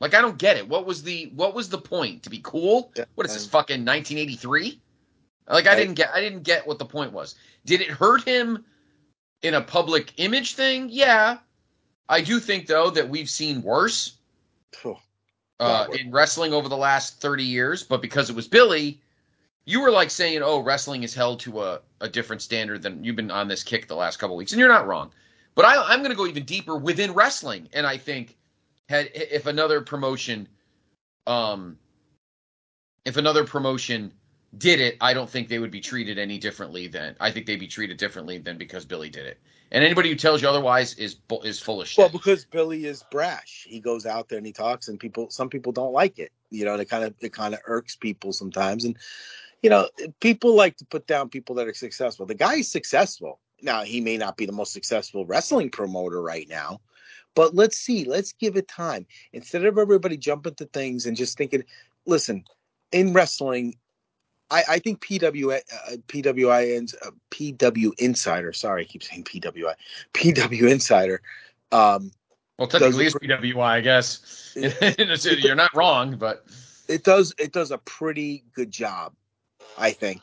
Like 0.00 0.14
I 0.14 0.20
don't 0.20 0.36
get 0.36 0.56
it. 0.56 0.68
What 0.68 0.84
was 0.84 1.02
the 1.02 1.30
what 1.34 1.54
was 1.54 1.68
the 1.68 1.78
point? 1.78 2.24
To 2.24 2.30
be 2.30 2.40
cool? 2.42 2.92
What 3.14 3.26
is 3.26 3.34
this 3.34 3.46
fucking 3.46 3.84
1983? 3.84 4.80
Like 5.48 5.68
I 5.68 5.76
didn't 5.76 5.94
get 5.94 6.10
I 6.12 6.20
didn't 6.20 6.42
get 6.42 6.66
what 6.66 6.78
the 6.78 6.84
point 6.84 7.12
was. 7.12 7.36
Did 7.64 7.82
it 7.82 7.88
hurt 7.88 8.24
him 8.24 8.64
in 9.42 9.54
a 9.54 9.60
public 9.60 10.12
image 10.16 10.54
thing? 10.54 10.88
Yeah. 10.90 11.38
I 12.08 12.20
do 12.20 12.40
think 12.40 12.66
though 12.66 12.90
that 12.90 13.08
we've 13.08 13.30
seen 13.30 13.62
worse 13.62 14.16
Phew. 14.72 14.96
Uh, 15.60 15.86
in 15.98 16.10
wrestling 16.10 16.52
over 16.52 16.68
the 16.68 16.76
last 16.76 17.20
30 17.20 17.42
years, 17.42 17.82
but 17.82 18.02
because 18.02 18.28
it 18.30 18.36
was 18.36 18.46
Billy, 18.46 19.00
you 19.64 19.80
were 19.80 19.90
like 19.90 20.10
saying, 20.10 20.42
"Oh, 20.42 20.60
wrestling 20.60 21.02
is 21.02 21.14
held 21.14 21.40
to 21.40 21.62
a, 21.62 21.80
a 22.00 22.08
different 22.08 22.42
standard 22.42 22.82
than 22.82 23.02
you've 23.02 23.16
been 23.16 23.30
on 23.30 23.48
this 23.48 23.62
kick 23.62 23.88
the 23.88 23.96
last 23.96 24.18
couple 24.18 24.36
weeks," 24.36 24.52
and 24.52 24.58
you're 24.58 24.68
not 24.68 24.86
wrong. 24.86 25.10
But 25.54 25.64
I, 25.64 25.82
I'm 25.82 26.00
going 26.00 26.10
to 26.10 26.16
go 26.16 26.26
even 26.26 26.44
deeper 26.44 26.76
within 26.76 27.12
wrestling, 27.12 27.68
and 27.72 27.86
I 27.86 27.96
think 27.96 28.36
had 28.88 29.10
if 29.14 29.46
another 29.46 29.80
promotion, 29.80 30.48
um, 31.26 31.78
if 33.04 33.16
another 33.16 33.44
promotion 33.44 34.12
did 34.58 34.80
it, 34.80 34.96
I 35.00 35.12
don't 35.12 35.28
think 35.28 35.48
they 35.48 35.58
would 35.58 35.70
be 35.70 35.80
treated 35.80 36.18
any 36.18 36.38
differently 36.38 36.86
than 36.86 37.16
I 37.20 37.30
think 37.30 37.46
they'd 37.46 37.60
be 37.60 37.66
treated 37.66 37.96
differently 37.96 38.38
than 38.38 38.58
because 38.58 38.84
Billy 38.84 39.10
did 39.10 39.26
it. 39.26 39.38
And 39.72 39.82
anybody 39.82 40.08
who 40.08 40.14
tells 40.14 40.42
you 40.42 40.48
otherwise 40.48 40.94
is 40.94 41.16
is 41.42 41.58
full 41.58 41.80
of 41.80 41.88
shit. 41.88 41.98
well 41.98 42.08
because 42.08 42.44
billy 42.44 42.86
is 42.86 43.02
brash. 43.10 43.66
He 43.68 43.80
goes 43.80 44.06
out 44.06 44.28
there 44.28 44.38
and 44.38 44.46
he 44.46 44.52
talks 44.52 44.88
and 44.88 44.98
people 44.98 45.28
some 45.30 45.48
people 45.48 45.72
don't 45.72 45.92
like 45.92 46.18
it. 46.18 46.30
You 46.50 46.64
know 46.64 46.74
it 46.74 46.88
kind 46.88 47.04
of 47.04 47.14
it 47.20 47.32
kind 47.32 47.54
of 47.54 47.60
irks 47.66 47.96
people 47.96 48.32
sometimes. 48.32 48.84
And 48.84 48.96
you 49.62 49.70
know 49.70 49.88
people 50.20 50.54
like 50.54 50.76
to 50.76 50.84
put 50.84 51.06
down 51.06 51.28
people 51.28 51.56
that 51.56 51.66
are 51.66 51.74
successful. 51.74 52.26
The 52.26 52.34
guy 52.34 52.56
is 52.56 52.70
successful. 52.70 53.40
Now 53.60 53.82
he 53.82 54.00
may 54.00 54.16
not 54.16 54.36
be 54.36 54.46
the 54.46 54.52
most 54.52 54.72
successful 54.72 55.26
wrestling 55.26 55.70
promoter 55.70 56.22
right 56.22 56.48
now 56.48 56.80
but 57.34 57.54
let's 57.54 57.76
see. 57.76 58.04
Let's 58.04 58.32
give 58.32 58.56
it 58.56 58.66
time. 58.66 59.06
Instead 59.34 59.66
of 59.66 59.76
everybody 59.76 60.16
jumping 60.16 60.54
to 60.54 60.64
things 60.64 61.04
and 61.04 61.16
just 61.16 61.36
thinking 61.36 61.64
listen 62.06 62.44
in 62.92 63.12
wrestling 63.12 63.74
I, 64.50 64.62
I 64.68 64.78
think 64.78 65.00
PW 65.00 65.56
uh, 65.56 65.96
PWI 66.08 66.94
uh, 67.04 67.10
PW 67.30 67.92
Insider. 67.98 68.52
Sorry, 68.52 68.82
I 68.82 68.84
keep 68.84 69.02
saying 69.02 69.24
PWI. 69.24 69.74
PW 70.14 70.70
Insider. 70.70 71.20
Um, 71.72 72.12
well, 72.58 72.68
technically, 72.68 73.06
it's 73.06 73.14
PWI, 73.14 73.60
I 73.62 73.80
guess. 73.80 74.52
You're 74.56 75.54
not 75.54 75.74
wrong, 75.74 76.16
but 76.16 76.46
it 76.88 77.04
does 77.04 77.34
it 77.38 77.52
does 77.52 77.70
a 77.70 77.78
pretty 77.78 78.44
good 78.54 78.70
job, 78.70 79.12
I 79.76 79.90
think, 79.90 80.22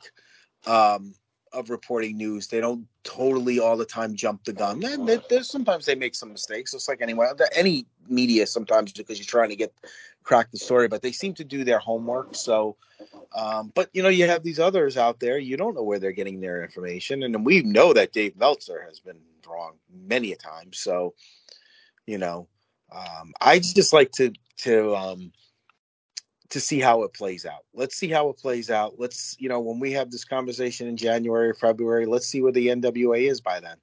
um, 0.66 1.14
of 1.52 1.70
reporting 1.70 2.18
news. 2.18 2.48
They 2.48 2.60
don't 2.62 2.88
totally 3.04 3.60
all 3.60 3.78
the 3.78 3.86
time 3.86 4.16
jump 4.16 4.46
the 4.46 4.54
gun. 4.54 4.84
And 4.84 5.08
there- 5.08 5.22
there's 5.30 5.50
sometimes 5.50 5.86
they 5.86 5.96
make 5.96 6.16
some 6.16 6.32
mistakes, 6.32 6.74
It's 6.74 6.88
like 6.88 7.02
anyone, 7.02 7.28
any 7.56 7.86
media 8.08 8.48
sometimes 8.48 8.94
because 8.94 9.20
you're 9.20 9.26
trying 9.26 9.50
to 9.50 9.56
get 9.56 9.74
crack 10.24 10.52
the 10.52 10.58
story. 10.58 10.88
But 10.88 11.02
they 11.02 11.12
seem 11.12 11.34
to 11.36 11.44
do 11.44 11.64
their 11.64 11.80
homework. 11.80 12.36
So, 12.36 12.78
um, 13.36 13.72
but 13.76 13.90
you 13.94 14.04
know, 14.04 14.10
you 14.10 14.28
have 14.28 14.44
these 14.44 14.60
others 14.60 14.98
out 14.98 15.20
there. 15.20 15.38
You 15.38 15.58
don't 15.58 15.76
know 15.76 15.84
where 15.84 16.00
they're 16.00 16.12
getting 16.12 16.40
their 16.40 16.64
information, 16.64 17.24
and 17.24 17.46
we 17.46 17.62
know 17.62 17.94
that 17.94 18.14
Dave 18.14 18.36
Meltzer 18.38 18.84
has 18.88 19.00
been 19.00 19.20
wrong 19.48 19.74
many 19.92 20.32
a 20.32 20.36
time. 20.38 20.72
So, 20.74 21.14
you 22.08 22.18
know, 22.18 22.48
um, 22.92 23.34
I 23.42 23.60
just 23.60 23.94
like 23.94 24.12
to 24.14 24.32
to 24.58 24.96
um, 24.96 25.32
to 26.54 26.60
see 26.60 26.80
how 26.80 27.02
it 27.02 27.14
plays 27.14 27.48
out. 27.48 27.66
Let's 27.74 27.96
see 27.96 28.10
how 28.10 28.30
it 28.30 28.38
plays 28.38 28.70
out. 28.70 29.00
Let's, 29.00 29.36
you 29.40 29.50
know, 29.50 29.60
when 29.60 29.80
we 29.80 29.92
have 29.94 30.12
this 30.12 30.24
conversation 30.24 30.88
in 30.88 30.96
January 30.96 31.50
or 31.50 31.56
February, 31.56 32.06
let's 32.06 32.28
see 32.28 32.44
where 32.44 32.52
the 32.52 32.68
NWA 32.68 33.28
is 33.28 33.42
by 33.42 33.60
then. 33.60 33.78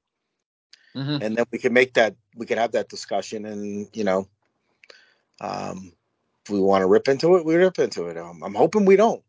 Mhm. 0.95 1.21
And 1.21 1.37
then 1.37 1.45
we 1.51 1.59
can 1.59 1.73
make 1.73 1.95
that, 1.95 2.15
we 2.37 2.47
can 2.47 2.59
have 2.59 2.71
that 2.73 2.89
discussion. 2.89 3.45
And, 3.45 3.89
you 3.93 4.05
know, 4.05 4.29
um, 5.41 5.93
we 6.51 6.61
want 6.61 6.83
to 6.83 6.87
rip 6.87 7.09
into 7.09 7.37
it, 7.37 7.45
we 7.45 7.55
rip 7.57 7.79
into 7.79 8.07
it. 8.07 8.17
Um, 8.17 8.43
I'm 8.43 8.55
hoping 8.55 8.85
we 8.85 8.97
don't. 8.97 9.23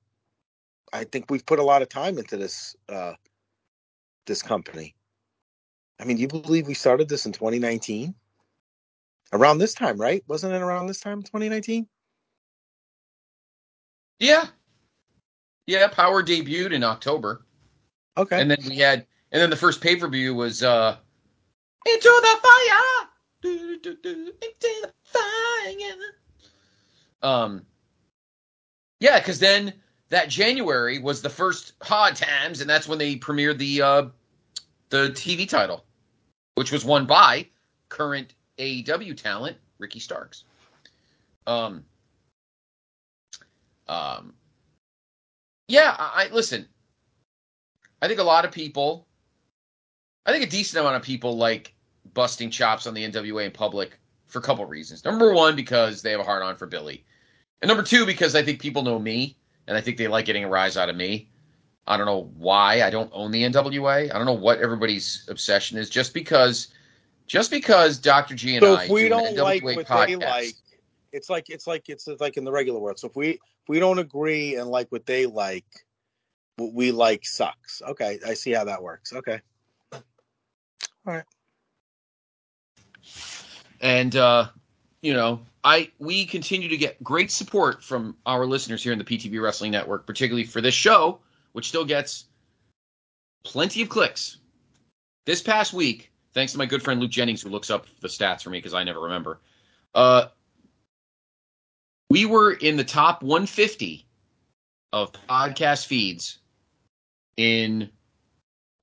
I 0.93 1.05
think 1.05 1.29
we've 1.29 1.45
put 1.45 1.59
a 1.59 1.63
lot 1.63 1.81
of 1.81 1.89
time 1.89 2.17
into 2.17 2.37
this, 2.37 2.75
uh, 2.89 3.13
this 4.25 4.41
company. 4.41 4.95
I 5.99 6.05
mean, 6.05 6.17
do 6.17 6.21
you 6.21 6.27
believe 6.27 6.67
we 6.67 6.73
started 6.73 7.07
this 7.07 7.25
in 7.25 7.31
2019? 7.31 8.13
Around 9.33 9.59
this 9.59 9.73
time, 9.73 9.97
right? 9.97 10.23
Wasn't 10.27 10.53
it 10.53 10.61
around 10.61 10.87
this 10.87 10.99
time, 10.99 11.21
2019? 11.21 11.87
yeah, 14.19 14.45
yeah. 15.67 15.87
Powerrr 15.87 16.23
debuted 16.25 16.73
in 16.73 16.83
October, 16.83 17.45
Okay. 18.17 18.39
and 18.41 18.51
then 18.51 18.59
we 18.67 18.77
had, 18.77 19.05
and 19.31 19.41
then 19.41 19.49
the 19.49 19.55
first 19.55 19.81
pay 19.81 19.95
per 19.95 20.07
view 20.09 20.35
was 20.35 20.61
uh, 20.63 20.97
Into 21.87 22.21
the 22.21 22.39
Fire, 22.43 23.07
Do, 23.41 23.79
do, 23.79 23.95
do, 24.03 24.09
Into 24.09 24.69
the 24.83 24.93
Fire. 25.05 25.97
Um, 27.21 27.65
yeah, 28.99 29.19
because 29.19 29.39
then 29.39 29.73
that 30.09 30.29
January 30.29 30.99
was 30.99 31.21
the 31.21 31.29
first 31.29 31.73
Hard 31.81 32.15
Times, 32.15 32.61
and 32.61 32.69
that's 32.69 32.87
when 32.87 32.97
they 32.97 33.15
premiered 33.15 33.57
the 33.57 33.81
uh, 33.81 34.03
the 34.89 35.09
TV 35.09 35.47
title, 35.47 35.85
which 36.55 36.71
was 36.71 36.85
won 36.85 37.05
by 37.05 37.47
current 37.89 38.33
AEW 38.57 39.15
talent 39.17 39.57
Ricky 39.79 39.99
Starks. 39.99 40.43
Um, 41.47 41.83
um, 43.87 44.33
yeah, 45.67 45.95
I, 45.97 46.25
I 46.25 46.33
listen. 46.33 46.67
I 48.01 48.07
think 48.07 48.19
a 48.19 48.23
lot 48.23 48.45
of 48.45 48.51
people, 48.51 49.07
I 50.25 50.31
think 50.31 50.43
a 50.43 50.49
decent 50.49 50.81
amount 50.81 50.95
of 50.95 51.03
people 51.03 51.37
like 51.37 51.73
busting 52.13 52.49
chops 52.49 52.87
on 52.87 52.93
the 52.93 53.07
NWA 53.07 53.45
in 53.45 53.51
public 53.51 53.99
for 54.27 54.39
a 54.39 54.41
couple 54.41 54.65
reasons. 54.65 55.05
Number 55.05 55.33
one, 55.33 55.55
because 55.55 56.01
they 56.01 56.11
have 56.11 56.19
a 56.19 56.23
hard 56.23 56.41
on 56.41 56.55
for 56.55 56.65
Billy, 56.65 57.05
and 57.61 57.67
number 57.67 57.83
two, 57.83 58.05
because 58.05 58.35
I 58.35 58.43
think 58.43 58.59
people 58.59 58.81
know 58.83 58.99
me 58.99 59.37
and 59.67 59.77
I 59.77 59.81
think 59.81 59.97
they 59.97 60.07
like 60.07 60.25
getting 60.25 60.43
a 60.43 60.49
rise 60.49 60.77
out 60.77 60.89
of 60.89 60.95
me. 60.95 61.29
I 61.87 61.97
don't 61.97 62.05
know 62.05 62.31
why 62.37 62.83
I 62.83 62.89
don't 62.89 63.09
own 63.13 63.31
the 63.31 63.43
NWA. 63.43 64.13
I 64.13 64.17
don't 64.17 64.25
know 64.25 64.33
what 64.33 64.59
everybody's 64.59 65.25
obsession 65.29 65.77
is. 65.77 65.89
Just 65.89 66.13
because, 66.13 66.69
just 67.27 67.51
because 67.51 67.97
Dr. 67.97 68.35
G 68.35 68.55
and 68.55 68.63
So 68.63 68.75
I 68.75 68.83
if 68.83 68.89
we 68.89 69.03
do 69.03 69.09
don't 69.09 69.27
an 69.27 69.35
like 69.37 69.63
what 69.63 69.85
podcast, 69.85 70.07
they 70.07 70.15
like, 70.15 70.55
it's 71.11 71.29
like 71.29 71.49
it's 71.49 71.67
like 71.67 71.89
it's 71.89 72.07
like 72.19 72.37
in 72.37 72.43
the 72.43 72.51
regular 72.51 72.79
world. 72.79 72.99
So 72.99 73.07
if 73.07 73.15
we 73.15 73.29
if 73.29 73.39
we 73.67 73.79
don't 73.79 73.99
agree 73.99 74.55
and 74.55 74.69
like 74.69 74.91
what 74.91 75.05
they 75.05 75.25
like, 75.25 75.65
what 76.57 76.73
we 76.73 76.91
like 76.91 77.25
sucks. 77.25 77.81
Okay, 77.81 78.19
I 78.25 78.33
see 78.33 78.51
how 78.51 78.63
that 78.65 78.81
works. 78.81 79.13
Okay. 79.13 79.39
All 79.93 80.01
right. 81.05 81.23
And 83.81 84.15
uh, 84.15 84.49
you 85.01 85.13
know, 85.13 85.41
I 85.63 85.91
we 85.99 86.25
continue 86.25 86.69
to 86.69 86.77
get 86.77 87.03
great 87.03 87.31
support 87.31 87.83
from 87.83 88.15
our 88.25 88.45
listeners 88.45 88.83
here 88.83 88.93
in 88.93 88.99
the 88.99 89.05
PTB 89.05 89.41
Wrestling 89.41 89.71
Network, 89.71 90.05
particularly 90.05 90.45
for 90.45 90.61
this 90.61 90.73
show, 90.73 91.19
which 91.53 91.67
still 91.67 91.85
gets 91.85 92.25
plenty 93.43 93.81
of 93.81 93.89
clicks. 93.89 94.37
This 95.25 95.41
past 95.41 95.73
week, 95.73 96.11
thanks 96.33 96.51
to 96.51 96.57
my 96.57 96.65
good 96.65 96.83
friend 96.83 96.99
Luke 96.99 97.11
Jennings, 97.11 97.41
who 97.41 97.49
looks 97.49 97.69
up 97.69 97.85
the 97.99 98.07
stats 98.07 98.43
for 98.43 98.49
me 98.49 98.59
because 98.59 98.73
I 98.73 98.83
never 98.83 99.01
remember. 99.01 99.39
Uh, 99.93 100.27
we 102.09 102.25
were 102.25 102.51
in 102.51 102.77
the 102.77 102.83
top 102.83 103.23
150 103.23 104.05
of 104.93 105.13
podcast 105.13 105.85
feeds 105.85 106.39
in 107.37 107.89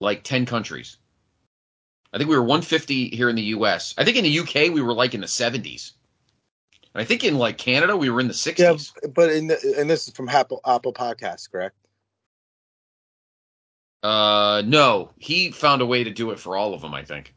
like 0.00 0.24
10 0.24 0.46
countries. 0.46 0.96
I 2.12 2.18
think 2.18 2.30
we 2.30 2.36
were 2.36 2.42
150 2.42 3.10
here 3.10 3.28
in 3.28 3.36
the 3.36 3.42
US. 3.42 3.94
I 3.98 4.04
think 4.04 4.16
in 4.16 4.24
the 4.24 4.38
UK 4.38 4.72
we 4.72 4.80
were 4.80 4.94
like 4.94 5.14
in 5.14 5.20
the 5.20 5.26
70s. 5.26 5.92
I 6.94 7.04
think 7.04 7.24
in 7.24 7.36
like 7.36 7.58
Canada 7.58 7.96
we 7.96 8.10
were 8.10 8.20
in 8.20 8.28
the 8.28 8.34
60s. 8.34 8.92
Yeah, 9.02 9.08
but 9.14 9.30
in 9.30 9.48
the, 9.48 9.74
and 9.78 9.88
this 9.88 10.08
is 10.08 10.14
from 10.14 10.28
Apple 10.28 10.60
Apple 10.66 10.92
Podcasts, 10.92 11.50
correct? 11.50 11.76
Uh 14.02 14.62
no, 14.64 15.10
he 15.18 15.50
found 15.50 15.82
a 15.82 15.86
way 15.86 16.04
to 16.04 16.10
do 16.10 16.30
it 16.30 16.38
for 16.38 16.56
all 16.56 16.74
of 16.74 16.80
them, 16.80 16.94
I 16.94 17.04
think. 17.04 17.34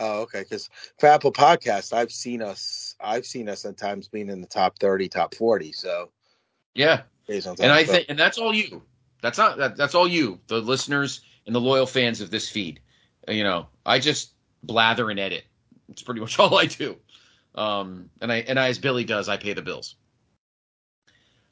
Oh, 0.00 0.22
okay. 0.22 0.40
Because 0.40 0.70
for 0.98 1.08
Apple 1.08 1.32
Podcasts, 1.32 1.92
I've 1.92 2.10
seen 2.10 2.40
us. 2.40 2.96
I've 3.00 3.26
seen 3.26 3.48
us 3.48 3.66
at 3.66 3.76
times 3.76 4.08
being 4.08 4.30
in 4.30 4.40
the 4.40 4.46
top 4.46 4.78
thirty, 4.78 5.08
top 5.08 5.34
forty. 5.34 5.72
So 5.72 6.10
Yeah. 6.74 7.02
And 7.60 7.70
I 7.70 7.84
think 7.84 8.06
and 8.08 8.18
that's 8.18 8.38
all 8.38 8.54
you. 8.54 8.82
That's 9.22 9.38
not 9.38 9.58
that, 9.58 9.76
that's 9.76 9.94
all 9.94 10.08
you, 10.08 10.40
the 10.46 10.60
listeners 10.60 11.20
and 11.46 11.54
the 11.54 11.60
loyal 11.60 11.86
fans 11.86 12.20
of 12.20 12.30
this 12.30 12.48
feed. 12.48 12.80
You 13.28 13.44
know, 13.44 13.68
I 13.84 13.98
just 13.98 14.32
blather 14.62 15.10
and 15.10 15.20
edit. 15.20 15.44
It's 15.90 16.02
pretty 16.02 16.20
much 16.20 16.38
all 16.40 16.58
I 16.58 16.66
do. 16.66 16.96
Um 17.54 18.10
and 18.20 18.32
I 18.32 18.36
and 18.36 18.58
I, 18.58 18.68
as 18.68 18.78
Billy 18.78 19.04
does, 19.04 19.28
I 19.28 19.36
pay 19.36 19.52
the 19.52 19.62
bills. 19.62 19.96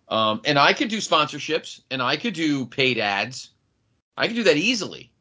Um 0.09 0.41
and 0.45 0.59
I 0.59 0.73
could 0.73 0.89
do 0.89 0.99
sponsorships 0.99 1.81
and 1.91 2.03
I 2.03 2.17
could 2.17 2.35
do 2.35 2.67
paid 2.67 2.99
ads. 2.99 3.51
I 4.17 4.27
could 4.27 4.37
do 4.37 4.45
that 4.45 4.57
easily. 4.57 5.13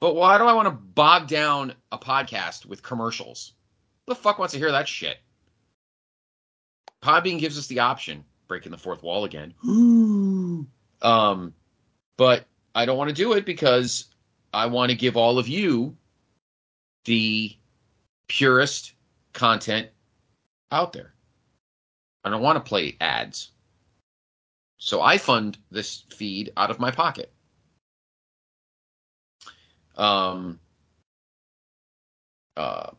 But 0.00 0.16
why 0.16 0.36
do 0.38 0.44
I 0.44 0.54
want 0.54 0.66
to 0.66 0.72
bog 0.72 1.28
down 1.28 1.74
a 1.92 1.98
podcast 1.98 2.66
with 2.66 2.82
commercials? 2.82 3.52
Who 4.06 4.14
the 4.14 4.20
fuck 4.20 4.38
wants 4.38 4.52
to 4.52 4.58
hear 4.58 4.72
that 4.72 4.88
shit? 4.88 5.18
Podbean 7.02 7.38
gives 7.38 7.56
us 7.56 7.68
the 7.68 7.80
option, 7.80 8.24
breaking 8.48 8.72
the 8.72 8.78
fourth 8.78 9.02
wall 9.02 9.24
again. 9.24 9.54
Um, 11.02 11.52
but 12.16 12.44
I 12.74 12.86
don't 12.86 12.96
want 12.96 13.08
to 13.08 13.14
do 13.14 13.32
it 13.32 13.44
because 13.44 14.04
I 14.52 14.66
want 14.66 14.90
to 14.90 14.96
give 14.96 15.16
all 15.16 15.38
of 15.40 15.48
you 15.48 15.96
the 17.04 17.56
purest 18.28 18.92
content 19.32 19.88
out 20.70 20.92
there. 20.92 21.12
I 22.24 22.30
don't 22.30 22.42
want 22.42 22.56
to 22.56 22.68
play 22.68 22.96
ads. 23.00 23.50
So 24.78 25.00
I 25.00 25.18
fund 25.18 25.58
this 25.70 26.04
feed 26.10 26.52
out 26.56 26.70
of 26.70 26.80
my 26.80 26.90
pocket. 26.90 27.32
Um, 29.96 30.58
uh, 32.56 32.90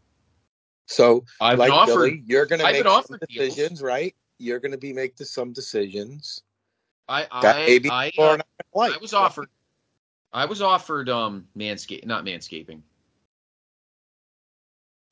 So, 0.88 1.26
I've 1.42 1.60
like 1.60 1.72
offered. 1.72 2.10
Billy, 2.10 2.24
you're 2.26 2.46
going 2.46 2.60
to 2.60 2.66
make 2.66 2.78
some 2.78 2.88
offered 2.88 3.24
deals. 3.28 3.56
decisions, 3.56 3.82
right? 3.82 4.16
You're 4.38 4.60
going 4.60 4.72
to 4.72 4.78
be 4.78 4.94
making 4.94 5.26
some 5.26 5.54
decisions 5.54 6.44
I 7.08 7.28
I 7.32 7.82
I, 7.90 8.12
uh, 8.18 8.22
are 8.22 8.38
not 8.38 8.48
gonna 8.48 8.48
like. 8.74 8.94
I 8.94 8.98
was 8.98 9.14
offered. 9.14 9.50
I 10.32 10.46
was 10.46 10.62
offered 10.62 11.10
um 11.10 11.48
manscape, 11.58 12.06
not 12.06 12.26
manscaping. 12.26 12.82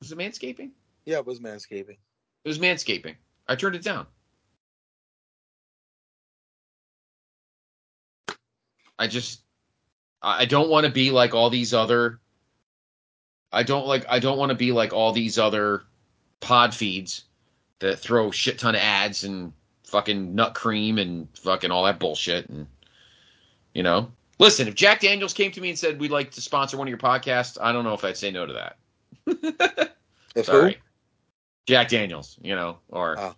Was 0.00 0.10
it 0.10 0.18
manscaping? 0.18 0.70
Yeah, 1.04 1.18
it 1.18 1.26
was 1.26 1.40
manscaping. 1.40 1.98
It 2.44 2.48
was 2.48 2.58
manscaping. 2.58 3.14
I 3.48 3.56
turned 3.56 3.76
it 3.76 3.82
down. 3.82 4.06
I 8.98 9.08
just 9.08 9.40
I 10.22 10.44
don't 10.44 10.70
want 10.70 10.86
to 10.86 10.92
be 10.92 11.10
like 11.10 11.34
all 11.34 11.50
these 11.50 11.74
other 11.74 12.20
I 13.52 13.64
don't 13.64 13.86
like 13.86 14.06
I 14.08 14.20
don't 14.20 14.38
want 14.38 14.50
to 14.50 14.56
be 14.56 14.70
like 14.70 14.92
all 14.92 15.12
these 15.12 15.38
other 15.38 15.82
pod 16.40 16.74
feeds 16.74 17.24
that 17.80 17.98
throw 17.98 18.30
shit 18.30 18.58
ton 18.58 18.76
of 18.76 18.80
ads 18.80 19.24
and 19.24 19.52
fucking 19.84 20.34
nut 20.34 20.54
cream 20.54 20.98
and 20.98 21.26
fucking 21.36 21.70
all 21.70 21.84
that 21.84 21.98
bullshit 21.98 22.48
and 22.48 22.66
you 23.74 23.82
know. 23.82 24.10
Listen, 24.38 24.66
if 24.66 24.74
Jack 24.74 25.00
Daniels 25.00 25.34
came 25.34 25.52
to 25.52 25.60
me 25.60 25.68
and 25.68 25.78
said 25.78 26.00
we'd 26.00 26.10
like 26.10 26.30
to 26.32 26.40
sponsor 26.40 26.76
one 26.76 26.86
of 26.86 26.90
your 26.90 26.98
podcasts, 26.98 27.58
I 27.60 27.72
don't 27.72 27.84
know 27.84 27.94
if 27.94 28.04
I'd 28.04 28.16
say 28.16 28.30
no 28.30 28.46
to 28.46 28.52
that. 29.26 29.92
If 30.34 30.46
Sorry. 30.46 30.78
Jack 31.66 31.88
Daniels, 31.88 32.38
you 32.42 32.54
know, 32.54 32.78
or 32.88 33.18
Oh. 33.18 33.34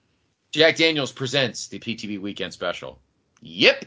Jack 0.52 0.76
Daniels 0.76 1.12
presents 1.12 1.68
the 1.68 1.78
PTB 1.78 2.20
weekend 2.20 2.52
special. 2.52 3.00
Yep. 3.42 3.86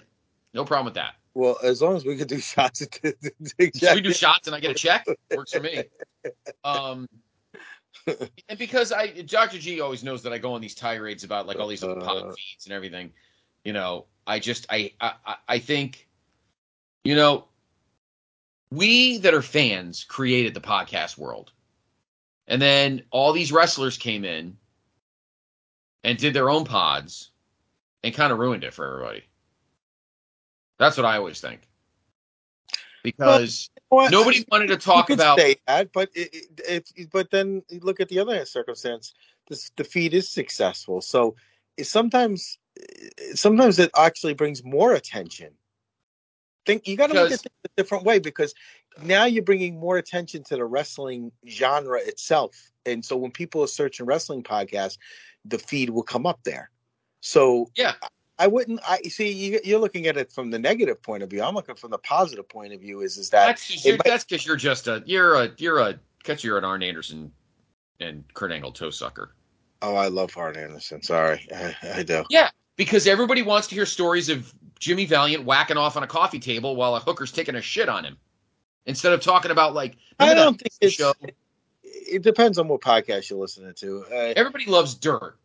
No 0.54 0.66
problem 0.66 0.86
with 0.86 0.94
that. 0.96 1.16
Well, 1.34 1.58
as 1.64 1.82
long 1.82 1.96
as 1.96 2.04
we 2.06 2.18
could 2.18 2.28
do 2.28 2.40
shots 2.40 2.82
at 2.82 2.92
the, 2.92 3.16
the, 3.58 3.72
So 3.74 3.94
we 3.94 4.02
do 4.02 4.12
shots 4.12 4.48
and 4.48 4.56
I 4.56 4.60
get 4.60 4.72
a 4.72 4.74
check. 4.74 5.06
Works 5.36 5.54
for 5.54 5.60
me. 5.62 5.84
Um, 6.64 7.08
and 8.50 8.58
because 8.58 8.92
I 8.92 9.08
Dr. 9.22 9.58
G 9.60 9.82
always 9.82 10.04
knows 10.04 10.24
that 10.24 10.34
I 10.34 10.38
go 10.40 10.54
on 10.54 10.62
these 10.62 10.76
tirades 10.76 11.24
about 11.24 11.48
like 11.48 11.58
all 11.60 11.68
these 11.68 11.84
Uh. 11.84 12.34
feeds 12.36 12.66
and 12.66 12.74
everything. 12.74 13.12
You 13.64 13.74
know, 13.74 14.06
I 14.26 14.40
just 14.40 14.66
I 14.70 14.94
I- 15.00 15.36
I 15.48 15.60
think, 15.60 16.08
you 17.04 17.16
know, 17.16 17.46
we 18.72 19.18
that 19.20 19.34
are 19.34 19.42
fans 19.42 20.04
created 20.04 20.54
the 20.54 20.62
podcast 20.62 21.18
world, 21.18 21.52
and 22.48 22.62
then 22.62 23.04
all 23.12 23.34
these 23.34 23.52
wrestlers 23.52 23.98
came 23.98 24.24
in 24.24 24.58
and 26.04 26.18
did 26.18 26.34
their 26.34 26.50
own 26.50 26.64
pods 26.64 27.32
and 28.04 28.14
kind 28.14 28.32
of 28.32 28.40
ruined 28.40 28.64
it 28.64 28.74
for 28.74 28.86
everybody. 28.86 29.24
That's 30.80 30.96
what 30.96 31.06
I 31.06 31.18
always 31.18 31.42
think. 31.42 31.62
Because 33.04 33.70
Well, 33.90 34.10
nobody 34.10 34.46
wanted 34.52 34.68
to 34.68 34.78
talk 34.78 35.10
about 35.10 35.40
that, 35.68 35.92
but 35.94 36.10
it, 36.14 36.36
it, 36.68 36.92
it, 36.96 37.12
but 37.12 37.32
then 37.32 37.64
you 37.70 37.80
look 37.82 38.00
at 38.00 38.10
the 38.10 38.20
other 38.20 38.44
circumstance. 38.46 39.14
This 39.48 39.72
the 39.78 39.84
feed 39.84 40.14
is 40.14 40.30
successful, 40.30 41.00
so 41.02 41.36
it 41.78 41.86
sometimes 41.86 42.58
sometimes 43.34 43.80
it 43.80 43.92
actually 43.96 44.34
brings 44.34 44.64
more 44.64 44.94
attention. 44.94 45.52
Think 46.68 46.88
you 46.88 46.98
got 46.98 47.08
to 47.08 47.14
look 47.14 47.32
at 47.32 47.46
it 47.46 47.52
a 47.66 47.70
different 47.78 48.04
way 48.04 48.20
because 48.20 48.54
now 49.02 49.24
you're 49.26 49.42
bringing 49.44 49.80
more 49.80 49.98
attention 49.98 50.44
to 50.44 50.56
the 50.58 50.66
wrestling 50.66 51.32
genre 51.48 51.98
itself, 52.00 52.72
and 52.86 53.04
so 53.04 53.16
when 53.18 53.32
people 53.32 53.64
are 53.64 53.68
searching 53.68 54.06
wrestling 54.06 54.44
podcasts, 54.44 54.98
the 55.46 55.58
feed 55.58 55.90
will 55.90 56.04
come 56.04 56.26
up 56.28 56.44
there. 56.44 56.70
So 57.22 57.72
Yeah. 57.76 57.94
I 58.40 58.46
wouldn't. 58.46 58.82
I 58.88 59.02
see 59.04 59.32
you, 59.32 59.60
you're 59.64 59.80
looking 59.80 60.06
at 60.06 60.16
it 60.16 60.32
from 60.32 60.52
the 60.52 60.60
negative 60.60 61.02
point 61.02 61.24
of 61.24 61.30
view. 61.32 61.42
I'm 61.42 61.56
looking 61.56 61.74
from 61.74 61.90
the 61.90 61.98
positive 61.98 62.48
point 62.48 62.72
of 62.72 62.80
view. 62.82 63.02
Is 63.02 63.18
is 63.18 63.32
that 63.32 63.48
That's 63.48 63.66
because 63.68 63.86
it 63.86 63.90
you're, 63.90 63.98
might- 64.14 64.46
you're 64.46 64.56
just 64.58 64.88
a 64.88 65.02
you're 65.08 65.34
a 65.36 65.50
you're 65.58 65.80
a 65.80 66.00
because 66.20 66.44
you're 66.44 66.60
an 66.60 66.64
Arn 66.64 66.84
Anderson 66.84 67.32
and 68.00 68.24
Kurt 68.36 68.52
Angle 68.52 68.74
toe 68.74 68.92
sucker. 68.92 69.34
Oh, 69.82 69.96
I 69.96 70.10
love 70.10 70.38
Arn 70.38 70.56
Anderson. 70.56 71.02
Sorry, 71.02 71.48
I, 71.52 71.76
I 71.96 72.04
do. 72.04 72.26
Yeah, 72.30 72.52
because 72.78 73.06
everybody 73.08 73.42
wants 73.42 73.68
to 73.68 73.76
hear 73.76 73.86
stories 73.86 74.30
of 74.30 74.54
Jimmy 74.80 75.06
Valiant 75.06 75.44
whacking 75.44 75.76
off 75.78 75.98
on 75.98 76.04
a 76.04 76.08
coffee 76.08 76.40
table 76.40 76.76
while 76.76 76.96
a 76.96 77.00
hooker's 77.00 77.32
taking 77.32 77.56
a 77.56 77.62
shit 77.62 77.90
on 77.90 78.06
him, 78.06 78.16
instead 78.86 79.12
of 79.12 79.20
talking 79.22 79.52
about 79.52 79.74
like 79.74 79.98
I 80.20 80.34
don't 80.34 80.58
think 80.58 80.72
it's. 80.80 80.96
show. 80.96 81.14
It 81.84 82.22
depends 82.22 82.58
on 82.58 82.70
what 82.70 82.80
podcast 82.82 83.30
you're 83.30 83.40
listening 83.40 83.74
to. 83.76 84.06
Uh, 84.10 84.34
Everybody 84.38 84.66
loves 84.68 84.96
dirt. 84.96 85.38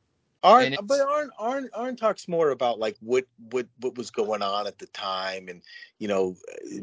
Arn, 0.44 0.64
And 0.64 0.74
it's- 0.74 0.86
but 0.86 1.00
Arn, 1.00 1.30
Arn, 1.38 1.68
Arn 1.72 1.96
talks 1.96 2.26
more 2.28 2.50
about 2.50 2.78
like 2.80 2.96
what 3.00 3.24
what 3.50 3.66
what 3.80 3.96
was 3.96 4.10
going 4.10 4.42
on 4.42 4.66
at 4.66 4.78
the 4.78 4.86
time, 4.86 5.48
and 5.48 5.62
you 5.98 6.08
know, 6.08 6.36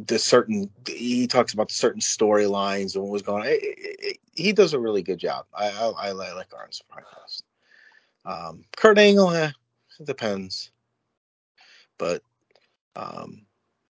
the 0.06 0.18
certain. 0.18 0.70
He 0.88 1.28
talks 1.28 1.54
about 1.54 1.68
the 1.70 1.74
certain 1.76 2.02
storylines 2.02 2.96
and 2.96 3.04
what 3.04 3.12
was 3.12 3.22
going 3.22 3.44
on. 3.44 3.48
It- 3.50 3.60
it- 3.62 4.18
he 4.36 4.54
does 4.54 4.74
a 4.74 4.80
really 4.80 5.02
good 5.04 5.20
job. 5.20 5.46
I 5.54 5.68
I, 5.70 6.10
I 6.10 6.12
like 6.14 6.54
Arn's 6.58 6.82
podcast. 6.92 7.44
Um, 8.26 8.64
Kurt 8.78 8.98
Angle, 8.98 9.32
eh, 9.32 9.52
depends, 10.04 10.72
but 11.98 12.22
um, 12.96 13.46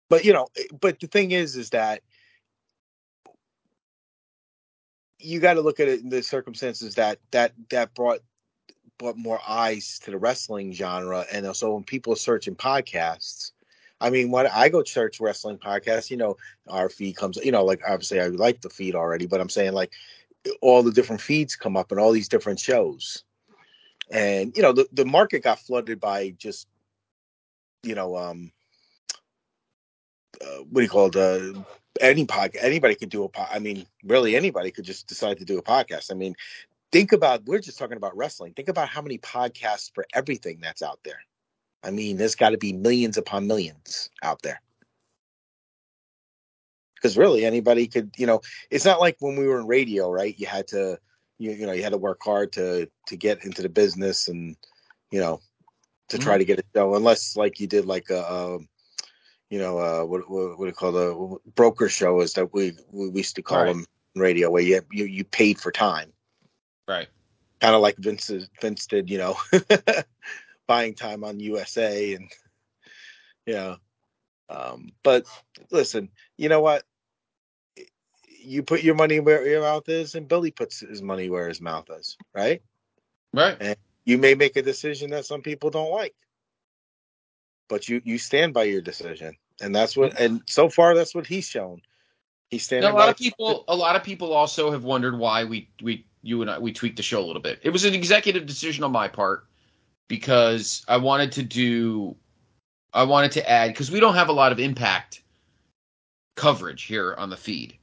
but 0.10 0.26
you 0.26 0.34
know, 0.34 0.48
but 0.80 1.00
the 1.00 1.08
thing 1.08 1.32
is, 1.32 1.56
is 1.56 1.70
that 1.72 2.02
you 5.20 5.40
got 5.40 5.54
to 5.54 5.62
look 5.62 5.80
at 5.80 5.88
it 5.88 6.02
in 6.02 6.10
the 6.10 6.22
circumstances 6.22 6.96
that 6.96 7.20
that 7.32 7.54
that 7.70 7.94
brought 7.94 8.20
brought 8.98 9.18
more 9.18 9.40
eyes 9.48 10.00
to 10.04 10.12
the 10.12 10.18
wrestling 10.18 10.74
genre, 10.74 11.26
and 11.32 11.56
so 11.56 11.74
when 11.74 11.84
people 11.84 12.14
are 12.14 12.18
searching 12.18 12.56
podcasts, 12.56 13.52
I 14.04 14.10
mean, 14.10 14.32
when 14.32 14.48
I 14.48 14.68
go 14.70 14.84
search 14.84 15.22
wrestling 15.22 15.58
podcasts, 15.58 16.12
you 16.12 16.18
know, 16.18 16.36
our 16.68 16.90
feed 16.90 17.16
comes, 17.16 17.38
you 17.38 17.52
know, 17.52 17.64
like 17.64 17.82
obviously 17.88 18.20
I 18.20 18.28
like 18.28 18.62
the 18.62 18.70
feed 18.70 18.96
already, 18.96 19.26
but 19.26 19.40
I'm 19.40 19.50
saying 19.50 19.72
like 19.72 19.94
all 20.62 20.84
the 20.84 20.92
different 20.92 21.22
feeds 21.22 21.56
come 21.56 21.78
up 21.78 21.90
and 21.90 22.00
all 22.00 22.12
these 22.12 22.28
different 22.28 22.60
shows, 22.60 23.24
and 24.14 24.56
you 24.56 24.62
know, 24.62 24.72
the 24.72 24.88
the 24.94 25.06
market 25.06 25.44
got 25.44 25.60
flooded 25.60 26.00
by 26.00 26.30
just, 26.38 26.68
you 27.82 27.96
know, 27.96 28.16
um, 28.16 28.52
uh, 30.42 30.60
what 30.70 30.82
do 30.82 30.84
you 30.84 30.90
call 30.90 31.08
it? 31.08 31.16
Uh, 31.16 31.62
any 32.00 32.26
podcast, 32.26 32.64
anybody 32.64 32.96
could 32.96 33.10
do 33.10 33.24
a 33.24 33.30
pod. 33.30 33.50
I 33.52 33.60
mean, 33.60 33.86
really, 34.04 34.36
anybody 34.36 34.72
could 34.72 34.86
just 34.86 35.08
decide 35.08 35.40
to 35.40 35.46
do 35.46 35.58
a 35.58 35.64
podcast. 35.64 36.12
I 36.12 36.16
mean, 36.16 36.36
think 36.92 37.12
about 37.12 37.46
we're 37.46 37.60
just 37.60 37.78
talking 37.80 37.98
about 37.98 38.16
wrestling. 38.16 38.54
Think 38.54 38.70
about 38.70 38.88
how 38.88 39.02
many 39.02 39.18
podcasts 39.18 39.92
for 39.94 40.06
everything 40.14 40.60
that's 40.62 40.82
out 40.82 41.00
there. 41.04 41.20
I 41.84 41.92
mean, 41.92 42.18
there's 42.18 42.36
got 42.36 42.52
to 42.52 42.58
be 42.58 42.72
millions 42.72 43.18
upon 43.18 43.48
millions 43.48 44.10
out 44.22 44.42
there. 44.42 44.62
Because 46.96 47.18
really, 47.18 47.46
anybody 47.46 47.88
could, 47.88 48.12
you 48.18 48.26
know, 48.26 48.42
it's 48.72 48.86
not 48.86 49.02
like 49.02 49.18
when 49.20 49.36
we 49.36 49.46
were 49.46 49.60
in 49.60 49.68
radio, 49.68 50.10
right? 50.10 50.34
You 50.40 50.48
had 50.48 50.68
to, 50.70 50.98
you, 51.44 51.52
you 51.52 51.66
know, 51.66 51.74
you 51.74 51.84
had 51.84 51.92
to 51.92 51.98
work 51.98 52.22
hard 52.24 52.54
to 52.54 52.90
to 53.08 53.18
get 53.18 53.44
into 53.44 53.62
the 53.62 53.70
business 53.70 54.28
and, 54.30 54.56
you 55.12 55.20
know, 55.20 55.42
to 56.10 56.18
try 56.18 56.38
to 56.38 56.46
get 56.46 56.60
a 56.60 56.64
show, 56.76 56.96
unless 56.96 57.36
like 57.36 57.60
you 57.60 57.68
did 57.68 57.86
like 57.86 58.10
a, 58.10 58.22
a 58.22 58.60
you 59.50 59.60
know, 59.60 59.78
uh, 59.78 60.04
what 60.06 60.30
what 60.30 60.58
what 60.58 60.66
do 60.66 60.68
you 60.68 60.74
call 60.74 60.92
the 60.92 61.52
broker 61.56 61.90
show 61.90 62.22
is 62.22 62.34
that 62.34 62.54
we 62.54 62.74
we 62.92 63.10
used 63.12 63.36
to 63.36 63.42
call 63.42 63.66
Right. 63.66 63.76
them 63.76 63.86
radio, 64.16 64.50
where 64.50 64.64
you 64.64 64.82
you 64.92 65.06
you 65.06 65.24
paid 65.24 65.60
for 65.60 65.72
time 65.72 66.14
Right. 66.88 67.08
kind 67.62 67.76
of 67.76 67.82
like 67.82 67.98
Vince 67.98 68.32
Vince 68.62 68.88
did, 68.88 69.10
you 69.10 69.18
know, 69.18 69.38
buying 70.68 70.96
time 70.96 71.24
on 71.24 71.40
USA 71.40 72.14
and 72.14 72.32
you 73.46 73.54
know. 73.54 73.78
Um, 74.50 74.92
but 75.04 75.26
listen, 75.72 76.10
you 76.38 76.50
know 76.50 76.62
what? 76.62 76.84
You 78.44 78.64
put 78.64 78.84
your 78.84 78.96
money 78.96 79.20
where 79.20 79.48
your 79.48 79.62
mouth 79.62 79.88
is, 79.90 80.16
and 80.16 80.28
Billy 80.28 80.52
puts 80.52 80.82
his 80.82 81.02
money 81.02 81.30
where 81.30 81.48
his 81.48 81.62
mouth 81.62 81.90
is, 81.98 82.18
right? 82.34 82.62
Right. 83.34 83.78
You 84.06 84.18
may 84.18 84.36
make 84.36 84.58
a 84.58 84.62
decision 84.62 85.10
that 85.12 85.26
some 85.26 85.42
people 85.42 85.70
don't 85.70 85.92
like, 85.92 86.14
but 87.70 87.88
you 87.88 88.02
you 88.04 88.18
stand 88.18 88.54
by 88.54 88.64
your 88.64 88.82
decision, 88.82 89.36
and 89.62 89.74
that's 89.74 89.96
what. 89.96 90.20
And 90.20 90.42
so 90.46 90.70
far, 90.70 90.94
that's 90.94 91.16
what 91.16 91.26
he's 91.26 91.48
shown. 91.48 91.82
He's 92.50 92.64
standing. 92.64 92.90
Now, 92.90 92.96
a 92.96 93.00
lot 93.00 93.06
by 93.06 93.12
of 93.12 93.18
people, 93.18 93.64
a 93.68 93.76
lot 93.76 93.96
of 93.96 94.04
people 94.04 94.34
also 94.34 94.72
have 94.72 94.84
wondered 94.84 95.18
why 95.18 95.46
we 95.46 95.70
we 95.82 96.06
you 96.22 96.42
and 96.42 96.52
I 96.52 96.60
we 96.60 96.74
tweaked 96.74 96.98
the 96.98 97.04
show 97.04 97.20
a 97.20 97.26
little 97.26 97.42
bit. 97.42 97.60
It 97.64 97.70
was 97.70 97.86
an 97.86 97.94
executive 97.94 98.46
decision 98.46 98.84
on 98.84 98.92
my 98.92 99.08
part 99.08 99.48
because 100.08 100.84
I 100.88 100.98
wanted 100.98 101.32
to 101.34 101.44
do, 101.44 102.16
I 102.94 103.04
wanted 103.04 103.32
to 103.34 103.50
add 103.50 103.70
because 103.70 103.90
we 103.90 104.00
don't 104.00 104.16
have 104.16 104.30
a 104.30 104.34
lot 104.34 104.52
of 104.52 104.60
impact 104.60 105.24
coverage 106.36 106.84
here 106.84 107.16
on 107.18 107.30
the 107.30 107.38
feed, 107.38 107.78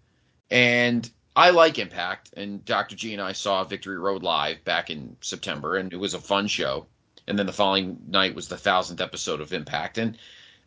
and 0.50 1.08
I 1.36 1.50
like 1.50 1.78
Impact. 1.78 2.30
And 2.36 2.64
Dr. 2.64 2.96
G 2.96 3.12
and 3.12 3.22
I 3.22 3.32
saw 3.32 3.64
Victory 3.64 3.98
Road 3.98 4.22
live 4.22 4.64
back 4.64 4.90
in 4.90 5.16
September, 5.20 5.76
and 5.76 5.92
it 5.92 5.96
was 5.96 6.14
a 6.14 6.20
fun 6.20 6.48
show. 6.48 6.86
And 7.26 7.38
then 7.38 7.46
the 7.46 7.52
following 7.52 7.98
night 8.08 8.34
was 8.34 8.48
the 8.48 8.56
thousandth 8.56 9.00
episode 9.00 9.40
of 9.40 9.52
Impact, 9.52 9.98
and 9.98 10.18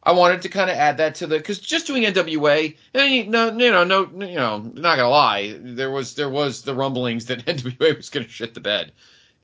I 0.05 0.11
wanted 0.11 0.41
to 0.41 0.49
kind 0.49 0.69
of 0.69 0.75
add 0.75 0.97
that 0.97 1.15
to 1.15 1.27
the 1.27 1.37
because 1.37 1.59
just 1.59 1.87
doing 1.87 2.03
NWA, 2.03 2.75
and 2.93 3.11
you 3.11 3.25
no, 3.25 3.51
you 3.51 3.71
know, 3.71 3.83
no, 3.83 4.03
you 4.25 4.35
know, 4.35 4.59
not 4.59 4.97
gonna 4.97 5.09
lie, 5.09 5.57
there 5.59 5.91
was 5.91 6.15
there 6.15 6.29
was 6.29 6.61
the 6.61 6.75
rumblings 6.75 7.25
that 7.25 7.45
NWA 7.45 7.95
was 7.95 8.09
gonna 8.09 8.27
shit 8.27 8.53
the 8.53 8.59
bed, 8.59 8.91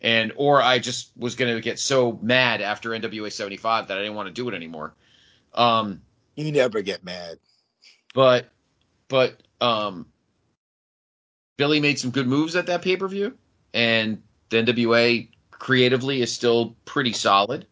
and 0.02 0.34
or 0.36 0.62
I 0.62 0.80
just 0.80 1.12
was 1.18 1.36
gonna 1.36 1.62
get 1.62 1.80
so 1.80 2.20
mad 2.22 2.62
after 2.62 2.90
NWA 2.90 3.32
seventy 3.32 3.58
five 3.58 3.88
that 3.88 3.98
I 3.98 4.02
didn't 4.02 4.16
want 4.16 4.28
to 4.28 4.34
do 4.34 4.50
it 4.50 4.56
anymore. 4.56 4.94
Um, 5.54 6.02
you 6.36 6.52
never 6.52 6.82
get 6.82 7.04
mad. 7.04 7.40
but 8.14 8.50
but 9.08 9.42
um, 9.62 10.08
Billy 11.60 11.82
made 11.82 11.99
some 11.99 12.10
good 12.10 12.26
moves 12.26 12.55
at 12.55 12.68
that 12.68 12.82
pay 12.82 12.95
per 12.95 13.05
view, 13.10 13.38
and 13.74 14.24
the 14.47 14.64
NWA 14.64 15.28
creatively 15.51 16.22
is 16.22 16.32
still 16.32 16.74
pretty 16.86 17.12
solid. 17.12 17.68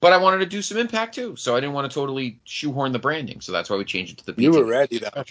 But 0.00 0.12
I 0.12 0.16
wanted 0.16 0.38
to 0.38 0.46
do 0.46 0.60
some 0.60 0.76
impact 0.76 1.14
too, 1.14 1.36
so 1.36 1.54
I 1.54 1.60
didn't 1.60 1.74
want 1.74 1.88
to 1.88 1.94
totally 1.94 2.40
shoehorn 2.42 2.90
the 2.90 2.98
branding. 2.98 3.40
So 3.40 3.52
that's 3.52 3.70
why 3.70 3.76
we 3.76 3.84
changed 3.84 4.14
it 4.14 4.24
to 4.24 4.32
the. 4.32 4.42
You 4.42 4.50
were 4.50 4.64
ready 4.64 4.98
to 4.98 5.24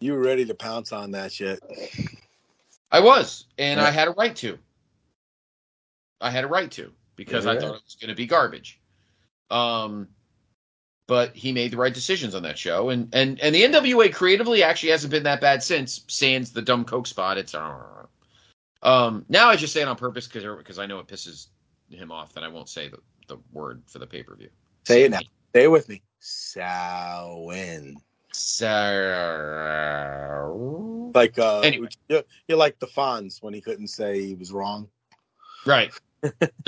you 0.00 0.14
were 0.14 0.20
ready 0.20 0.44
to 0.46 0.54
pounce 0.54 0.92
on 0.92 1.12
that 1.12 1.32
shit. 1.32 1.62
I 2.90 2.98
was, 2.98 3.46
and 3.56 3.78
Yeah. 3.78 3.86
I 3.86 3.90
had 3.92 4.08
a 4.08 4.10
right 4.10 4.34
to. 4.36 4.58
I 6.20 6.30
had 6.30 6.42
a 6.42 6.48
right 6.48 6.72
to 6.72 6.90
because 7.14 7.46
I 7.46 7.54
thought 7.54 7.76
it 7.76 7.82
was 7.84 7.96
going 8.00 8.10
to 8.10 8.16
be 8.16 8.26
garbage. 8.26 8.80
Um, 9.48 10.08
but 11.06 11.34
he 11.36 11.52
made 11.52 11.70
the 11.70 11.76
right 11.76 11.94
decisions 11.94 12.34
on 12.34 12.42
that 12.42 12.58
show, 12.58 12.90
and 12.90 13.08
and 13.14 13.40
and 13.40 13.54
the 13.54 13.62
NWA 13.62 14.12
creatively 14.12 14.62
actually 14.62 14.90
hasn't 14.90 15.10
been 15.10 15.22
that 15.24 15.40
bad 15.40 15.62
since. 15.62 16.04
Sans 16.08 16.52
the 16.52 16.62
dumb 16.62 16.84
coke 16.84 17.06
spot, 17.06 17.38
it's 17.38 17.54
uh, 17.54 18.06
um. 18.82 19.24
Now 19.28 19.48
I 19.48 19.56
just 19.56 19.72
say 19.72 19.82
it 19.82 19.88
on 19.88 19.96
purpose 19.96 20.26
because 20.26 20.44
because 20.56 20.78
I 20.78 20.86
know 20.86 20.98
it 20.98 21.06
pisses 21.06 21.48
him 21.90 22.10
off 22.10 22.32
that 22.34 22.44
I 22.44 22.48
won't 22.48 22.68
say 22.68 22.88
the 22.88 22.98
the 23.28 23.38
word 23.52 23.82
for 23.86 23.98
the 23.98 24.06
pay 24.06 24.22
per 24.22 24.34
view. 24.34 24.50
Say 24.84 25.04
it 25.04 25.10
now. 25.10 25.20
Stay 25.50 25.68
with 25.68 25.88
me. 25.88 26.02
Samhain. 26.20 27.96
So 28.32 28.68
Like 31.14 31.38
uh, 31.38 31.60
Anyway. 31.60 31.88
you're, 32.08 32.22
you're 32.48 32.58
like 32.58 32.78
the 32.78 32.86
Fonz 32.86 33.42
when 33.42 33.54
he 33.54 33.60
couldn't 33.60 33.88
say 33.88 34.22
he 34.22 34.34
was 34.34 34.52
wrong. 34.52 34.88
Right. 35.64 35.92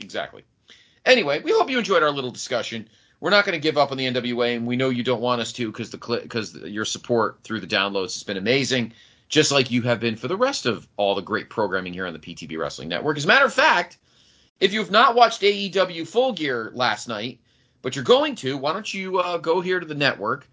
exactly. 0.00 0.42
Anyway, 1.04 1.40
we 1.42 1.52
hope 1.52 1.70
you 1.70 1.78
enjoyed 1.78 2.02
our 2.02 2.10
little 2.10 2.32
discussion. 2.32 2.88
We're 3.20 3.30
not 3.30 3.44
going 3.44 3.54
to 3.54 3.62
give 3.62 3.78
up 3.78 3.90
on 3.90 3.96
the 3.96 4.06
NWA, 4.06 4.56
and 4.56 4.66
we 4.66 4.76
know 4.76 4.90
you 4.90 5.02
don't 5.02 5.22
want 5.22 5.40
us 5.40 5.52
to 5.54 5.70
because 5.70 5.90
the 5.90 5.98
because 6.22 6.54
your 6.54 6.84
support 6.84 7.38
through 7.42 7.60
the 7.60 7.66
downloads 7.66 8.14
has 8.14 8.22
been 8.22 8.36
amazing, 8.36 8.92
just 9.28 9.50
like 9.50 9.70
you 9.70 9.82
have 9.82 10.00
been 10.00 10.16
for 10.16 10.28
the 10.28 10.36
rest 10.36 10.66
of 10.66 10.86
all 10.96 11.14
the 11.14 11.22
great 11.22 11.48
programming 11.48 11.92
here 11.92 12.06
on 12.06 12.12
the 12.12 12.18
PTB 12.18 12.58
Wrestling 12.58 12.88
Network. 12.88 13.16
As 13.16 13.24
a 13.24 13.28
matter 13.28 13.46
of 13.46 13.54
fact, 13.54 13.96
if 14.60 14.72
you've 14.72 14.90
not 14.90 15.14
watched 15.14 15.42
AEW 15.42 16.06
Full 16.06 16.32
Gear 16.32 16.70
last 16.74 17.08
night, 17.08 17.40
but 17.82 17.94
you're 17.94 18.04
going 18.04 18.34
to, 18.36 18.56
why 18.56 18.72
don't 18.72 18.92
you 18.92 19.18
uh, 19.18 19.38
go 19.38 19.60
here 19.60 19.80
to 19.80 19.86
the 19.86 19.94
network, 19.94 20.48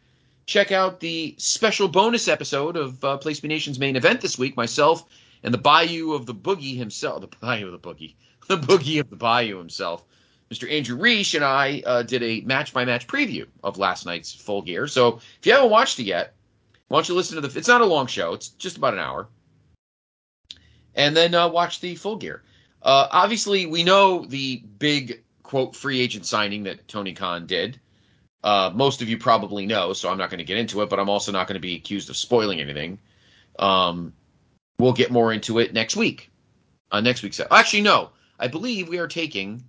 check 0.46 0.72
out 0.72 1.00
the 1.00 1.36
special 1.38 1.88
bonus 1.88 2.28
episode 2.28 2.76
of 2.76 3.04
uh, 3.04 3.18
Place 3.18 3.40
Be 3.40 3.48
Nation's 3.48 3.80
main 3.80 3.96
event 3.96 4.22
this 4.22 4.38
week. 4.38 4.56
Myself 4.58 5.06
and 5.44 5.54
the 5.54 5.58
Bayou 5.58 6.14
of 6.14 6.26
the 6.26 6.36
Boogie 6.36 6.78
himself, 6.78 7.22
the 7.22 7.38
Bayou 7.42 7.68
of 7.68 7.72
the 7.72 7.80
Boogie, 7.80 8.16
the 8.48 8.58
Boogie 8.58 9.00
of 9.00 9.10
the 9.10 9.16
Bayou 9.16 9.58
himself, 9.58 10.04
Mr. 10.52 10.72
Andrew 10.72 10.98
Reich 10.98 11.34
and 11.34 11.44
I 11.44 11.82
uh, 11.86 12.04
did 12.04 12.22
a 12.22 12.42
match 12.42 12.74
by 12.74 12.86
match 12.86 13.08
preview 13.08 13.48
of 13.64 13.78
last 13.78 14.06
night's 14.06 14.34
Full 14.34 14.62
Gear. 14.62 14.88
So 14.88 15.20
if 15.40 15.46
you 15.46 15.54
haven't 15.54 15.72
watched 15.72 16.00
it 16.00 16.04
yet, 16.04 16.36
why 16.88 16.98
don't 16.98 17.10
you 17.10 17.16
listen 17.16 17.42
to 17.42 17.48
the? 17.48 17.58
It's 17.58 17.68
not 17.68 17.82
a 17.82 17.86
long 17.86 18.08
show; 18.08 18.34
it's 18.34 18.50
just 18.50 18.78
about 18.78 18.94
an 18.94 19.00
hour, 19.00 19.28
and 20.94 21.16
then 21.16 21.34
uh, 21.34 21.48
watch 21.48 21.80
the 21.80 21.96
Full 21.96 22.18
Gear. 22.18 22.44
Uh, 22.82 23.08
obviously, 23.12 23.66
we 23.66 23.84
know 23.84 24.26
the 24.26 24.58
big 24.58 25.24
quote 25.42 25.76
free 25.76 26.00
agent 26.02 26.26
signing 26.26 26.64
that 26.64 26.88
Tony 26.88 27.14
Khan 27.14 27.48
did. 27.48 27.80
Uh, 28.44 28.72
most 28.74 29.02
of 29.02 29.08
you 29.08 29.18
probably 29.18 29.66
know, 29.66 29.94
so 29.94 30.10
I'm 30.10 30.18
not 30.18 30.30
going 30.30 30.40
to 30.40 30.44
get 30.44 30.58
into 30.58 30.82
it, 30.82 30.90
but 30.90 31.00
I'm 31.00 31.10
also 31.10 31.32
not 31.32 31.48
going 31.48 31.56
to 31.56 31.62
be 31.62 31.76
accused 31.76 32.10
of 32.10 32.18
spoiling 32.18 32.60
anything. 32.60 33.00
Um, 33.58 34.14
we'll 34.80 34.94
get 34.94 35.12
more 35.12 35.32
into 35.32 35.60
it 35.60 35.74
next 35.74 35.96
week. 35.96 36.30
Uh, 36.92 37.00
next 37.00 37.24
week's 37.24 37.40
actually 37.40 37.82
no, 37.82 38.10
I 38.38 38.48
believe 38.48 38.90
we 38.90 39.00
are 39.00 39.08
taking. 39.08 39.64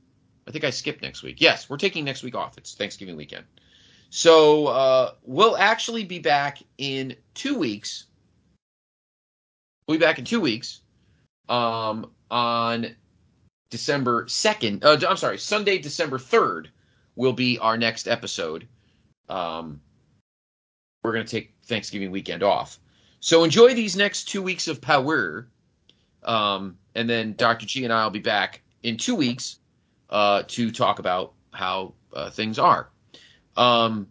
I 0.47 0.51
think 0.51 0.65
I 0.65 0.71
skipped 0.71 1.03
next 1.03 1.23
week. 1.23 1.41
Yes, 1.41 1.69
we're 1.69 1.77
taking 1.77 2.05
next 2.05 2.23
week 2.23 2.35
off. 2.35 2.59
It's 2.59 2.75
Thanksgiving 2.75 3.17
weekend, 3.17 3.45
so 4.11 4.67
uh, 4.67 5.13
we'll 5.23 5.57
actually 5.57 6.05
be 6.05 6.19
back 6.19 6.59
in 6.79 7.17
two 7.35 7.59
weeks. 7.59 8.05
We'll 9.87 9.99
be 9.99 10.05
back 10.05 10.19
in 10.19 10.25
two 10.25 10.41
weeks. 10.41 10.81
Um, 11.49 12.11
on 12.31 12.95
December 13.71 14.25
2nd, 14.25 14.83
uh, 14.83 15.07
I'm 15.07 15.17
sorry, 15.17 15.37
Sunday, 15.37 15.79
December 15.79 16.19
3rd 16.19 16.69
will 17.17 17.33
be 17.33 17.59
our 17.59 17.77
next 17.77 18.09
episode. 18.09 18.67
Um, 19.29 19.81
we're 21.03 21.13
going 21.13 21.25
to 21.25 21.31
take 21.31 21.53
Thanksgiving 21.65 22.11
weekend 22.11 22.43
off. 22.43 22.79
So 23.21 23.45
enjoy 23.45 23.75
these 23.75 23.97
next 23.97 24.25
two 24.25 24.43
weeks 24.43 24.69
of 24.69 24.81
power. 24.81 25.49
Um, 26.23 26.79
and 26.95 27.09
then 27.09 27.35
Dr. 27.37 27.67
G 27.67 27.85
and 27.85 27.93
I 27.93 28.05
will 28.05 28.11
be 28.11 28.19
back 28.19 28.63
in 28.83 28.97
two 28.97 29.15
weeks 29.15 29.59
uh, 30.11 30.43
to 30.49 30.71
talk 30.71 30.99
about 30.99 31.33
how 31.53 31.95
uh, 32.13 32.31
things 32.31 32.59
are. 32.59 32.89
Um, 33.57 34.09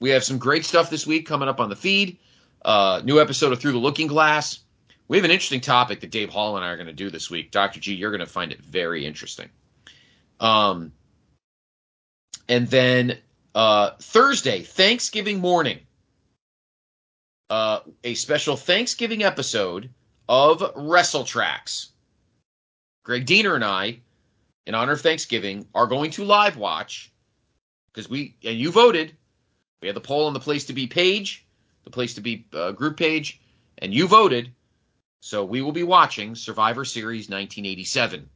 we 0.00 0.10
have 0.10 0.24
some 0.24 0.38
great 0.38 0.64
stuff 0.64 0.90
this 0.90 1.06
week 1.06 1.26
coming 1.26 1.48
up 1.48 1.60
on 1.60 1.68
the 1.68 1.76
feed. 1.76 2.18
Uh, 2.64 3.00
new 3.04 3.20
episode 3.20 3.52
of 3.52 3.60
Through 3.60 3.72
the 3.72 3.78
Looking 3.78 4.06
Glass. 4.06 4.60
We 5.08 5.16
have 5.16 5.24
an 5.24 5.30
interesting 5.30 5.60
topic 5.60 6.00
that 6.00 6.10
Dave 6.10 6.30
Hall 6.30 6.56
and 6.56 6.64
I 6.64 6.68
are 6.68 6.76
going 6.76 6.88
to 6.88 6.92
do 6.92 7.10
this 7.10 7.30
week. 7.30 7.50
Dr. 7.52 7.80
G, 7.80 7.94
you're 7.94 8.10
going 8.10 8.20
to 8.20 8.26
find 8.26 8.50
it 8.50 8.60
very 8.60 9.06
interesting. 9.06 9.48
Um, 10.40 10.92
and 12.48 12.66
then 12.68 13.18
uh, 13.54 13.90
Thursday, 14.00 14.62
Thanksgiving 14.62 15.40
morning, 15.40 15.78
uh, 17.50 17.80
a 18.02 18.14
special 18.14 18.56
Thanksgiving 18.56 19.22
episode 19.22 19.90
of 20.28 20.72
Wrestle 20.74 21.24
Tracks. 21.24 21.90
Greg 23.04 23.26
Diener 23.26 23.54
and 23.54 23.64
I, 23.64 24.00
in 24.66 24.74
honor 24.74 24.92
of 24.92 25.00
Thanksgiving, 25.00 25.66
are 25.74 25.86
going 25.86 26.10
to 26.12 26.24
live 26.24 26.56
watch 26.56 27.12
because 27.92 28.10
we 28.10 28.36
and 28.44 28.58
you 28.58 28.70
voted. 28.70 29.16
We 29.80 29.88
had 29.88 29.96
the 29.96 30.00
poll 30.00 30.26
on 30.26 30.32
the 30.32 30.40
place 30.40 30.64
to 30.66 30.72
be 30.72 30.86
page, 30.86 31.46
the 31.84 31.90
place 31.90 32.14
to 32.14 32.20
be 32.20 32.46
uh, 32.52 32.72
group 32.72 32.96
page, 32.96 33.40
and 33.78 33.92
you 33.92 34.08
voted. 34.08 34.52
So 35.20 35.44
we 35.44 35.62
will 35.62 35.72
be 35.72 35.82
watching 35.82 36.34
Survivor 36.34 36.84
Series 36.84 37.28
1987, 37.28 38.28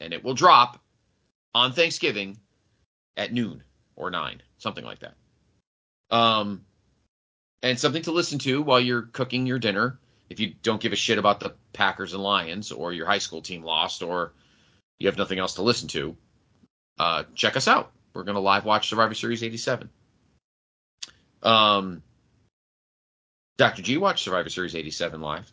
and 0.00 0.12
it 0.12 0.24
will 0.24 0.34
drop 0.34 0.80
on 1.54 1.72
Thanksgiving 1.72 2.38
at 3.16 3.32
noon 3.32 3.62
or 3.96 4.10
nine, 4.10 4.42
something 4.58 4.84
like 4.84 5.00
that. 5.00 5.14
Um, 6.10 6.64
and 7.62 7.78
something 7.78 8.02
to 8.02 8.12
listen 8.12 8.38
to 8.40 8.62
while 8.62 8.80
you're 8.80 9.02
cooking 9.02 9.46
your 9.46 9.58
dinner. 9.58 9.98
If 10.28 10.40
you 10.40 10.54
don't 10.62 10.80
give 10.80 10.92
a 10.92 10.96
shit 10.96 11.18
about 11.18 11.40
the 11.40 11.54
Packers 11.72 12.14
and 12.14 12.22
Lions, 12.22 12.72
or 12.72 12.92
your 12.92 13.06
high 13.06 13.18
school 13.18 13.42
team 13.42 13.62
lost, 13.62 14.02
or 14.02 14.32
you 15.02 15.08
have 15.08 15.18
nothing 15.18 15.40
else 15.40 15.54
to 15.54 15.62
listen 15.62 15.88
to, 15.88 16.16
uh, 16.98 17.24
check 17.34 17.56
us 17.56 17.66
out. 17.66 17.90
We're 18.14 18.22
going 18.22 18.36
to 18.36 18.40
live 18.40 18.64
watch 18.64 18.88
Survivor 18.88 19.14
Series 19.14 19.42
87. 19.42 19.90
Um, 21.42 22.02
Dr. 23.56 23.82
G 23.82 23.96
watched 23.96 24.24
Survivor 24.24 24.48
Series 24.48 24.76
87 24.76 25.20
live. 25.20 25.52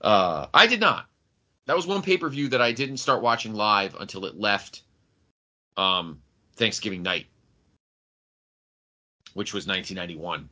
Uh, 0.00 0.46
I 0.54 0.66
did 0.66 0.80
not. 0.80 1.06
That 1.66 1.76
was 1.76 1.86
one 1.86 2.00
pay 2.00 2.16
per 2.16 2.28
view 2.30 2.48
that 2.48 2.62
I 2.62 2.72
didn't 2.72 2.96
start 2.96 3.20
watching 3.20 3.52
live 3.52 3.94
until 4.00 4.24
it 4.24 4.40
left 4.40 4.82
um, 5.76 6.22
Thanksgiving 6.54 7.02
night, 7.02 7.26
which 9.34 9.52
was 9.52 9.66
1991. 9.66 10.48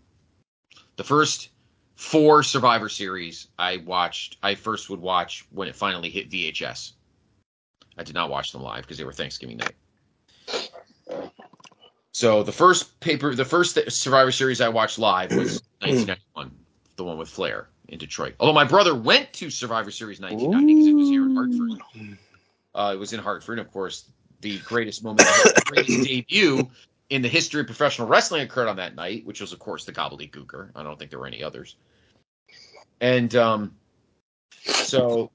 The 0.96 1.04
first 1.04 1.48
four 1.94 2.42
Survivor 2.42 2.90
Series 2.90 3.48
I 3.58 3.78
watched, 3.78 4.36
I 4.42 4.54
first 4.54 4.90
would 4.90 5.00
watch 5.00 5.46
when 5.50 5.68
it 5.68 5.74
finally 5.76 6.10
hit 6.10 6.30
VHS. 6.30 6.92
I 7.96 8.02
did 8.02 8.14
not 8.14 8.30
watch 8.30 8.52
them 8.52 8.62
live 8.62 8.82
because 8.82 8.98
they 8.98 9.04
were 9.04 9.12
Thanksgiving 9.12 9.58
night. 9.58 9.74
So 12.12 12.42
the 12.42 12.52
first 12.52 12.98
paper, 13.00 13.34
the 13.34 13.44
first 13.44 13.78
Survivor 13.90 14.32
Series 14.32 14.60
I 14.60 14.68
watched 14.68 14.98
live 14.98 15.32
was 15.32 15.62
1991, 15.80 16.50
the 16.96 17.04
one 17.04 17.18
with 17.18 17.28
Flair 17.28 17.68
in 17.88 17.98
Detroit. 17.98 18.34
Although 18.40 18.54
my 18.54 18.64
brother 18.64 18.94
went 18.94 19.32
to 19.34 19.50
Survivor 19.50 19.90
Series 19.90 20.20
1990 20.20 20.74
because 20.74 20.86
it 20.88 20.92
was 20.94 21.08
here 21.08 21.24
in 21.24 21.34
Hartford. 21.34 22.18
Uh, 22.74 22.92
it 22.94 22.98
was 22.98 23.12
in 23.12 23.20
Hartford, 23.20 23.58
of 23.58 23.70
course. 23.70 24.10
The 24.40 24.58
greatest 24.60 25.02
moment, 25.02 25.20
the 25.28 25.62
greatest 25.66 26.06
debut 26.06 26.68
in 27.10 27.22
the 27.22 27.28
history 27.28 27.60
of 27.60 27.66
professional 27.66 28.08
wrestling 28.08 28.42
occurred 28.42 28.68
on 28.68 28.76
that 28.76 28.94
night, 28.94 29.24
which 29.24 29.40
was, 29.40 29.52
of 29.52 29.58
course, 29.58 29.84
the 29.84 29.92
Gobbledygooker. 29.92 30.70
I 30.74 30.82
don't 30.82 30.98
think 30.98 31.10
there 31.10 31.20
were 31.20 31.26
any 31.26 31.42
others. 31.42 31.76
And 33.00 33.34
um, 33.36 33.74
so, 34.62 35.30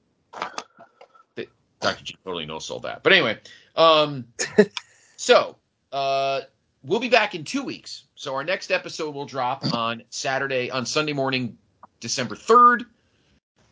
Dr. 1.82 2.04
G 2.04 2.16
totally 2.24 2.46
no 2.46 2.58
sold 2.58 2.82
that. 2.82 3.02
But 3.02 3.12
anyway, 3.12 3.38
um, 3.76 4.26
so 5.16 5.56
uh, 5.92 6.42
we'll 6.82 7.00
be 7.00 7.08
back 7.08 7.34
in 7.34 7.44
two 7.44 7.62
weeks. 7.62 8.04
So 8.14 8.34
our 8.34 8.44
next 8.44 8.70
episode 8.70 9.14
will 9.14 9.26
drop 9.26 9.74
on 9.74 10.02
Saturday, 10.10 10.70
on 10.70 10.86
Sunday 10.86 11.12
morning, 11.12 11.58
December 12.00 12.36
third, 12.36 12.84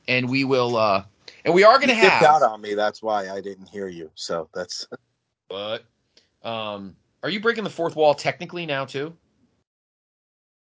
and 0.08 0.28
we 0.28 0.44
will. 0.44 0.76
Uh, 0.76 1.04
and 1.44 1.54
we 1.54 1.64
are 1.64 1.78
going 1.78 1.88
to 1.88 1.94
have. 1.94 2.22
out 2.22 2.42
on 2.42 2.60
me. 2.60 2.74
That's 2.74 3.02
why 3.02 3.30
I 3.30 3.40
didn't 3.40 3.68
hear 3.68 3.88
you. 3.88 4.10
So 4.14 4.48
that's 4.52 4.86
But 5.50 5.84
um, 6.42 6.96
are 7.22 7.28
you 7.28 7.40
breaking 7.40 7.64
the 7.64 7.70
fourth 7.70 7.96
wall 7.96 8.14
technically 8.14 8.64
now 8.64 8.84
too? 8.84 9.16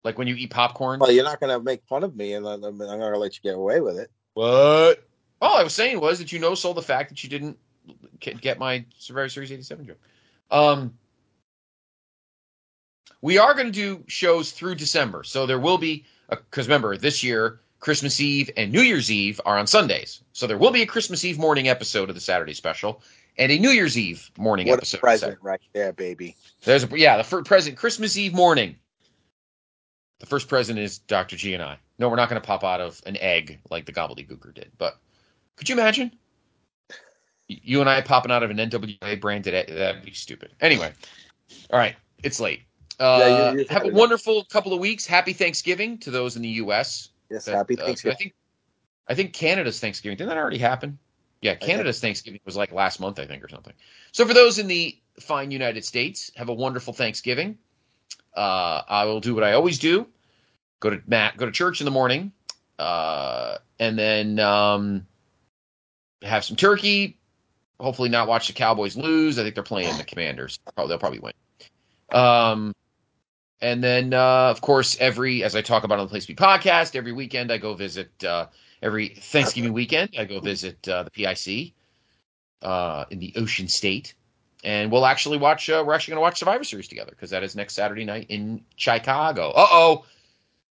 Like 0.05 0.19
when 0.19 0.27
you 0.27 0.35
eat 0.35 0.51
popcorn? 0.51 0.99
well. 0.99 1.13
You're 1.13 1.25
not 1.25 1.41
going 1.41 1.57
to 1.57 1.63
make 1.63 1.85
fun 1.85 2.03
of 2.03 2.17
me, 2.17 2.35
and 2.35 2.47
I'm 2.47 2.65
I'm 2.65 2.77
not 2.77 2.99
going 2.99 3.13
to 3.13 3.19
let 3.19 3.37
you 3.37 3.43
get 3.43 3.55
away 3.55 3.81
with 3.81 3.97
it. 3.99 4.11
What? 4.35 5.07
All 5.43 5.57
I 5.59 5.65
was 5.65 5.75
saying 5.75 6.01
was 6.01 6.21
that 6.21 6.31
you 6.33 6.39
no 6.39 6.55
sold 6.55 6.77
the 6.77 6.83
fact 6.83 7.11
that 7.11 7.23
you 7.25 7.29
didn't 7.29 7.59
get 8.21 8.41
get 8.41 8.59
my 8.61 8.85
Survivor 8.97 9.29
Series 9.29 9.51
87 9.51 9.87
joke. 9.87 9.99
Um, 10.53 10.95
we 13.21 13.39
are 13.39 13.53
going 13.53 13.67
to 13.67 13.73
do 13.73 14.05
shows 14.07 14.53
through 14.53 14.77
December. 14.77 15.25
So 15.25 15.45
there 15.45 15.59
will 15.59 15.79
be, 15.79 16.05
because 16.31 16.69
remember, 16.69 16.97
this 16.97 17.25
year, 17.25 17.61
Christmas 17.81 18.21
Eve 18.21 18.51
and 18.57 18.71
New 18.71 18.83
Year's 18.83 19.11
Eve 19.11 19.41
are 19.45 19.59
on 19.59 19.67
Sundays. 19.67 20.23
So 20.33 20.47
there 20.47 20.59
will 20.59 20.71
be 20.71 20.83
a 20.83 20.87
Christmas 20.87 21.25
Eve 21.25 21.39
morning 21.39 21.69
episode 21.69 22.09
of 22.09 22.15
the 22.15 22.21
Saturday 22.21 22.55
special 22.55 23.03
and 23.37 23.51
a 23.51 23.59
New 23.59 23.71
Year's 23.71 23.99
Eve 23.99 24.31
morning 24.39 24.69
What 24.69 24.79
episode. 24.79 24.99
a 24.99 25.01
present 25.01 25.39
right 25.43 25.61
there, 25.73 25.93
baby. 25.93 26.37
There's 26.65 26.85
a, 26.85 26.99
yeah, 26.99 27.17
the 27.17 27.25
first 27.25 27.47
present, 27.47 27.77
Christmas 27.77 28.17
Eve 28.17 28.33
morning. 28.33 28.77
The 30.21 30.27
first 30.27 30.49
present 30.49 30.79
is 30.79 30.99
Dr. 30.99 31.37
G 31.37 31.55
and 31.55 31.63
I. 31.63 31.79
No, 31.99 32.09
we're 32.09 32.17
not 32.17 32.29
going 32.29 32.41
to 32.41 32.47
pop 32.47 32.63
out 32.63 32.81
of 32.81 33.01
an 33.07 33.17
egg 33.17 33.59
like 33.71 33.87
the 33.87 33.93
gobbledygooker 33.93 34.55
did. 34.55 34.71
But 34.79 34.99
could 35.57 35.69
you 35.69 35.75
imagine? 35.75 36.13
You 37.49 37.81
and 37.81 37.89
I 37.91 38.01
popping 38.01 38.33
out 38.33 38.43
of 38.43 38.51
an 38.51 38.57
NWA 38.59 39.21
branded 39.21 39.55
egg? 39.55 39.69
That'd 39.69 40.05
be 40.05 40.13
stupid. 40.13 40.53
Anyway, 40.61 40.93
all 41.71 41.79
right, 41.79 41.97
it's 42.23 42.41
late. 42.41 42.63
Uh, 42.99 43.17
Yeah, 43.21 43.51
you- 43.53 43.59
you've 43.59 43.69
have 43.69 43.83
a 43.83 43.87
enough. 43.87 43.99
wonderful 43.99 44.45
couple 44.45 44.73
of 44.73 44.81
weeks. 44.81 45.07
Happy 45.07 45.33
Thanksgiving 45.33 45.99
to 45.99 46.11
those 46.11 46.37
in 46.37 46.43
the 46.43 46.49
U.S. 46.49 47.11
Yes, 47.31 47.45
That, 47.47 47.57
happy 47.57 47.79
uh, 47.79 47.85
Thanksgiving. 47.85 48.15
I 48.15 48.19
think, 48.19 48.35
I 49.09 49.15
think 49.15 49.33
Canada's 49.33 49.81
Thanksgiving 49.81 50.17
didn't 50.17 50.31
that 50.31 50.39
already 50.39 50.59
happen? 50.59 50.99
Yeah, 51.41 51.57
Canada's 51.57 52.01
Thanksgiving 52.01 52.41
was 52.45 52.57
like 52.57 52.71
last 52.73 53.01
month, 53.01 53.19
I 53.19 53.27
think, 53.27 53.43
or 53.43 53.49
something. 53.49 53.73
So 54.13 54.25
for 54.27 54.33
those 54.35 54.59
in 54.61 54.69
the 54.69 54.97
fine 55.19 55.51
United 55.51 55.85
States, 55.85 56.31
have 56.37 56.49
a 56.49 56.55
wonderful 56.55 56.93
Thanksgiving. 56.93 57.59
Uh, 58.37 58.83
I 58.89 59.05
will 59.07 59.21
do 59.21 59.35
what 59.35 59.43
I 59.43 59.53
always 59.55 59.79
do: 59.79 60.07
go 60.81 60.91
to 60.91 61.03
Matt, 61.07 61.37
go 61.37 61.45
to 61.47 61.51
church 61.53 61.81
in 61.81 61.85
the 61.85 61.91
morning, 61.91 62.31
uh, 62.79 63.57
and 63.81 63.99
then 63.99 64.39
um, 64.39 65.07
have 66.23 66.45
some 66.45 66.57
turkey. 66.57 67.19
Hopefully, 67.81 68.09
not 68.09 68.29
watch 68.29 68.47
the 68.47 68.53
Cowboys 68.53 68.97
lose. 68.97 69.39
I 69.39 69.43
think 69.43 69.55
they're 69.55 69.65
playing 69.65 69.97
the 69.99 70.05
Commanders. 70.07 70.59
Probably 70.75 70.89
they'll 70.89 70.99
probably 70.99 71.21
win. 71.21 71.33
Um, 72.13 72.75
and 73.61 73.83
then, 73.83 74.13
uh, 74.13 74.51
of 74.51 74.61
course, 74.61 74.97
every 75.01 75.45
as 75.45 75.57
I 75.57 75.63
talk 75.63 75.85
about 75.85 75.99
on 75.99 76.07
the 76.07 76.11
Place 76.11 76.27
to 76.27 76.29
Be 76.29 76.37
podcast, 76.37 76.97
every 76.97 77.13
weekend 77.13 77.53
I 77.53 77.59
go 77.59 77.75
visit. 77.75 78.23
Uh, 78.23 78.47
every 78.83 79.09
Thanksgiving 79.09 79.73
weekend 79.73 80.11
I 80.19 80.25
go 80.25 80.41
visit 80.41 80.87
uh, 80.89 81.05
the 81.05 81.11
PIC 81.11 81.73
uh, 82.63 83.05
in 83.11 83.19
the 83.21 83.33
Ocean 83.37 83.69
State, 83.69 84.15
and 84.65 84.91
we'll 84.91 85.07
actually 85.07 85.39
watch. 85.39 85.71
Uh, 85.71 85.83
we're 85.87 85.95
actually 85.95 86.13
going 86.13 86.19
to 86.19 86.23
watch 86.23 86.39
Survivor 86.39 86.65
Series 86.65 86.89
together 86.89 87.11
because 87.11 87.31
that 87.31 87.43
is 87.43 87.55
next 87.57 87.75
Saturday 87.75 88.05
night 88.05 88.27
in 88.29 88.65
Chicago. 88.77 89.51
Uh 89.51 89.67
oh, 89.71 90.05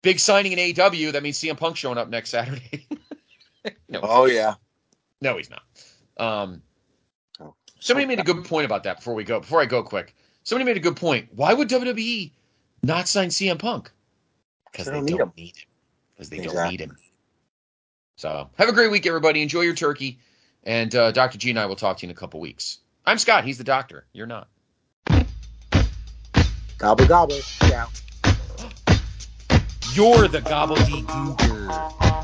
big 0.02 0.20
signing 0.20 0.52
in 0.52 0.58
AEW. 0.58 1.12
That 1.12 1.22
means 1.22 1.38
CM 1.38 1.56
Punk 1.56 1.76
showing 1.76 1.98
up 1.98 2.08
next 2.08 2.30
Saturday. 2.30 2.86
no, 3.88 4.00
Oh 4.02 4.26
yeah. 4.26 4.54
No, 5.20 5.36
he's 5.36 5.50
not. 5.50 5.62
Um, 6.16 6.62
Oh. 7.40 7.54
somebody 7.80 8.06
made 8.06 8.20
a 8.20 8.24
good 8.24 8.44
point 8.44 8.64
about 8.64 8.84
that 8.84 8.98
before 8.98 9.14
we 9.14 9.24
go. 9.24 9.40
Before 9.40 9.60
I 9.60 9.64
go 9.66 9.82
quick, 9.82 10.14
somebody 10.44 10.64
made 10.64 10.76
a 10.76 10.80
good 10.80 10.96
point. 10.96 11.28
Why 11.34 11.52
would 11.52 11.68
WWE 11.68 12.30
not 12.82 13.08
sign 13.08 13.28
CM 13.30 13.58
Punk? 13.58 13.90
Because 14.70 14.86
They 14.86 14.92
they 14.92 14.98
don't 14.98 15.18
don't, 15.18 15.36
need 15.36 15.56
him. 15.56 15.66
Because 16.14 16.30
they 16.30 16.38
don't 16.38 16.70
need 16.70 16.80
him. 16.80 16.96
So 18.16 18.48
have 18.58 18.68
a 18.68 18.72
great 18.72 18.90
week, 18.92 19.06
everybody. 19.06 19.42
Enjoy 19.42 19.62
your 19.62 19.74
turkey, 19.74 20.18
and 20.62 20.94
uh, 20.94 21.10
Dr. 21.10 21.36
G 21.38 21.50
and 21.50 21.58
I 21.58 21.66
will 21.66 21.74
talk 21.76 21.96
to 21.98 22.06
you 22.06 22.10
in 22.10 22.16
a 22.16 22.18
couple 22.18 22.38
weeks. 22.38 22.78
I'm 23.06 23.18
Scott. 23.18 23.44
He's 23.44 23.58
the 23.58 23.64
doctor. 23.64 24.06
You're 24.12 24.26
not. 24.28 24.48
Gobble 26.78 27.06
gobble. 27.06 27.38
Yeah. 27.62 27.86
You're 29.94 30.28
the 30.28 30.40
gobbledygooker. 30.40 32.23